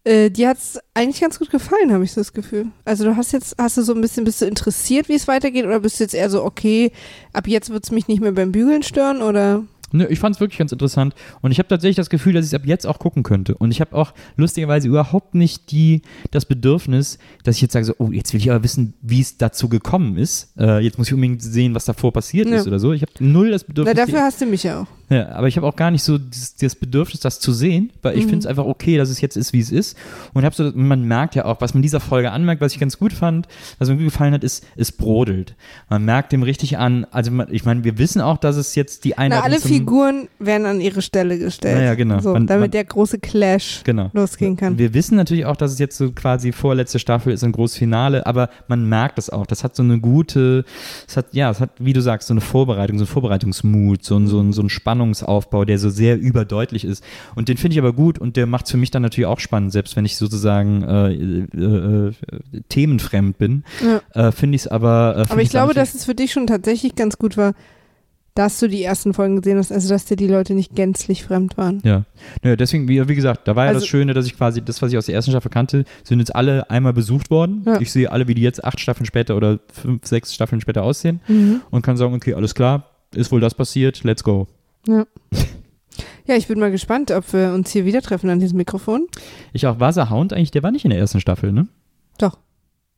äh, 0.08 0.30
dir 0.30 0.50
hat 0.50 0.58
es 0.58 0.80
eigentlich 0.94 1.22
ganz 1.22 1.38
gut 1.40 1.50
gefallen, 1.52 1.92
habe 1.94 2.04
ich 2.04 2.12
so 2.14 2.22
das 2.22 2.34
Gefühl. 2.34 2.68
Also 2.86 3.04
du 3.04 3.16
hast 3.16 3.32
jetzt, 3.34 3.56
hast 3.58 3.78
du 3.78 3.82
so 3.84 3.94
ein 3.94 4.02
bisschen, 4.02 4.24
bist 4.24 4.42
du 4.42 4.46
interessiert, 4.46 5.10
wie 5.10 5.16
es 5.16 5.28
weitergeht 5.28 5.66
oder 5.66 5.80
bist 5.80 6.00
du 6.00 6.04
jetzt 6.04 6.14
eher 6.16 6.30
so, 6.30 6.44
okay, 6.44 6.92
ab 7.34 7.48
jetzt 7.48 7.70
wird 7.70 7.84
es 7.84 7.92
mich 7.92 8.08
nicht 8.08 8.22
mehr 8.22 8.32
beim 8.32 8.52
Bügeln 8.52 8.84
stören 8.84 9.22
oder? 9.22 9.64
Nö, 9.94 10.06
ich 10.10 10.20
fand 10.20 10.36
es 10.36 10.42
wirklich 10.42 10.58
ganz 10.60 10.74
interessant 10.74 11.16
und 11.42 11.52
ich 11.52 11.60
habe 11.60 11.70
tatsächlich 11.70 11.96
das 11.96 12.10
Gefühl, 12.10 12.34
dass 12.34 12.44
ich 12.46 12.52
es 12.52 12.54
ab 12.60 12.66
jetzt 12.66 12.86
auch 12.86 13.00
gucken 13.00 13.24
könnte. 13.24 13.56
Und 13.56 13.72
ich 13.72 13.80
habe 13.80 13.96
auch 13.96 14.14
lustigerweise 14.36 14.88
überhaupt 14.90 15.34
nicht 15.34 15.72
die, 15.72 16.02
das 16.32 16.46
Bedürfnis, 16.46 17.20
dass 17.46 17.56
ich 17.56 17.62
jetzt 17.62 17.72
sage, 17.72 17.86
so, 17.86 17.94
oh, 17.98 18.12
jetzt 18.12 18.34
will 18.34 18.42
ich 18.42 18.52
aber 18.52 18.64
wissen, 18.66 18.96
wie 19.02 19.22
es 19.22 19.38
dazu 19.38 19.70
gekommen 19.70 20.18
ist. 20.18 20.52
Äh, 20.60 20.80
jetzt 20.84 20.98
muss 20.98 21.08
ich 21.08 21.14
unbedingt 21.14 21.42
sehen, 21.42 21.74
was 21.74 21.86
davor 21.86 22.12
passiert 22.12 22.50
Ja. 22.50 22.58
ist 22.58 22.68
oder 22.68 22.80
so. 22.80 22.92
Ich 22.92 23.02
habe 23.02 23.12
null 23.20 23.50
das 23.52 23.62
Na, 23.64 23.68
Bedürfnis. 23.76 23.96
dafür 23.96 24.24
hast 24.24 24.42
du 24.42 24.46
mich 24.46 24.64
ja 24.64 24.82
auch. 24.82 24.88
Ja, 25.10 25.30
aber 25.30 25.48
ich 25.48 25.56
habe 25.56 25.66
auch 25.66 25.76
gar 25.78 25.90
nicht 25.90 26.04
so 26.04 26.18
dieses, 26.18 26.56
das 26.58 26.76
Bedürfnis, 26.76 27.22
das 27.22 27.40
zu 27.40 27.54
sehen, 27.54 27.92
weil 28.02 28.18
ich 28.18 28.26
Mhm. 28.26 28.30
finde 28.30 28.40
es 28.40 28.46
einfach 28.46 28.66
okay, 28.66 28.98
dass 28.98 29.10
es 29.10 29.22
jetzt 29.22 29.38
ist, 29.38 29.54
wie 29.54 29.60
es 29.62 29.72
ist. 29.72 29.98
Und 30.34 30.44
hab 30.44 30.54
so, 30.54 30.70
man 30.76 31.04
merkt 31.04 31.34
ja 31.36 31.46
auch, 31.46 31.62
was 31.62 31.74
man 31.74 31.82
dieser 31.82 32.02
Folge 32.02 32.32
anmerkt, 32.32 32.60
was 32.62 32.74
ich 32.74 32.80
ganz 32.80 32.98
gut 33.00 33.14
fand, 33.14 33.48
was 33.80 33.88
mir 33.88 33.96
gut 33.96 34.04
gefallen 34.06 34.34
hat, 34.34 34.44
ist, 34.44 34.66
es 34.76 34.92
brodelt. 34.92 35.56
Man 35.90 36.04
merkt 36.04 36.34
dem 36.34 36.44
richtig 36.44 36.78
an, 36.78 37.06
also 37.12 37.32
man, 37.32 37.48
ich 37.52 37.64
meine, 37.64 37.86
wir 37.86 37.98
wissen 37.98 38.20
auch, 38.20 38.38
dass 38.38 38.58
es 38.58 38.76
jetzt 38.76 39.06
die 39.06 39.18
Einladung 39.18 39.46
alle 39.46 39.60
Figuren 39.62 40.28
werden 40.40 40.66
an 40.66 40.82
ihre 40.82 41.02
Stelle 41.02 41.40
gestellt. 41.40 41.78
Ja, 41.78 41.84
ja, 41.86 41.96
genau. 41.96 42.20
So, 42.20 42.34
Man- 42.34 42.46
damit 42.48 42.62
man- 42.64 42.72
der 42.72 42.84
große 42.84 43.20
Clash 43.20 43.82
Genau. 43.86 44.10
losgehen 44.14 44.58
kann. 44.58 44.78
Wir 44.78 44.94
wissen 44.94 45.16
natürlich 45.16 45.46
auch, 45.46 45.56
dass 45.56 45.72
es 45.72 45.80
jetzt 45.80 45.98
so 45.98 46.12
quasi 46.12 46.52
vorletzte 46.52 47.00
Staffel 47.00 47.32
ist, 47.32 47.46
ein 47.46 47.54
großes 47.54 47.78
Finale, 47.78 48.26
aber 48.26 48.50
man 48.68 48.88
merkt 48.90 49.18
es 49.20 49.30
auch. 49.30 49.46
Das 49.48 49.64
hat 49.64 49.74
so 49.74 49.84
eine 49.84 50.00
gute, 50.00 50.66
es 51.08 51.16
hat, 51.16 51.28
ja, 51.34 51.50
es 51.50 51.62
hat, 51.62 51.70
wie 51.80 51.94
du 51.94 52.02
sagst, 52.02 52.28
so 52.28 52.34
eine 52.34 52.42
Vorbereitung, 52.42 52.98
so 52.98 53.04
einen 53.06 53.08
Vorbereitungsmut, 53.08 54.04
so 54.04 54.18
ein, 54.18 54.28
so 54.28 54.42
ein, 54.42 54.52
so 54.52 54.62
ein 54.62 54.70
Spannungsaufbau, 54.98 55.66
der 55.66 55.78
so 55.80 55.90
sehr 55.90 56.20
überdeutlich 56.20 56.84
ist. 56.84 57.04
Und 57.36 57.50
den 57.50 57.58
finde 57.58 57.74
ich 57.76 57.80
aber 57.80 57.94
gut 57.94 58.20
und 58.20 58.36
der 58.36 58.48
macht 58.48 58.66
es 58.66 58.72
für 58.72 58.78
mich 58.78 58.92
dann 58.92 59.02
natürlich 59.04 59.28
auch 59.28 59.40
spannend, 59.40 59.72
selbst 59.72 59.96
wenn 59.96 60.06
ich 60.06 60.18
sozusagen 60.18 60.84
äh, 60.84 61.12
äh, 61.14 62.08
äh, 62.10 62.14
themenfremd 62.70 63.38
bin, 63.38 63.64
Ja. 64.14 64.28
äh, 64.28 64.32
finde 64.32 64.56
ich 64.56 64.62
es 64.64 64.68
aber. 64.68 65.26
Äh, 65.28 65.32
Aber 65.32 65.42
ich 65.42 65.50
glaube, 65.50 65.74
dass 65.74 65.94
es 65.96 66.06
für 66.06 66.16
dich 66.16 66.32
schon 66.32 66.48
tatsächlich 66.48 66.96
ganz 66.96 67.18
gut 67.18 67.38
war, 67.38 67.54
dass 68.36 68.60
du 68.60 68.68
die 68.70 68.84
ersten 68.84 69.16
Folgen 69.16 69.38
gesehen 69.42 69.58
hast, 69.58 69.72
also 69.72 69.90
dass 69.90 70.06
dir 70.06 70.16
die 70.16 70.28
Leute 70.28 70.54
nicht 70.54 70.76
gänzlich 70.76 71.24
fremd 71.24 71.58
waren. 71.58 71.82
Ja, 71.84 72.04
naja, 72.44 72.56
deswegen, 72.56 72.88
wie, 72.88 73.08
wie 73.08 73.16
gesagt, 73.16 73.48
da 73.48 73.56
war 73.56 73.66
ja 73.66 73.70
Also- 73.70 73.80
das 73.82 73.88
Schöne, 73.88 74.14
dass 74.14 74.28
ich 74.28 74.38
quasi 74.38 74.62
das, 74.62 74.80
was 74.82 74.92
ich 74.92 74.98
aus 74.98 75.08
der 75.08 75.16
ersten 75.16 75.32
Staffel 75.32 75.50
kannte, 75.50 75.86
sind 76.04 76.20
jetzt 76.20 76.36
alle 76.36 76.70
einmal 76.70 76.94
besucht 76.94 77.32
worden. 77.32 77.64
Ja. 77.66 77.82
Ich 77.82 77.92
sehe 77.92 78.12
alle, 78.12 78.28
wie 78.28 78.36
die 78.36 78.44
jetzt 78.44 78.64
acht 78.64 78.80
Staffeln 78.80 79.06
später 79.08 79.36
oder 79.36 79.60
fünf, 79.74 80.06
sechs 80.06 80.34
Staffeln 80.36 80.62
später 80.62 80.84
aussehen 80.84 81.20
Mhm. 81.28 81.62
und 81.72 81.82
kann 81.82 81.98
sagen, 81.98 82.14
okay, 82.14 82.36
alles 82.36 82.54
klar, 82.54 82.84
ist 83.16 83.32
wohl 83.32 83.40
das 83.42 83.56
passiert, 83.56 84.04
let's 84.04 84.24
go. 84.24 84.48
Ja. 84.88 85.06
Ja, 86.26 86.36
ich 86.36 86.48
bin 86.48 86.60
mal 86.60 86.72
gespannt, 86.72 87.10
ob 87.12 87.32
wir 87.32 87.54
uns 87.54 87.72
hier 87.72 87.86
wieder 87.86 88.02
treffen 88.02 88.30
an 88.30 88.40
diesem 88.40 88.58
Mikrofon. 88.58 89.08
Ich 89.54 89.66
auch, 89.66 89.80
war 89.80 89.94
der 89.94 90.10
Hound 90.10 90.34
eigentlich, 90.34 90.52
der 90.52 90.62
war 90.62 90.72
nicht 90.72 90.84
in 90.84 90.90
der 90.92 91.00
ersten 91.00 91.22
Staffel, 91.22 91.54
ne? 91.54 91.68
Doch. 92.18 92.38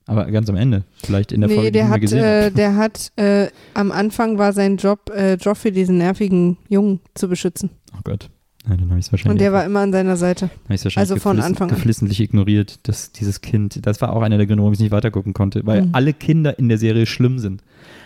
Aber 0.07 0.25
ganz 0.31 0.49
am 0.49 0.55
Ende, 0.55 0.83
vielleicht 1.03 1.31
in 1.31 1.41
der 1.41 1.49
nee, 1.49 1.55
Folge, 1.55 1.71
der 1.71 1.85
die 1.85 1.89
hat, 1.91 2.01
gesehen 2.01 2.23
äh, 2.23 2.51
der 2.51 2.75
hat, 2.75 3.11
äh, 3.17 3.49
am 3.75 3.91
Anfang 3.91 4.39
war 4.39 4.53
sein 4.53 4.77
Job, 4.77 5.11
äh, 5.15 5.35
Joffrey, 5.35 5.71
diesen 5.71 5.99
nervigen 5.99 6.57
Jungen 6.69 7.01
zu 7.13 7.29
beschützen. 7.29 7.69
Oh 7.93 7.99
Gott. 8.03 8.29
Ja, 8.67 8.75
dann 8.75 8.89
habe 8.89 8.99
ich 8.99 9.05
es 9.05 9.11
wahrscheinlich, 9.11 9.31
Und 9.33 9.41
der 9.41 9.53
war 9.53 9.63
immer 9.63 9.81
an 9.81 9.91
seiner 9.91 10.17
Seite. 10.17 10.49
wahrscheinlich 10.67 10.97
also 10.97 11.15
von 11.17 11.39
Anfang 11.39 11.69
an. 11.69 11.75
geflissentlich 11.75 12.19
ignoriert, 12.19 12.79
dass 12.87 13.11
dieses 13.11 13.41
Kind, 13.41 13.85
das 13.85 14.01
war 14.01 14.13
auch 14.13 14.23
einer 14.23 14.37
der 14.37 14.47
Gründe, 14.47 14.63
warum 14.63 14.73
ich 14.73 14.79
nicht 14.79 14.91
weitergucken 14.91 15.33
konnte, 15.33 15.63
weil 15.67 15.83
Mhm. 15.83 15.89
alle 15.93 16.13
Kinder 16.13 16.57
in 16.57 16.67
der 16.69 16.79
Serie 16.79 17.05
schlimm 17.05 17.37
sind. 17.37 17.61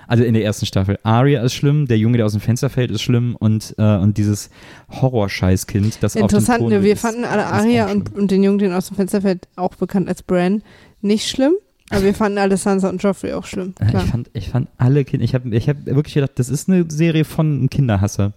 Also 0.07 0.23
in 0.23 0.33
der 0.33 0.43
ersten 0.43 0.65
Staffel. 0.65 0.99
Arya 1.03 1.43
ist 1.43 1.53
schlimm, 1.53 1.87
der 1.87 1.97
Junge, 1.97 2.17
der 2.17 2.25
aus 2.25 2.33
dem 2.33 2.41
Fenster 2.41 2.69
fällt, 2.69 2.91
ist 2.91 3.01
schlimm 3.01 3.35
und, 3.35 3.75
äh, 3.77 3.97
und 3.97 4.17
dieses 4.17 4.49
Horrorscheißkind, 4.89 5.97
das 6.01 6.15
auf 6.15 6.19
dem 6.19 6.23
Interessant, 6.23 6.67
ne? 6.67 6.83
wir 6.83 6.93
ist, 6.93 7.01
fanden 7.01 7.25
alle 7.25 7.45
Aria 7.45 7.89
und, 7.91 8.13
und 8.15 8.31
den 8.31 8.43
Jungen, 8.43 8.59
den 8.59 8.73
aus 8.73 8.87
dem 8.87 8.97
Fenster 8.97 9.21
fällt, 9.21 9.47
auch 9.55 9.75
bekannt 9.75 10.07
als 10.07 10.23
Bran, 10.23 10.63
nicht 11.01 11.29
schlimm. 11.29 11.53
Aber 11.89 12.03
wir 12.03 12.15
fanden 12.15 12.39
alle 12.39 12.57
Sansa 12.57 12.89
und 12.89 13.03
Joffrey 13.03 13.33
auch 13.33 13.45
schlimm. 13.45 13.75
Äh, 13.79 13.85
Klar. 13.85 14.03
Ich 14.03 14.09
fand, 14.09 14.29
ich 14.33 14.49
fand 14.49 14.69
alle 14.77 15.05
Kinder, 15.05 15.23
ich 15.23 15.35
habe 15.35 15.55
ich 15.55 15.69
hab 15.69 15.85
wirklich 15.85 16.15
gedacht, 16.15 16.31
das 16.35 16.49
ist 16.49 16.67
eine 16.67 16.85
Serie 16.89 17.23
von 17.23 17.45
einem 17.45 17.69
Kinderhasser. 17.69 18.33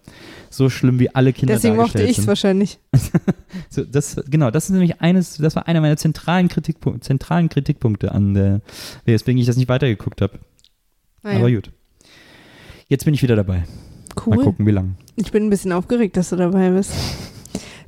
So 0.49 0.69
schlimm 0.69 0.99
wie 0.99 1.13
alle 1.13 1.33
Kinder 1.33 1.55
Deswegen 1.55 1.75
mochte 1.75 2.03
ich 2.03 2.19
es 2.19 2.27
wahrscheinlich. 2.27 2.79
So, 3.69 3.83
das, 3.83 4.21
genau, 4.29 4.51
das 4.51 4.65
ist 4.65 4.69
nämlich 4.71 5.01
eines, 5.01 5.37
das 5.37 5.55
war 5.55 5.67
einer 5.67 5.81
meiner 5.81 5.97
zentralen, 5.97 6.47
Kritikpunk 6.47 7.03
zentralen 7.03 7.49
Kritikpunkte 7.49 8.11
an 8.11 8.33
der, 8.33 8.61
weswegen 9.05 9.39
ich 9.39 9.47
das 9.47 9.57
nicht 9.57 9.67
weitergeguckt 9.67 10.21
habe. 10.21 10.39
Naja, 11.27 11.39
Aber 11.39 11.51
gut. 11.51 11.71
Jetzt 12.87 13.03
bin 13.03 13.13
ich 13.13 13.21
wieder 13.21 13.35
dabei. 13.35 13.65
Mal 14.25 14.37
cool. 14.37 14.43
gucken, 14.45 14.65
wie 14.65 14.71
lang. 14.71 14.95
Ich 15.17 15.31
bin 15.31 15.45
ein 15.45 15.49
bisschen 15.49 15.73
aufgeregt, 15.73 16.15
dass 16.15 16.29
du 16.29 16.37
dabei 16.37 16.69
bist. 16.69 16.93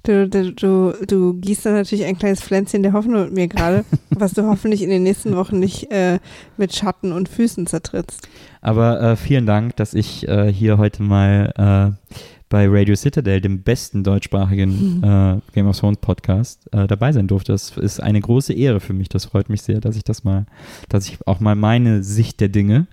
Du, 0.03 0.27
du, 0.27 0.51
du, 0.51 0.93
du 1.07 1.33
gießt 1.35 1.65
da 1.65 1.71
natürlich 1.71 2.05
ein 2.05 2.17
kleines 2.17 2.41
Pflänzchen 2.41 2.83
der 2.83 2.91
Hoffnung 2.91 3.23
mit 3.25 3.33
mir 3.33 3.47
gerade, 3.47 3.85
was 4.09 4.33
du 4.33 4.43
hoffentlich 4.43 4.81
in 4.81 4.89
den 4.89 5.03
nächsten 5.03 5.35
Wochen 5.37 5.59
nicht 5.59 5.89
äh, 5.89 6.19
mit 6.57 6.75
Schatten 6.75 7.13
und 7.13 7.29
Füßen 7.29 7.65
zertrittst. 7.65 8.27
Aber 8.61 9.01
äh, 9.01 9.15
vielen 9.15 9.45
Dank, 9.45 9.77
dass 9.77 9.93
ich 9.93 10.27
äh, 10.27 10.51
hier 10.51 10.77
heute 10.77 11.01
mal 11.01 11.95
äh, 11.97 12.13
bei 12.49 12.67
Radio 12.67 12.95
Citadel, 12.95 13.41
dem 13.41 13.61
besten 13.61 14.03
deutschsprachigen 14.03 15.03
äh, 15.03 15.53
Game 15.53 15.67
of 15.67 15.77
Thrones 15.79 15.97
Podcast, 15.99 16.61
äh, 16.73 16.87
dabei 16.87 17.11
sein 17.11 17.27
durfte. 17.27 17.51
Das 17.51 17.77
ist 17.77 18.01
eine 18.01 18.19
große 18.19 18.53
Ehre 18.53 18.79
für 18.79 18.93
mich. 18.93 19.07
Das 19.09 19.25
freut 19.25 19.49
mich 19.49 19.61
sehr, 19.61 19.79
dass 19.79 19.95
ich 19.95 20.03
das 20.03 20.23
mal, 20.23 20.45
dass 20.89 21.07
ich 21.07 21.19
auch 21.27 21.39
mal 21.39 21.55
meine 21.55 22.01
Sicht 22.03 22.39
der 22.39 22.49
Dinge, 22.49 22.87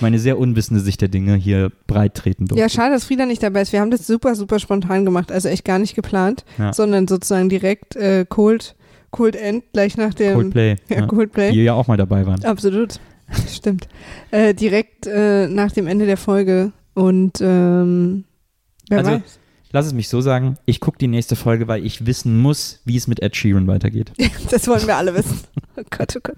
meine 0.00 0.18
sehr 0.18 0.38
unwissende 0.38 0.80
Sicht 0.80 1.00
der 1.02 1.08
Dinge 1.08 1.34
hier 1.36 1.70
breit 1.86 2.14
treten 2.14 2.46
durfte. 2.46 2.60
Ja, 2.62 2.68
schade, 2.68 2.94
dass 2.94 3.04
Frieda 3.04 3.26
nicht 3.26 3.42
dabei 3.42 3.60
ist. 3.62 3.72
Wir 3.72 3.80
haben 3.80 3.90
das 3.90 4.06
super, 4.06 4.34
super 4.34 4.58
spontan 4.58 5.04
gemacht, 5.04 5.30
also 5.30 5.48
echt 5.48 5.64
gar 5.64 5.78
nicht 5.78 5.94
geplant, 5.94 6.44
Ja. 6.58 6.72
sondern 6.72 7.06
sozusagen 7.06 7.48
direkt 7.50 7.96
äh, 7.96 8.24
Cold, 8.28 8.74
Cold 9.10 9.36
End 9.36 9.64
gleich 9.72 9.96
nach 9.98 10.14
dem 10.14 10.34
Coldplay, 10.34 10.76
Ja, 10.88 11.00
ja, 11.00 11.06
Coldplay. 11.06 11.52
die 11.52 11.62
ja 11.62 11.74
auch 11.74 11.86
mal 11.88 11.96
dabei 11.98 12.26
waren. 12.26 12.42
Absolut. 12.44 12.98
Stimmt. 13.48 13.86
Äh, 14.30 14.54
direkt 14.54 15.06
äh, 15.06 15.46
nach 15.48 15.72
dem 15.72 15.86
Ende 15.86 16.06
der 16.06 16.16
Folge 16.16 16.72
und 16.94 17.38
ähm, 17.40 18.24
wer 18.88 18.98
Also- 18.98 19.10
weiß. 19.12 19.38
Lass 19.72 19.86
es 19.86 19.92
mich 19.92 20.08
so 20.08 20.20
sagen, 20.20 20.56
ich 20.66 20.78
gucke 20.78 20.98
die 20.98 21.08
nächste 21.08 21.34
Folge, 21.34 21.66
weil 21.66 21.84
ich 21.84 22.06
wissen 22.06 22.38
muss, 22.40 22.78
wie 22.84 22.96
es 22.96 23.08
mit 23.08 23.20
Ed 23.20 23.34
Sheeran 23.34 23.66
weitergeht. 23.66 24.12
Das 24.50 24.68
wollen 24.68 24.86
wir 24.86 24.94
alle 24.96 25.16
wissen. 25.16 25.40
Oh 25.76 25.82
Gott, 25.90 26.14
oh 26.16 26.20
Gott. 26.22 26.36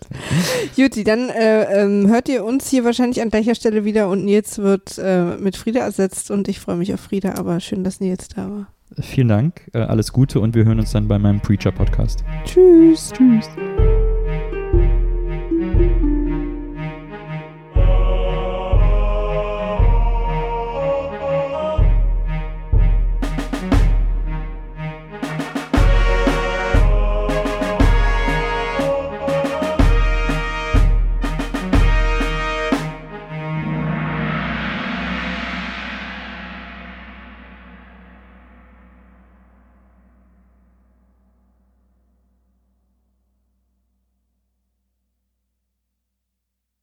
Juti, 0.74 1.04
dann 1.04 1.28
äh, 1.28 1.82
ähm, 1.82 2.08
hört 2.08 2.30
ihr 2.30 2.42
uns 2.46 2.70
hier 2.70 2.82
wahrscheinlich 2.84 3.20
an 3.20 3.28
gleicher 3.28 3.54
Stelle 3.54 3.84
wieder 3.84 4.08
und 4.08 4.24
Nils 4.24 4.56
wird 4.56 4.96
äh, 4.96 5.36
mit 5.36 5.54
Frieda 5.58 5.80
ersetzt 5.80 6.30
und 6.30 6.48
ich 6.48 6.60
freue 6.60 6.76
mich 6.76 6.94
auf 6.94 7.00
Frieda, 7.00 7.34
aber 7.34 7.60
schön, 7.60 7.84
dass 7.84 8.00
Nils 8.00 8.28
da 8.28 8.48
war. 8.48 8.66
Vielen 9.02 9.28
Dank, 9.28 9.68
äh, 9.74 9.80
alles 9.80 10.14
Gute 10.14 10.40
und 10.40 10.54
wir 10.54 10.64
hören 10.64 10.80
uns 10.80 10.92
dann 10.92 11.06
bei 11.06 11.18
meinem 11.18 11.40
Preacher-Podcast. 11.40 12.24
Tschüss. 12.46 13.12
Tschüss. 13.12 13.50